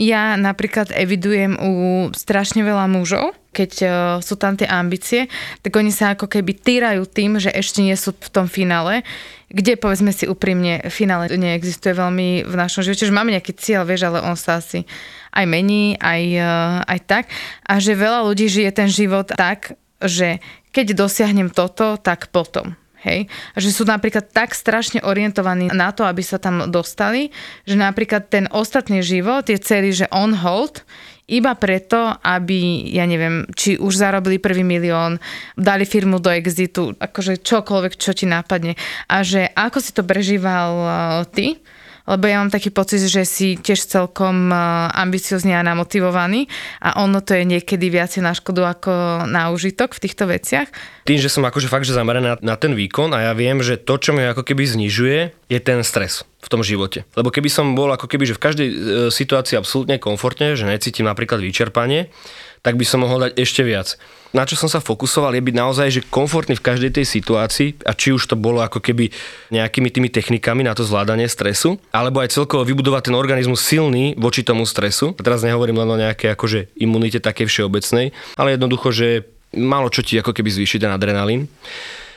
ja 0.00 0.40
napríklad 0.40 0.88
evidujem 0.96 1.60
u 1.60 1.70
strašne 2.16 2.64
veľa 2.64 2.88
mužov, 2.88 3.36
keď 3.52 3.72
uh, 3.84 3.90
sú 4.24 4.40
tam 4.40 4.56
tie 4.56 4.66
ambície, 4.66 5.28
tak 5.60 5.76
oni 5.76 5.92
sa 5.92 6.16
ako 6.16 6.26
keby 6.26 6.56
týrajú 6.56 7.04
tým, 7.04 7.36
že 7.36 7.52
ešte 7.52 7.84
nie 7.84 7.94
sú 7.94 8.16
v 8.16 8.30
tom 8.32 8.48
finále, 8.48 9.04
kde 9.52 9.78
povedzme 9.78 10.10
si 10.10 10.26
úprimne, 10.26 10.82
finále 10.88 11.30
neexistuje 11.30 11.94
veľmi 11.94 12.48
v 12.48 12.54
našom 12.56 12.82
živote, 12.82 13.06
že 13.06 13.14
máme 13.14 13.30
nejaký 13.36 13.52
cieľ, 13.54 13.86
vieš, 13.86 14.08
ale 14.08 14.24
on 14.24 14.34
sa 14.34 14.58
asi 14.58 14.88
aj 15.34 15.44
mení, 15.50 15.98
aj, 15.98 16.22
eh, 16.38 16.46
aj 16.86 16.98
tak. 17.04 17.24
A 17.66 17.82
že 17.82 17.98
veľa 17.98 18.24
ľudí 18.24 18.46
žije 18.46 18.70
ten 18.70 18.88
život 18.88 19.34
tak, 19.34 19.74
že 19.98 20.38
keď 20.70 20.94
dosiahnem 20.94 21.50
toto, 21.50 21.98
tak 21.98 22.30
potom. 22.30 22.78
Hej? 23.04 23.28
A 23.52 23.60
že 23.60 23.70
sú 23.70 23.84
napríklad 23.84 24.32
tak 24.32 24.56
strašne 24.56 25.04
orientovaní 25.04 25.68
na 25.70 25.92
to, 25.92 26.08
aby 26.08 26.24
sa 26.24 26.40
tam 26.40 26.72
dostali, 26.72 27.28
že 27.68 27.76
napríklad 27.76 28.32
ten 28.32 28.48
ostatný 28.48 29.04
život 29.04 29.44
je 29.44 29.60
celý, 29.60 29.92
že 29.92 30.08
on 30.08 30.32
hold, 30.32 30.82
iba 31.24 31.56
preto, 31.56 32.16
aby, 32.20 32.92
ja 32.92 33.08
neviem, 33.08 33.48
či 33.56 33.80
už 33.80 33.96
zarobili 33.96 34.36
prvý 34.36 34.60
milión, 34.60 35.16
dali 35.56 35.88
firmu 35.88 36.20
do 36.20 36.28
exitu, 36.28 36.92
akože 37.00 37.40
čokoľvek, 37.40 37.96
čo 37.96 38.12
ti 38.12 38.28
nápadne. 38.28 38.76
A 39.08 39.24
že 39.24 39.48
ako 39.56 39.78
si 39.80 39.96
to 39.96 40.04
prežíval 40.04 40.72
uh, 40.76 40.90
ty, 41.24 41.64
lebo 42.04 42.24
ja 42.28 42.40
mám 42.40 42.52
taký 42.52 42.68
pocit, 42.68 43.00
že 43.08 43.24
si 43.24 43.56
tiež 43.56 43.88
celkom 43.88 44.52
e, 44.52 44.56
ambiciozný 44.92 45.56
a 45.56 45.64
namotivovaný 45.64 46.46
a 46.84 47.00
ono 47.00 47.24
to 47.24 47.32
je 47.32 47.48
niekedy 47.48 47.88
viacej 47.88 48.20
na 48.20 48.36
škodu 48.36 48.76
ako 48.76 48.92
na 49.24 49.48
užitok 49.48 49.96
v 49.96 50.02
týchto 50.04 50.28
veciach. 50.28 50.68
Tým, 51.08 51.16
že 51.16 51.32
som 51.32 51.44
akože 51.44 51.72
fakt, 51.72 51.88
že 51.88 51.96
zameraný 51.96 52.36
na, 52.36 52.36
na 52.40 52.56
ten 52.60 52.76
výkon 52.76 53.12
a 53.16 53.28
ja 53.28 53.32
viem, 53.32 53.64
že 53.64 53.80
to, 53.80 53.96
čo 53.96 54.12
mi 54.12 54.20
ako 54.20 54.44
keby 54.44 54.68
znižuje, 54.68 55.18
je 55.48 55.58
ten 55.64 55.80
stres 55.80 56.28
v 56.44 56.48
tom 56.52 56.60
živote. 56.60 57.08
Lebo 57.16 57.32
keby 57.32 57.48
som 57.48 57.72
bol 57.72 57.88
ako 57.88 58.04
keby, 58.04 58.28
že 58.28 58.36
v 58.36 58.42
každej 58.44 58.68
e, 58.68 58.76
situácii 59.08 59.56
absolútne 59.56 59.96
komfortne, 59.96 60.60
že 60.60 60.68
necítim 60.68 61.08
napríklad 61.08 61.40
vyčerpanie, 61.40 62.12
tak 62.60 62.76
by 62.76 62.84
som 62.84 63.04
mohol 63.04 63.28
dať 63.28 63.40
ešte 63.40 63.64
viac. 63.64 63.96
Na 64.34 64.42
čo 64.42 64.58
som 64.58 64.66
sa 64.66 64.82
fokusoval 64.82 65.38
je 65.38 65.46
byť 65.46 65.54
naozaj 65.54 65.88
že 65.94 66.02
komfortný 66.10 66.58
v 66.58 66.66
každej 66.66 66.90
tej 66.98 67.06
situácii 67.06 67.86
a 67.86 67.94
či 67.94 68.10
už 68.10 68.26
to 68.26 68.34
bolo 68.34 68.66
ako 68.66 68.82
keby 68.82 69.14
nejakými 69.54 69.94
tými 69.94 70.10
technikami 70.10 70.66
na 70.66 70.74
to 70.74 70.82
zvládanie 70.82 71.30
stresu, 71.30 71.78
alebo 71.94 72.18
aj 72.18 72.34
celkovo 72.34 72.66
vybudovať 72.66 73.08
ten 73.08 73.14
organizmus 73.14 73.62
silný 73.62 74.18
voči 74.18 74.42
tomu 74.42 74.66
stresu. 74.66 75.14
A 75.14 75.22
teraz 75.22 75.46
nehovorím 75.46 75.86
len 75.86 75.90
o 75.94 76.02
nejakej 76.02 76.34
akože 76.34 76.74
imunite 76.82 77.22
takej 77.22 77.46
všeobecnej, 77.46 78.10
ale 78.34 78.58
jednoducho, 78.58 78.90
že 78.90 79.22
malo 79.54 79.86
čo 79.86 80.02
ti 80.02 80.18
ako 80.18 80.34
keby 80.34 80.50
zvýšiť 80.50 80.82
ten 80.82 80.90
adrenalín 80.90 81.46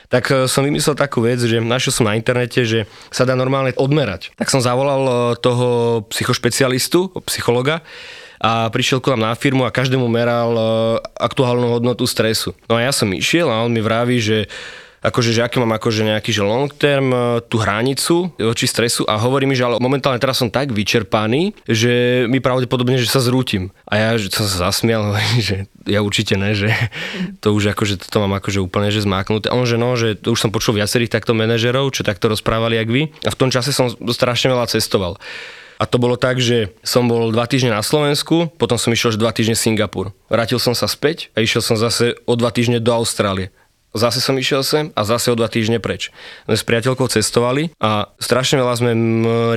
tak 0.08 0.32
e, 0.32 0.48
som 0.48 0.64
vymyslel 0.64 0.96
takú 0.96 1.20
vec, 1.20 1.36
že 1.36 1.60
našiel 1.60 1.92
som 1.92 2.08
na 2.08 2.16
internete, 2.16 2.64
že 2.64 2.88
sa 3.12 3.28
dá 3.28 3.36
normálne 3.36 3.76
odmerať. 3.76 4.32
Tak 4.40 4.48
som 4.48 4.64
zavolal 4.64 5.04
e, 5.04 5.12
toho 5.38 6.00
psychošpecialistu, 6.08 7.12
psychologa 7.28 7.84
a 8.38 8.70
prišiel 8.70 9.02
ku 9.02 9.10
nám 9.14 9.30
na 9.30 9.32
firmu 9.34 9.66
a 9.66 9.74
každému 9.74 10.06
meral 10.06 10.54
e, 10.54 10.62
aktuálnu 11.18 11.66
hodnotu 11.74 12.06
stresu. 12.06 12.54
No 12.70 12.78
a 12.78 12.86
ja 12.86 12.92
som 12.94 13.10
išiel 13.10 13.50
a 13.50 13.66
on 13.66 13.74
mi 13.74 13.82
vraví, 13.82 14.22
že 14.22 14.46
akože, 14.98 15.30
že 15.30 15.46
aký 15.46 15.62
mám 15.62 15.78
akože 15.78 16.02
nejaký 16.02 16.30
že 16.34 16.42
long 16.42 16.70
term 16.70 17.14
e, 17.14 17.18
tú 17.46 17.62
hranicu 17.62 18.34
voči 18.34 18.66
stresu 18.66 19.06
a 19.06 19.18
hovorí 19.18 19.46
mi, 19.46 19.54
že 19.54 19.66
ale 19.66 19.78
momentálne 19.78 20.18
teraz 20.18 20.42
som 20.42 20.50
tak 20.50 20.74
vyčerpaný, 20.74 21.54
že 21.66 22.24
mi 22.26 22.42
pravdepodobne, 22.42 22.98
že 22.98 23.10
sa 23.10 23.22
zrútim. 23.22 23.70
A 23.86 23.98
ja 23.98 24.10
že 24.18 24.30
som 24.30 24.46
sa 24.46 24.70
zasmial, 24.70 25.14
že 25.46 25.70
ja 25.86 26.02
určite 26.02 26.34
ne, 26.34 26.54
že 26.54 26.70
to 27.42 27.54
už 27.54 27.74
akože 27.74 28.02
to 28.02 28.16
mám 28.18 28.34
akože 28.38 28.58
úplne 28.58 28.90
že 28.90 29.02
zmáknuté. 29.06 29.50
On, 29.54 29.62
že 29.62 29.78
no, 29.78 29.94
že 29.94 30.18
to 30.18 30.34
už 30.34 30.40
som 30.42 30.50
počul 30.50 30.78
viacerých 30.78 31.10
takto 31.10 31.34
manažerov, 31.34 31.94
čo 31.94 32.02
takto 32.02 32.30
rozprávali, 32.30 32.78
jak 32.78 32.90
vy. 32.90 33.02
A 33.26 33.30
v 33.30 33.38
tom 33.38 33.50
čase 33.54 33.70
som 33.70 33.90
strašne 34.10 34.50
veľa 34.50 34.66
cestoval. 34.70 35.18
A 35.78 35.86
to 35.86 36.02
bolo 36.02 36.18
tak, 36.18 36.42
že 36.42 36.74
som 36.82 37.06
bol 37.06 37.30
dva 37.30 37.46
týždne 37.46 37.70
na 37.70 37.86
Slovensku, 37.86 38.50
potom 38.58 38.74
som 38.74 38.90
išiel 38.90 39.14
dva 39.14 39.30
týždne 39.30 39.54
Singapur. 39.54 40.10
Vrátil 40.26 40.58
som 40.58 40.74
sa 40.74 40.90
späť 40.90 41.30
a 41.38 41.40
išiel 41.40 41.62
som 41.62 41.78
zase 41.78 42.18
o 42.26 42.34
dva 42.34 42.50
týždne 42.50 42.82
do 42.82 42.90
Austrálie 42.90 43.54
zase 43.96 44.20
som 44.20 44.36
išiel 44.36 44.62
sem 44.62 44.92
a 44.94 45.02
zase 45.02 45.32
o 45.32 45.38
dva 45.38 45.48
týždne 45.48 45.80
preč. 45.80 46.12
My 46.46 46.54
s 46.54 46.62
priateľkou 46.62 47.08
cestovali 47.08 47.72
a 47.80 48.12
strašne 48.20 48.60
veľa 48.60 48.74
sme 48.78 48.92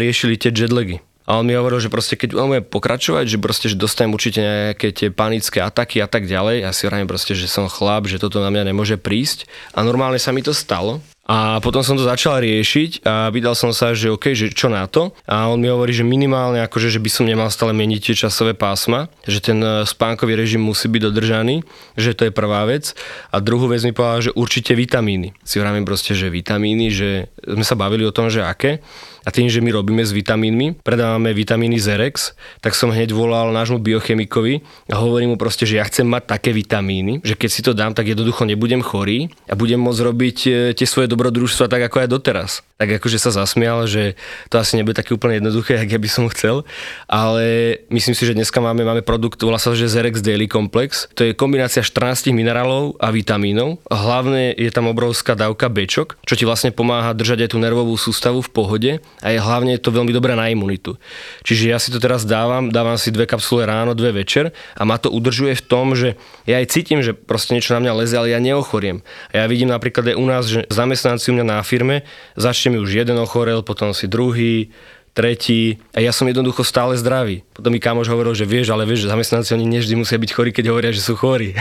riešili 0.01 0.39
tie 0.39 0.49
jetlagy. 0.49 1.03
A 1.29 1.37
on 1.39 1.47
mi 1.47 1.55
hovoril, 1.55 1.79
že 1.79 1.93
proste 1.93 2.17
keď 2.17 2.35
budeme 2.35 2.59
pokračovať, 2.65 3.23
že 3.29 3.37
proste, 3.37 3.69
že 3.71 3.79
dostanem 3.79 4.11
určite 4.11 4.41
nejaké 4.41 4.91
tie 4.91 5.13
panické 5.13 5.61
ataky 5.61 6.01
a 6.01 6.09
tak 6.09 6.25
ďalej. 6.27 6.65
Ja 6.65 6.73
si 6.73 6.89
hovorím 6.89 7.07
proste, 7.07 7.37
že 7.37 7.47
som 7.47 7.71
chlap, 7.71 8.09
že 8.09 8.19
toto 8.19 8.41
na 8.41 8.49
mňa 8.49 8.73
nemôže 8.73 8.97
prísť. 8.97 9.47
A 9.71 9.85
normálne 9.85 10.17
sa 10.17 10.33
mi 10.33 10.41
to 10.41 10.51
stalo. 10.51 10.99
A 11.31 11.63
potom 11.63 11.79
som 11.79 11.95
to 11.95 12.03
začal 12.03 12.43
riešiť 12.43 13.07
a 13.07 13.31
vydal 13.31 13.55
som 13.55 13.71
sa, 13.71 13.95
že 13.95 14.11
OK, 14.11 14.35
že 14.35 14.51
čo 14.51 14.67
na 14.67 14.83
to. 14.83 15.15
A 15.23 15.47
on 15.47 15.63
mi 15.63 15.71
hovorí, 15.71 15.95
že 15.95 16.03
minimálne 16.03 16.59
akože, 16.67 16.91
že 16.91 16.99
by 16.99 17.07
som 17.07 17.23
nemal 17.23 17.47
stále 17.47 17.71
meniť 17.71 18.11
tie 18.11 18.27
časové 18.27 18.51
pásma, 18.51 19.07
že 19.23 19.39
ten 19.39 19.63
e, 19.63 19.87
spánkový 19.87 20.35
režim 20.35 20.59
musí 20.59 20.91
byť 20.91 21.01
dodržaný, 21.07 21.63
že 21.95 22.11
to 22.19 22.27
je 22.27 22.35
prvá 22.35 22.67
vec. 22.67 22.91
A 23.31 23.39
druhú 23.39 23.71
vec 23.71 23.79
mi 23.87 23.95
povedal, 23.95 24.27
že 24.27 24.35
určite 24.35 24.75
vitamíny. 24.75 25.31
Si 25.47 25.55
hovorím 25.55 25.87
proste, 25.87 26.19
že 26.19 26.27
vitamíny, 26.27 26.91
že 26.91 27.31
sme 27.47 27.63
sa 27.63 27.79
bavili 27.79 28.03
o 28.03 28.11
tom, 28.11 28.27
že 28.27 28.43
aké. 28.43 28.83
A 29.21 29.29
tým, 29.29 29.45
že 29.45 29.61
my 29.61 29.69
robíme 29.69 30.01
s 30.01 30.09
vitamínmi, 30.09 30.81
predávame 30.81 31.29
vitamíny 31.37 31.77
Zerex, 31.77 32.33
tak 32.57 32.73
som 32.73 32.89
hneď 32.89 33.13
volal 33.13 33.53
nášmu 33.53 33.77
biochemikovi 33.77 34.65
a 34.89 34.97
hovorím 34.97 35.33
mu 35.33 35.37
proste, 35.37 35.69
že 35.69 35.77
ja 35.77 35.85
chcem 35.85 36.09
mať 36.09 36.25
také 36.25 36.49
vitamíny, 36.49 37.21
že 37.21 37.37
keď 37.37 37.49
si 37.53 37.61
to 37.61 37.77
dám, 37.77 37.93
tak 37.93 38.09
jednoducho 38.09 38.49
nebudem 38.49 38.81
chorý 38.81 39.29
a 39.45 39.53
budem 39.53 39.77
môcť 39.77 40.01
robiť 40.01 40.37
e, 40.49 40.51
tie 40.73 40.87
svoje 40.89 41.05
dobrodružstva 41.21 41.69
tak 41.69 41.85
ako 41.85 42.01
aj 42.01 42.09
doteraz. 42.09 42.51
Tak 42.81 42.97
akože 42.97 43.21
sa 43.21 43.29
zasmial, 43.29 43.85
že 43.85 44.17
to 44.49 44.57
asi 44.57 44.73
nebude 44.73 44.97
také 44.97 45.13
úplne 45.13 45.37
jednoduché, 45.37 45.77
jak 45.77 45.93
ja 45.93 46.01
by 46.01 46.09
som 46.09 46.25
chcel, 46.33 46.65
ale 47.05 47.77
myslím 47.93 48.17
si, 48.17 48.25
že 48.25 48.33
dneska 48.33 48.57
máme, 48.57 48.81
máme 48.81 49.05
produkt, 49.05 49.37
volá 49.45 49.61
sa, 49.61 49.77
že 49.77 49.85
Zerex 49.85 50.25
Daily 50.25 50.49
Complex. 50.49 51.05
To 51.13 51.21
je 51.29 51.37
kombinácia 51.37 51.85
14 51.85 52.33
minerálov 52.33 52.97
a 52.97 53.13
vitamínov. 53.13 53.77
Hlavne 53.85 54.57
je 54.57 54.73
tam 54.73 54.89
obrovská 54.89 55.37
dávka 55.37 55.69
bečok, 55.69 56.17
čo 56.25 56.33
ti 56.33 56.41
vlastne 56.41 56.73
pomáha 56.73 57.13
držať 57.13 57.45
aj 57.45 57.49
tú 57.53 57.57
nervovú 57.61 57.93
sústavu 58.01 58.41
v 58.41 58.49
pohode 58.49 58.91
a 59.21 59.27
je 59.29 59.37
hlavne 59.37 59.77
to 59.77 59.93
veľmi 59.93 60.09
dobré 60.09 60.33
na 60.33 60.49
imunitu. 60.49 60.97
Čiže 61.45 61.69
ja 61.69 61.77
si 61.77 61.93
to 61.93 62.01
teraz 62.01 62.25
dávam, 62.25 62.73
dávam 62.73 62.97
si 62.97 63.13
dve 63.13 63.29
kapsule 63.29 63.69
ráno, 63.69 63.93
dve 63.93 64.25
večer 64.25 64.57
a 64.73 64.81
ma 64.81 64.97
to 64.97 65.13
udržuje 65.13 65.53
v 65.53 65.63
tom, 65.69 65.93
že 65.93 66.17
ja 66.49 66.57
aj 66.57 66.73
cítim, 66.73 67.05
že 67.05 67.13
proste 67.13 67.53
niečo 67.53 67.77
na 67.77 67.85
mňa 67.85 67.93
leze, 67.93 68.17
ale 68.17 68.33
ja 68.33 68.41
neochoriem. 68.41 69.05
A 69.29 69.45
ja 69.45 69.45
vidím 69.45 69.69
napríklad 69.69 70.09
aj 70.09 70.15
u 70.17 70.25
nás, 70.25 70.49
že 70.49 70.65
zamestnanci 71.11 71.31
u 71.31 71.35
mňa 71.35 71.59
na 71.59 71.63
firme, 71.63 72.07
začne 72.39 72.71
mi 72.71 72.79
už 72.79 73.03
jeden 73.03 73.19
ochorel, 73.19 73.63
potom 73.63 73.91
si 73.91 74.07
druhý, 74.07 74.71
tretí 75.11 75.75
a 75.91 75.99
ja 75.99 76.15
som 76.15 76.23
jednoducho 76.23 76.63
stále 76.63 76.95
zdravý. 76.95 77.43
Potom 77.51 77.75
mi 77.75 77.83
kamoš 77.83 78.07
hovoril, 78.07 78.31
že 78.31 78.47
vieš, 78.47 78.71
ale 78.71 78.87
vieš, 78.87 79.03
že 79.03 79.11
zamestnanci 79.11 79.59
oni 79.59 79.67
nevždy 79.67 79.99
musia 79.99 80.15
byť 80.15 80.31
chorí, 80.31 80.55
keď 80.55 80.71
hovoria, 80.71 80.95
že 80.95 81.03
sú 81.03 81.19
chorí. 81.19 81.51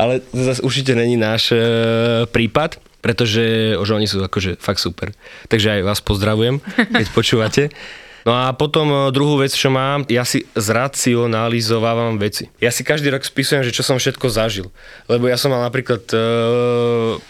ale 0.00 0.18
to 0.26 0.42
zase 0.42 0.60
určite 0.66 0.98
není 0.98 1.14
náš 1.14 1.54
e, 1.54 1.58
prípad 2.26 2.82
pretože 2.98 3.78
že 3.78 3.94
oni 3.94 4.10
sú 4.10 4.18
akože 4.18 4.58
fakt 4.58 4.82
super. 4.82 5.14
Takže 5.46 5.80
aj 5.80 5.86
vás 5.86 6.02
pozdravujem, 6.02 6.58
keď 6.98 7.06
počúvate. 7.14 7.62
No 8.28 8.36
a 8.36 8.52
potom 8.52 8.92
e, 8.92 8.96
druhú 9.08 9.40
vec, 9.40 9.56
čo 9.56 9.72
mám, 9.72 10.04
ja 10.12 10.20
si 10.20 10.44
zracionalizovávam 10.52 12.20
veci. 12.20 12.52
Ja 12.60 12.68
si 12.68 12.84
každý 12.84 13.08
rok 13.08 13.24
spisujem, 13.24 13.64
že 13.64 13.72
čo 13.72 13.80
som 13.80 13.96
všetko 13.96 14.28
zažil. 14.28 14.68
Lebo 15.08 15.32
ja 15.32 15.40
som 15.40 15.48
mal 15.48 15.64
napríklad 15.64 16.04
e, 16.12 16.20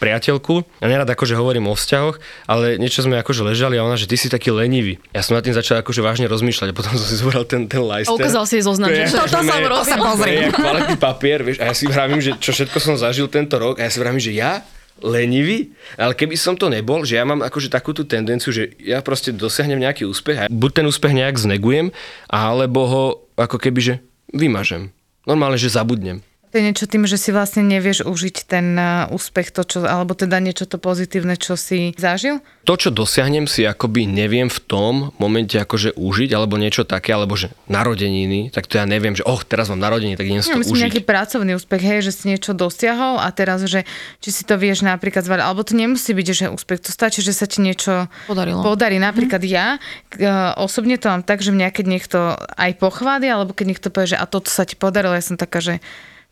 priateľku, 0.02 0.66
ja 0.82 0.86
nerad 0.90 1.06
akože 1.06 1.38
hovorím 1.38 1.70
o 1.70 1.78
vzťahoch, 1.78 2.18
ale 2.50 2.82
niečo 2.82 3.06
sme 3.06 3.14
akože 3.22 3.46
ležali 3.46 3.78
a 3.78 3.86
ona, 3.86 3.94
že 3.94 4.10
ty 4.10 4.18
si 4.18 4.26
taký 4.26 4.50
lenivý. 4.50 4.98
Ja 5.14 5.22
som 5.22 5.38
nad 5.38 5.46
tým 5.46 5.54
začal 5.54 5.86
akože 5.86 6.02
vážne 6.02 6.26
rozmýšľať 6.26 6.68
a 6.70 6.74
potom 6.74 6.90
som 6.98 7.06
si 7.06 7.14
zobral 7.14 7.46
ten, 7.46 7.70
ten 7.70 7.78
lajster. 7.78 8.18
ukázal 8.18 8.42
si 8.50 8.58
zoznam, 8.58 8.90
že 8.90 9.06
to, 9.06 9.22
to 9.22 9.38
som 9.86 10.02
robil. 10.02 10.50
papier, 10.98 11.46
vieš, 11.46 11.62
a 11.62 11.70
ja 11.70 11.74
si 11.78 11.86
vravím, 11.86 12.18
že 12.18 12.34
čo 12.42 12.50
všetko 12.50 12.78
som 12.82 12.98
zažil 12.98 13.30
tento 13.30 13.54
rok 13.54 13.78
a 13.78 13.86
ja 13.86 13.90
si 13.94 14.02
vravím, 14.02 14.18
že 14.18 14.34
ja 14.34 14.66
lenivý, 15.02 15.72
ale 15.96 16.12
keby 16.14 16.34
som 16.34 16.54
to 16.58 16.68
nebol, 16.68 17.02
že 17.06 17.16
ja 17.18 17.24
mám 17.24 17.40
akože 17.42 17.72
takú 17.72 17.94
tú 17.94 18.04
tendenciu, 18.04 18.50
že 18.50 18.74
ja 18.82 19.00
proste 19.00 19.30
dosiahnem 19.32 19.80
nejaký 19.80 20.04
úspech 20.04 20.36
a 20.36 20.50
buď 20.50 20.70
ten 20.82 20.86
úspech 20.86 21.14
nejak 21.14 21.38
znegujem, 21.38 21.94
alebo 22.28 22.80
ho 22.86 23.04
ako 23.38 23.56
keby, 23.56 23.80
že 23.80 23.94
vymažem. 24.34 24.90
Normálne, 25.24 25.60
že 25.60 25.72
zabudnem. 25.72 26.24
To 26.48 26.56
je 26.56 26.64
niečo 26.64 26.88
tým, 26.88 27.04
že 27.04 27.20
si 27.20 27.28
vlastne 27.28 27.60
nevieš 27.60 28.08
užiť 28.08 28.36
ten 28.48 28.72
uh, 28.72 29.04
úspech, 29.12 29.52
to, 29.52 29.68
čo, 29.68 29.78
alebo 29.84 30.16
teda 30.16 30.40
niečo 30.40 30.64
to 30.64 30.80
pozitívne, 30.80 31.36
čo 31.36 31.60
si 31.60 31.92
zažil? 32.00 32.40
To, 32.64 32.72
čo 32.76 32.88
dosiahnem 32.88 33.44
si 33.44 33.68
akoby 33.68 34.08
neviem 34.08 34.48
v 34.48 34.60
tom 34.64 35.12
momente 35.20 35.60
akože 35.60 35.96
užiť, 36.00 36.30
alebo 36.32 36.56
niečo 36.56 36.88
také, 36.88 37.12
alebo 37.12 37.36
že 37.36 37.52
narodeniny, 37.68 38.48
tak 38.48 38.64
to 38.64 38.80
ja 38.80 38.88
neviem, 38.88 39.12
že 39.12 39.24
oh, 39.28 39.44
teraz 39.44 39.68
mám 39.68 39.80
narodeniny, 39.80 40.16
tak 40.16 40.24
idem 40.24 40.40
si 40.40 40.48
to 40.48 40.60
myslím, 40.60 40.76
užiť. 40.76 40.84
nejaký 40.88 41.00
pracovný 41.04 41.52
úspech, 41.52 41.82
hej, 41.84 42.00
že 42.08 42.12
si 42.16 42.24
niečo 42.32 42.56
dosiahol 42.56 43.20
a 43.20 43.28
teraz, 43.28 43.68
že 43.68 43.84
či 44.24 44.32
si 44.32 44.42
to 44.48 44.56
vieš 44.56 44.80
napríklad 44.80 45.28
zvaliť, 45.28 45.44
alebo 45.44 45.60
to 45.64 45.76
nemusí 45.76 46.16
byť, 46.16 46.26
že 46.32 46.44
úspech, 46.48 46.80
to 46.80 46.90
stačí, 46.96 47.20
že 47.20 47.36
sa 47.36 47.44
ti 47.44 47.60
niečo 47.60 48.08
Podarilo. 48.24 48.64
podarí. 48.64 48.96
Napríklad 48.96 49.44
hm. 49.44 49.48
ja 49.52 49.66
uh, 49.76 50.56
osobne 50.56 50.96
to 50.96 51.12
mám 51.12 51.20
tak, 51.24 51.44
že 51.44 51.52
mňa 51.52 51.68
keď 51.76 51.84
niekto 51.84 52.18
aj 52.56 52.72
pochváli, 52.80 53.28
alebo 53.28 53.52
keď 53.52 53.76
niekto 53.76 53.88
povie, 53.92 54.16
že 54.16 54.20
a 54.20 54.24
toto 54.24 54.48
sa 54.48 54.64
ti 54.64 54.76
podarilo, 54.80 55.12
ja 55.12 55.24
som 55.24 55.36
taká, 55.36 55.60
že 55.60 55.84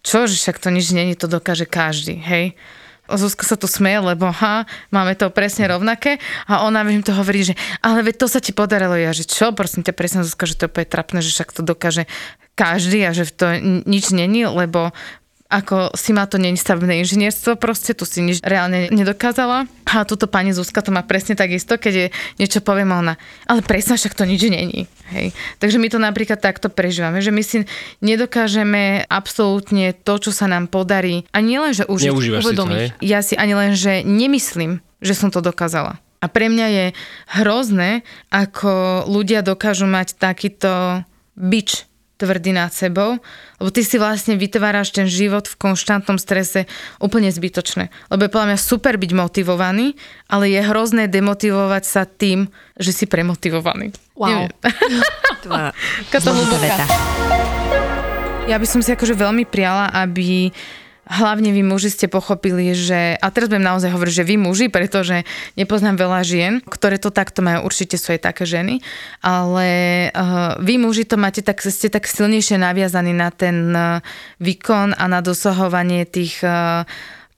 čo, 0.07 0.31
že 0.31 0.39
však 0.39 0.63
to 0.63 0.71
nič 0.71 0.95
není, 0.95 1.19
to 1.19 1.27
dokáže 1.27 1.67
každý, 1.67 2.23
hej. 2.23 2.55
Zuzka 3.07 3.47
sa 3.47 3.55
tu 3.55 3.71
smeje, 3.71 4.03
lebo 4.03 4.31
ha, 4.31 4.67
máme 4.91 5.15
to 5.15 5.31
presne 5.31 5.71
rovnaké 5.71 6.19
a 6.51 6.67
ona 6.67 6.83
mi 6.83 6.99
to 7.03 7.15
hovorí, 7.15 7.47
že 7.47 7.55
ale 7.79 8.03
veď 8.03 8.15
to 8.19 8.27
sa 8.27 8.43
ti 8.43 8.51
podarilo. 8.51 8.99
Ja, 8.99 9.15
že 9.15 9.23
čo, 9.23 9.55
prosím 9.55 9.87
ťa, 9.87 9.95
presne 9.95 10.21
Zuzka, 10.27 10.47
že 10.47 10.59
to 10.59 10.67
je 10.67 10.87
trapné, 10.87 11.23
že 11.23 11.31
však 11.31 11.55
to 11.55 11.63
dokáže 11.63 12.11
každý 12.59 13.07
a 13.07 13.15
že 13.15 13.31
to 13.31 13.47
nič 13.87 14.11
není, 14.11 14.43
lebo 14.43 14.91
ako 15.47 15.95
si 15.95 16.11
má 16.11 16.27
to 16.27 16.43
není 16.43 16.59
stavebné 16.59 16.99
inžinierstvo, 17.07 17.55
proste 17.55 17.95
tu 17.95 18.03
si 18.03 18.19
nič 18.23 18.43
reálne 18.43 18.91
nedokázala. 18.91 19.71
A 19.87 20.03
túto 20.03 20.27
pani 20.27 20.51
Zuzka 20.51 20.83
to 20.83 20.91
má 20.91 21.07
presne 21.07 21.39
takisto, 21.39 21.79
keď 21.79 21.93
je 21.95 22.07
niečo 22.43 22.59
poviem 22.59 22.91
ona, 22.91 23.15
ale 23.47 23.63
presne 23.63 23.95
však 23.95 24.19
to 24.19 24.27
nič 24.27 24.43
není. 24.51 24.91
Hej. 25.15 25.31
Takže 25.63 25.79
my 25.79 25.87
to 25.87 25.99
napríklad 26.03 26.43
takto 26.43 26.67
prežívame, 26.67 27.23
že 27.23 27.31
my 27.31 27.43
si 27.47 27.65
nedokážeme 28.03 29.07
absolútne 29.07 29.95
to, 29.95 30.19
čo 30.19 30.35
sa 30.35 30.51
nám 30.51 30.67
podarí, 30.67 31.23
a 31.31 31.39
nielen, 31.39 31.71
že 31.71 31.87
užiť, 31.87 32.11
Neužívaš 32.11 32.43
uvedomiť. 32.43 32.77
Si 32.77 32.87
to, 32.91 33.07
ja 33.07 33.21
si 33.23 33.35
ani 33.39 33.55
len, 33.55 33.73
že 33.79 34.03
nemyslím, 34.03 34.83
že 34.99 35.15
som 35.15 35.31
to 35.31 35.39
dokázala. 35.39 36.03
A 36.19 36.27
pre 36.27 36.51
mňa 36.51 36.67
je 36.67 36.85
hrozné, 37.39 38.03
ako 38.35 39.07
ľudia 39.07 39.47
dokážu 39.47 39.87
mať 39.87 40.19
takýto 40.19 41.07
bič 41.39 41.87
tvrdý 42.17 42.57
nad 42.57 42.73
sebou, 42.73 43.21
lebo 43.61 43.69
ty 43.69 43.85
si 43.85 44.01
vlastne 44.01 44.41
vytváraš 44.41 44.93
ten 44.93 45.05
život 45.05 45.45
v 45.45 45.57
konštantnom 45.61 46.17
strese 46.17 46.65
úplne 46.97 47.29
zbytočné. 47.29 47.93
Lebo 48.09 48.25
je 48.25 48.33
podľa 48.33 48.49
mňa 48.53 48.59
super 48.61 48.97
byť 48.97 49.13
motivovaný, 49.13 49.97
ale 50.33 50.49
je 50.49 50.61
hrozné 50.65 51.13
demotivovať 51.13 51.85
sa 51.85 52.09
tým, 52.09 52.49
že 52.81 52.93
si 52.97 53.05
premotivovaný. 53.05 53.93
Wow. 54.17 54.49
Ja 58.47 58.63
by 58.63 58.67
som 58.67 58.79
si 58.79 58.95
akože 58.95 59.19
veľmi 59.19 59.43
priala, 59.43 59.91
aby 59.91 60.55
hlavne 61.07 61.55
vy 61.55 61.63
muži 61.63 61.95
ste 61.95 62.07
pochopili, 62.11 62.75
že, 62.75 63.15
a 63.17 63.27
teraz 63.31 63.47
budem 63.47 63.65
naozaj 63.65 63.95
hovoriť, 63.95 64.15
že 64.23 64.29
vy 64.29 64.37
muži, 64.37 64.67
pretože 64.67 65.23
nepoznám 65.55 65.97
veľa 65.97 66.21
žien, 66.27 66.53
ktoré 66.67 66.99
to 66.99 67.15
takto 67.15 67.41
majú, 67.47 67.65
určite 67.71 67.95
sú 67.97 68.13
aj 68.13 68.27
také 68.27 68.45
ženy, 68.45 68.83
ale 69.23 69.69
uh, 70.11 70.59
vy 70.59 70.83
muži 70.83 71.07
to 71.07 71.15
máte, 71.15 71.47
tak 71.47 71.63
ste 71.63 71.87
tak 71.87 72.11
silnejšie 72.11 72.59
naviazaní 72.59 73.15
na 73.15 73.31
ten 73.31 73.71
uh, 73.73 74.03
výkon 74.43 74.99
a 74.99 75.05
na 75.07 75.23
dosahovanie 75.23 76.05
tých 76.05 76.43
uh, 76.43 76.83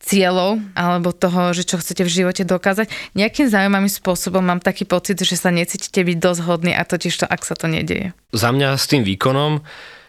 cieľov 0.09 0.63
alebo 0.73 1.13
toho, 1.13 1.53
že 1.53 1.69
čo 1.69 1.77
chcete 1.77 2.01
v 2.07 2.11
živote 2.11 2.43
dokázať. 2.49 2.89
Nejakým 3.13 3.53
zaujímavým 3.53 3.93
spôsobom 3.93 4.41
mám 4.41 4.65
taký 4.65 4.89
pocit, 4.89 5.21
že 5.21 5.37
sa 5.37 5.53
necítite 5.53 6.01
byť 6.01 6.17
dosť 6.17 6.41
hodný 6.49 6.73
a 6.73 6.83
totiž 6.89 7.13
to, 7.21 7.27
ak 7.29 7.45
sa 7.45 7.53
to 7.53 7.69
nedieje. 7.69 8.17
Za 8.33 8.49
mňa 8.55 8.81
s 8.81 8.89
tým 8.89 9.05
výkonom 9.05 9.61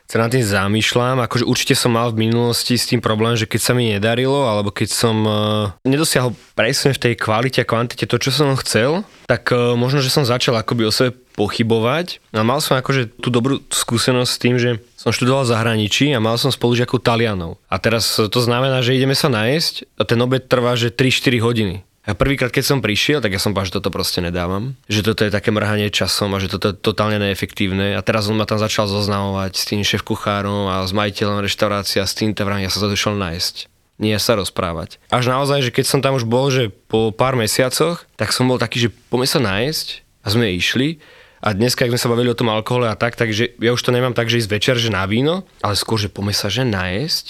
sa 0.09 0.25
nad 0.25 0.33
tým 0.33 0.41
zamýšľam. 0.41 1.21
Akože 1.21 1.45
určite 1.45 1.77
som 1.77 1.93
mal 1.93 2.09
v 2.09 2.25
minulosti 2.25 2.73
s 2.73 2.89
tým 2.89 2.97
problém, 2.97 3.37
že 3.37 3.45
keď 3.45 3.61
sa 3.61 3.77
mi 3.77 3.93
nedarilo, 3.93 4.49
alebo 4.49 4.73
keď 4.73 4.89
som 4.89 5.15
uh, 5.21 5.69
nedosiahol 5.85 6.33
presne 6.57 6.97
v 6.97 7.01
tej 7.05 7.13
kvalite 7.13 7.61
a 7.61 7.69
kvantite 7.69 8.09
to, 8.09 8.17
čo 8.17 8.33
som 8.33 8.57
chcel, 8.57 9.05
tak 9.29 9.53
uh, 9.53 9.77
možno, 9.77 10.01
že 10.01 10.09
som 10.09 10.25
začal 10.25 10.57
akoby 10.57 10.89
o 10.89 10.91
sebe 10.91 11.13
pochybovať. 11.37 12.25
A 12.33 12.41
mal 12.41 12.57
som 12.57 12.81
akože 12.81 13.21
tú 13.21 13.29
dobrú 13.29 13.61
skúsenosť 13.69 14.31
s 14.33 14.41
tým, 14.41 14.55
že 14.57 14.81
som 14.97 15.13
študoval 15.13 15.45
v 15.45 15.53
zahraničí 15.53 16.09
a 16.11 16.19
mal 16.19 16.41
som 16.41 16.49
spolužiakov 16.49 17.05
Talianov. 17.05 17.61
A 17.69 17.77
teraz 17.77 18.17
to 18.17 18.39
znamená, 18.41 18.81
že 18.81 18.97
ideme 18.97 19.13
sa 19.13 19.29
nájsť 19.29 19.93
a 19.93 20.03
ten 20.09 20.19
obed 20.19 20.49
trvá, 20.49 20.73
že 20.73 20.89
3-4 20.89 21.37
hodiny. 21.39 21.75
A 22.09 22.17
prvýkrát, 22.17 22.49
keď 22.49 22.65
som 22.65 22.81
prišiel, 22.81 23.21
tak 23.21 23.37
ja 23.37 23.41
som 23.41 23.53
povedal, 23.53 23.69
že 23.69 23.77
toto 23.77 23.93
proste 23.93 24.17
nedávam. 24.17 24.73
Že 24.89 25.13
toto 25.13 25.21
je 25.21 25.29
také 25.29 25.53
mrhanie 25.53 25.93
časom 25.93 26.33
a 26.33 26.41
že 26.41 26.49
toto 26.49 26.73
je 26.73 26.75
totálne 26.81 27.21
neefektívne. 27.21 27.93
A 27.93 28.01
teraz 28.01 28.25
on 28.25 28.41
ma 28.41 28.49
tam 28.49 28.57
začal 28.57 28.89
zoznamovať 28.89 29.53
s 29.53 29.63
tým 29.69 29.85
šéf 29.85 30.01
kuchárom 30.01 30.65
a 30.73 30.81
s 30.81 30.89
majiteľom 30.89 31.45
reštaurácia, 31.45 32.01
s 32.01 32.17
tým 32.17 32.33
vrám, 32.33 32.65
ja 32.65 32.73
sa 32.73 32.81
došiel 32.81 33.13
nájsť 33.13 33.69
nie 33.99 34.15
sa 34.15 34.39
rozprávať. 34.39 34.95
Až 35.11 35.27
naozaj, 35.27 35.59
že 35.59 35.75
keď 35.75 35.85
som 35.85 35.99
tam 35.99 36.15
už 36.15 36.23
bol, 36.23 36.47
že 36.47 36.71
po 36.71 37.11
pár 37.11 37.35
mesiacoch, 37.35 38.07
tak 38.15 38.31
som 38.31 38.47
bol 38.47 38.55
taký, 38.55 38.87
že 38.87 38.89
poďme 39.11 39.27
sa 39.27 39.39
nájsť 39.43 39.87
a 40.23 40.27
sme 40.31 40.55
išli. 40.55 41.03
A 41.43 41.51
dnes, 41.51 41.75
keď 41.75 41.91
sme 41.91 41.99
sa 41.99 42.07
bavili 42.07 42.31
o 42.31 42.39
tom 42.39 42.47
alkohole 42.47 42.87
a 42.87 42.95
tak, 42.95 43.19
takže 43.19 43.59
ja 43.59 43.71
už 43.75 43.83
to 43.83 43.91
nemám 43.91 44.15
tak, 44.15 44.31
že 44.31 44.39
ísť 44.39 44.51
večer, 44.55 44.75
že 44.79 44.87
na 44.87 45.03
víno, 45.03 45.43
ale 45.59 45.75
skôr, 45.75 45.99
že 45.99 46.07
poďme 46.07 46.31
sa 46.31 46.47
že 46.47 46.63
nájsť 46.63 47.25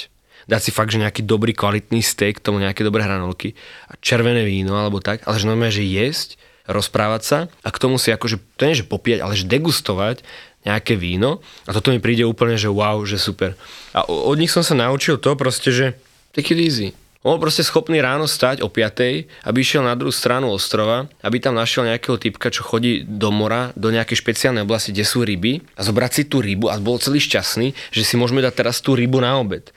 dať 0.50 0.62
si 0.66 0.72
fakt, 0.74 0.89
že 0.89 1.00
nejaký 1.00 1.22
dobrý 1.22 1.54
kvalitný 1.54 2.02
steak, 2.02 2.41
tomu 2.41 2.58
nejaké 2.58 2.82
dobré 2.82 3.06
hranolky 3.06 3.54
a 3.86 3.93
červené 4.02 4.41
víno 4.41 4.74
alebo 4.74 4.97
tak, 4.97 5.22
ale 5.30 5.38
že 5.38 5.45
normálne, 5.45 5.72
že 5.72 5.86
jesť, 5.86 6.41
rozprávať 6.70 7.22
sa 7.26 7.39
a 7.66 7.70
k 7.74 7.82
tomu 7.82 7.97
si 7.97 8.14
akože, 8.14 8.38
to 8.58 8.62
nie 8.66 8.78
že 8.78 8.86
popíjať, 8.86 9.20
ale 9.26 9.34
že 9.34 9.50
degustovať 9.50 10.22
nejaké 10.66 10.93
víno 10.97 11.41
a 11.66 11.74
toto 11.74 11.89
mi 11.89 11.97
príde 11.97 12.26
úplne, 12.26 12.58
že 12.58 12.70
wow, 12.70 13.02
že 13.06 13.18
super. 13.18 13.58
A 13.93 14.06
od 14.06 14.38
nich 14.38 14.54
som 14.54 14.62
sa 14.62 14.78
naučil 14.78 15.18
to 15.18 15.34
proste, 15.34 15.74
že 15.74 15.86
take 16.34 16.54
it 16.54 16.62
easy. 16.62 16.89
On 17.20 17.36
bol 17.36 17.52
proste 17.52 17.68
schopný 17.68 18.00
ráno 18.00 18.32
stať 18.32 18.64
o 18.64 18.72
5, 18.72 19.28
aby 19.43 19.58
išiel 19.60 19.84
na 19.84 19.91
druhú 19.91 20.08
stranu 20.08 20.56
ostrova, 20.56 21.12
aby 21.20 21.43
tam 21.43 21.52
našiel 21.52 21.84
nejakého 21.84 22.16
typka, 22.16 22.47
čo 22.47 22.64
chodí 22.64 23.04
do 23.04 23.28
mora, 23.28 23.76
do 23.76 23.91
nejakej 23.91 24.24
špeciálnej 24.24 24.64
oblasti, 24.64 24.95
kde 24.95 25.04
sú 25.04 25.28
ryby 25.28 25.60
a 25.76 25.84
zobrať 25.84 26.12
si 26.16 26.24
tú 26.32 26.39
rybu 26.39 26.72
a 26.72 26.80
bol 26.80 26.95
celý 26.95 27.20
šťastný, 27.20 27.76
že 27.91 28.08
si 28.08 28.16
môžeme 28.16 28.39
dať 28.39 28.64
teraz 28.64 28.80
tú 28.80 28.95
rybu 28.95 29.20
na 29.20 29.36
obed 29.36 29.68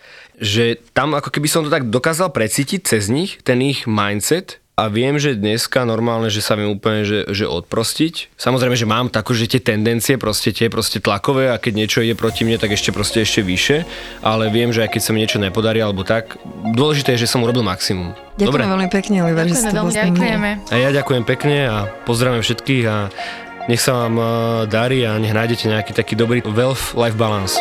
že 0.43 0.83
tam 0.91 1.15
ako 1.15 1.31
keby 1.31 1.47
som 1.47 1.63
to 1.63 1.71
tak 1.71 1.87
dokázal 1.87 2.35
precítiť 2.35 2.83
cez 2.83 3.07
nich, 3.07 3.39
ten 3.47 3.63
ich 3.63 3.87
mindset, 3.87 4.59
a 4.73 4.89
viem, 4.89 5.21
že 5.21 5.37
dneska 5.37 5.85
normálne, 5.85 6.33
že 6.33 6.41
sa 6.41 6.57
viem 6.57 6.73
úplne 6.73 7.05
že, 7.05 7.29
že 7.29 7.45
odprostiť. 7.45 8.33
Samozrejme, 8.41 8.73
že 8.73 8.89
mám 8.89 9.13
takú, 9.13 9.37
že 9.37 9.45
tie 9.45 9.61
tendencie, 9.61 10.17
proste 10.17 10.49
tie 10.49 10.73
proste 10.73 10.97
tlakové 10.97 11.53
a 11.53 11.61
keď 11.61 11.73
niečo 11.77 12.01
ide 12.01 12.17
proti 12.17 12.49
mne, 12.49 12.57
tak 12.57 12.73
ešte 12.73 12.89
proste 12.89 13.21
ešte 13.21 13.45
vyššie, 13.45 13.79
ale 14.25 14.49
viem, 14.49 14.73
že 14.73 14.81
aj 14.89 14.97
keď 14.97 15.01
sa 15.05 15.11
mi 15.13 15.21
niečo 15.21 15.37
nepodarí 15.37 15.85
alebo 15.85 16.09
tak, 16.09 16.41
dôležité 16.73 17.15
je, 17.15 17.29
že 17.29 17.31
som 17.31 17.45
urobil 17.45 17.61
maximum. 17.61 18.17
Ďakujem 18.41 18.49
Dobre. 18.49 18.63
veľmi 18.65 18.89
pekne, 18.89 19.17
Oliver, 19.21 19.45
že 19.45 19.57
ste 19.61 19.77
ďakujeme. 19.77 20.51
A 20.73 20.75
ja 20.81 20.89
ďakujem 20.89 21.25
pekne 21.29 21.57
a 21.69 21.77
pozdravujem 22.09 22.41
všetkých 22.41 22.85
a 22.89 22.97
nech 23.69 23.79
sa 23.79 23.93
vám 23.95 24.15
darí 24.73 25.05
a 25.05 25.21
nech 25.21 25.37
nájdete 25.37 25.69
nejaký 25.69 25.93
taký 25.93 26.17
dobrý 26.17 26.41
wealth-life 26.43 27.15
balance. 27.21 27.61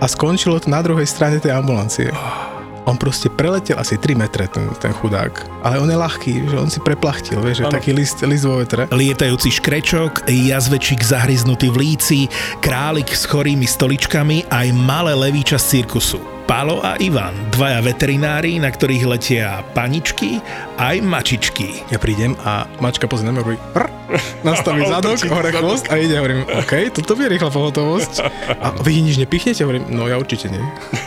a 0.00 0.04
skončilo 0.08 0.56
to 0.56 0.72
na 0.72 0.80
druhej 0.80 1.04
strane 1.04 1.36
tej 1.38 1.52
ambulancie. 1.52 2.08
On 2.88 2.96
proste 2.96 3.28
preletel 3.28 3.76
asi 3.76 4.00
3 4.00 4.16
metre, 4.16 4.48
ten, 4.48 4.66
ten 4.80 4.90
chudák. 4.90 5.46
Ale 5.60 5.78
on 5.78 5.86
je 5.86 6.00
ľahký, 6.00 6.32
že 6.48 6.56
on 6.56 6.72
si 6.72 6.80
preplachtil, 6.80 7.38
vieš, 7.38 7.62
že 7.62 7.64
taký 7.68 7.92
list, 7.92 8.24
list 8.24 8.48
vo 8.48 8.58
vetre. 8.58 8.88
Lietajúci 8.88 9.52
škrečok, 9.60 10.26
jazvečík 10.26 11.04
zahryznutý 11.04 11.68
v 11.70 11.76
líci, 11.76 12.18
králik 12.64 13.12
s 13.12 13.28
chorými 13.28 13.68
stoličkami 13.68 14.48
aj 14.48 14.66
malé 14.74 15.12
levíča 15.12 15.60
z 15.60 15.84
cirkusu. 15.84 16.18
Pálo 16.48 16.82
a 16.82 16.98
Ivan, 16.98 17.36
dvaja 17.54 17.78
veterinári, 17.78 18.58
na 18.58 18.74
ktorých 18.74 19.06
letia 19.06 19.62
paničky 19.70 20.42
aj 20.80 20.98
mačičky. 20.98 21.86
Ja 21.94 22.02
prídem 22.02 22.34
a 22.42 22.66
mačka 22.82 23.06
pozrie 23.06 23.30
na 23.30 23.38
mňa 23.38 23.99
nastaví 24.48 24.82
zadok, 24.86 25.18
hore 25.30 25.52
chvost 25.52 25.86
a 25.90 25.96
ide, 25.96 26.18
hovorím, 26.18 26.42
OK, 26.46 26.72
toto 26.94 27.14
je 27.18 27.28
rýchla 27.28 27.50
pohotovosť. 27.50 28.12
A 28.60 28.74
vy 28.82 29.04
nič 29.04 29.16
nepichnete? 29.20 29.62
Hovorím, 29.62 29.86
no 29.92 30.06
ja 30.10 30.16
určite 30.18 30.50
nie. 30.50 30.62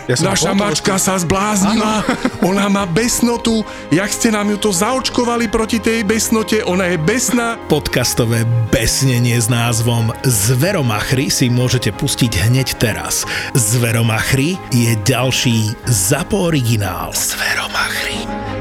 Ja 0.08 0.16
som 0.20 0.32
Naša 0.34 0.52
mačka 0.56 0.96
sa 1.00 1.16
zbláznila, 1.20 2.04
ona 2.50 2.68
má 2.68 2.84
besnotu, 2.88 3.64
jak 3.92 4.10
ste 4.12 4.32
nám 4.32 4.52
ju 4.52 4.58
to 4.60 4.70
zaočkovali 4.72 5.48
proti 5.48 5.80
tej 5.80 6.04
besnote, 6.04 6.64
ona 6.64 6.92
je 6.92 6.98
besná. 7.00 7.56
Podcastové 7.68 8.44
besnenie 8.70 9.40
s 9.40 9.48
názvom 9.48 10.12
Zveromachry 10.24 11.32
si 11.32 11.48
môžete 11.48 11.96
pustiť 11.96 12.52
hneď 12.52 12.78
teraz. 12.78 13.24
Zveromachry 13.56 14.60
je 14.72 14.92
ďalší 15.08 15.74
ZAPO 15.88 16.52
originál. 16.52 17.16
Zveromachry. 17.16 18.53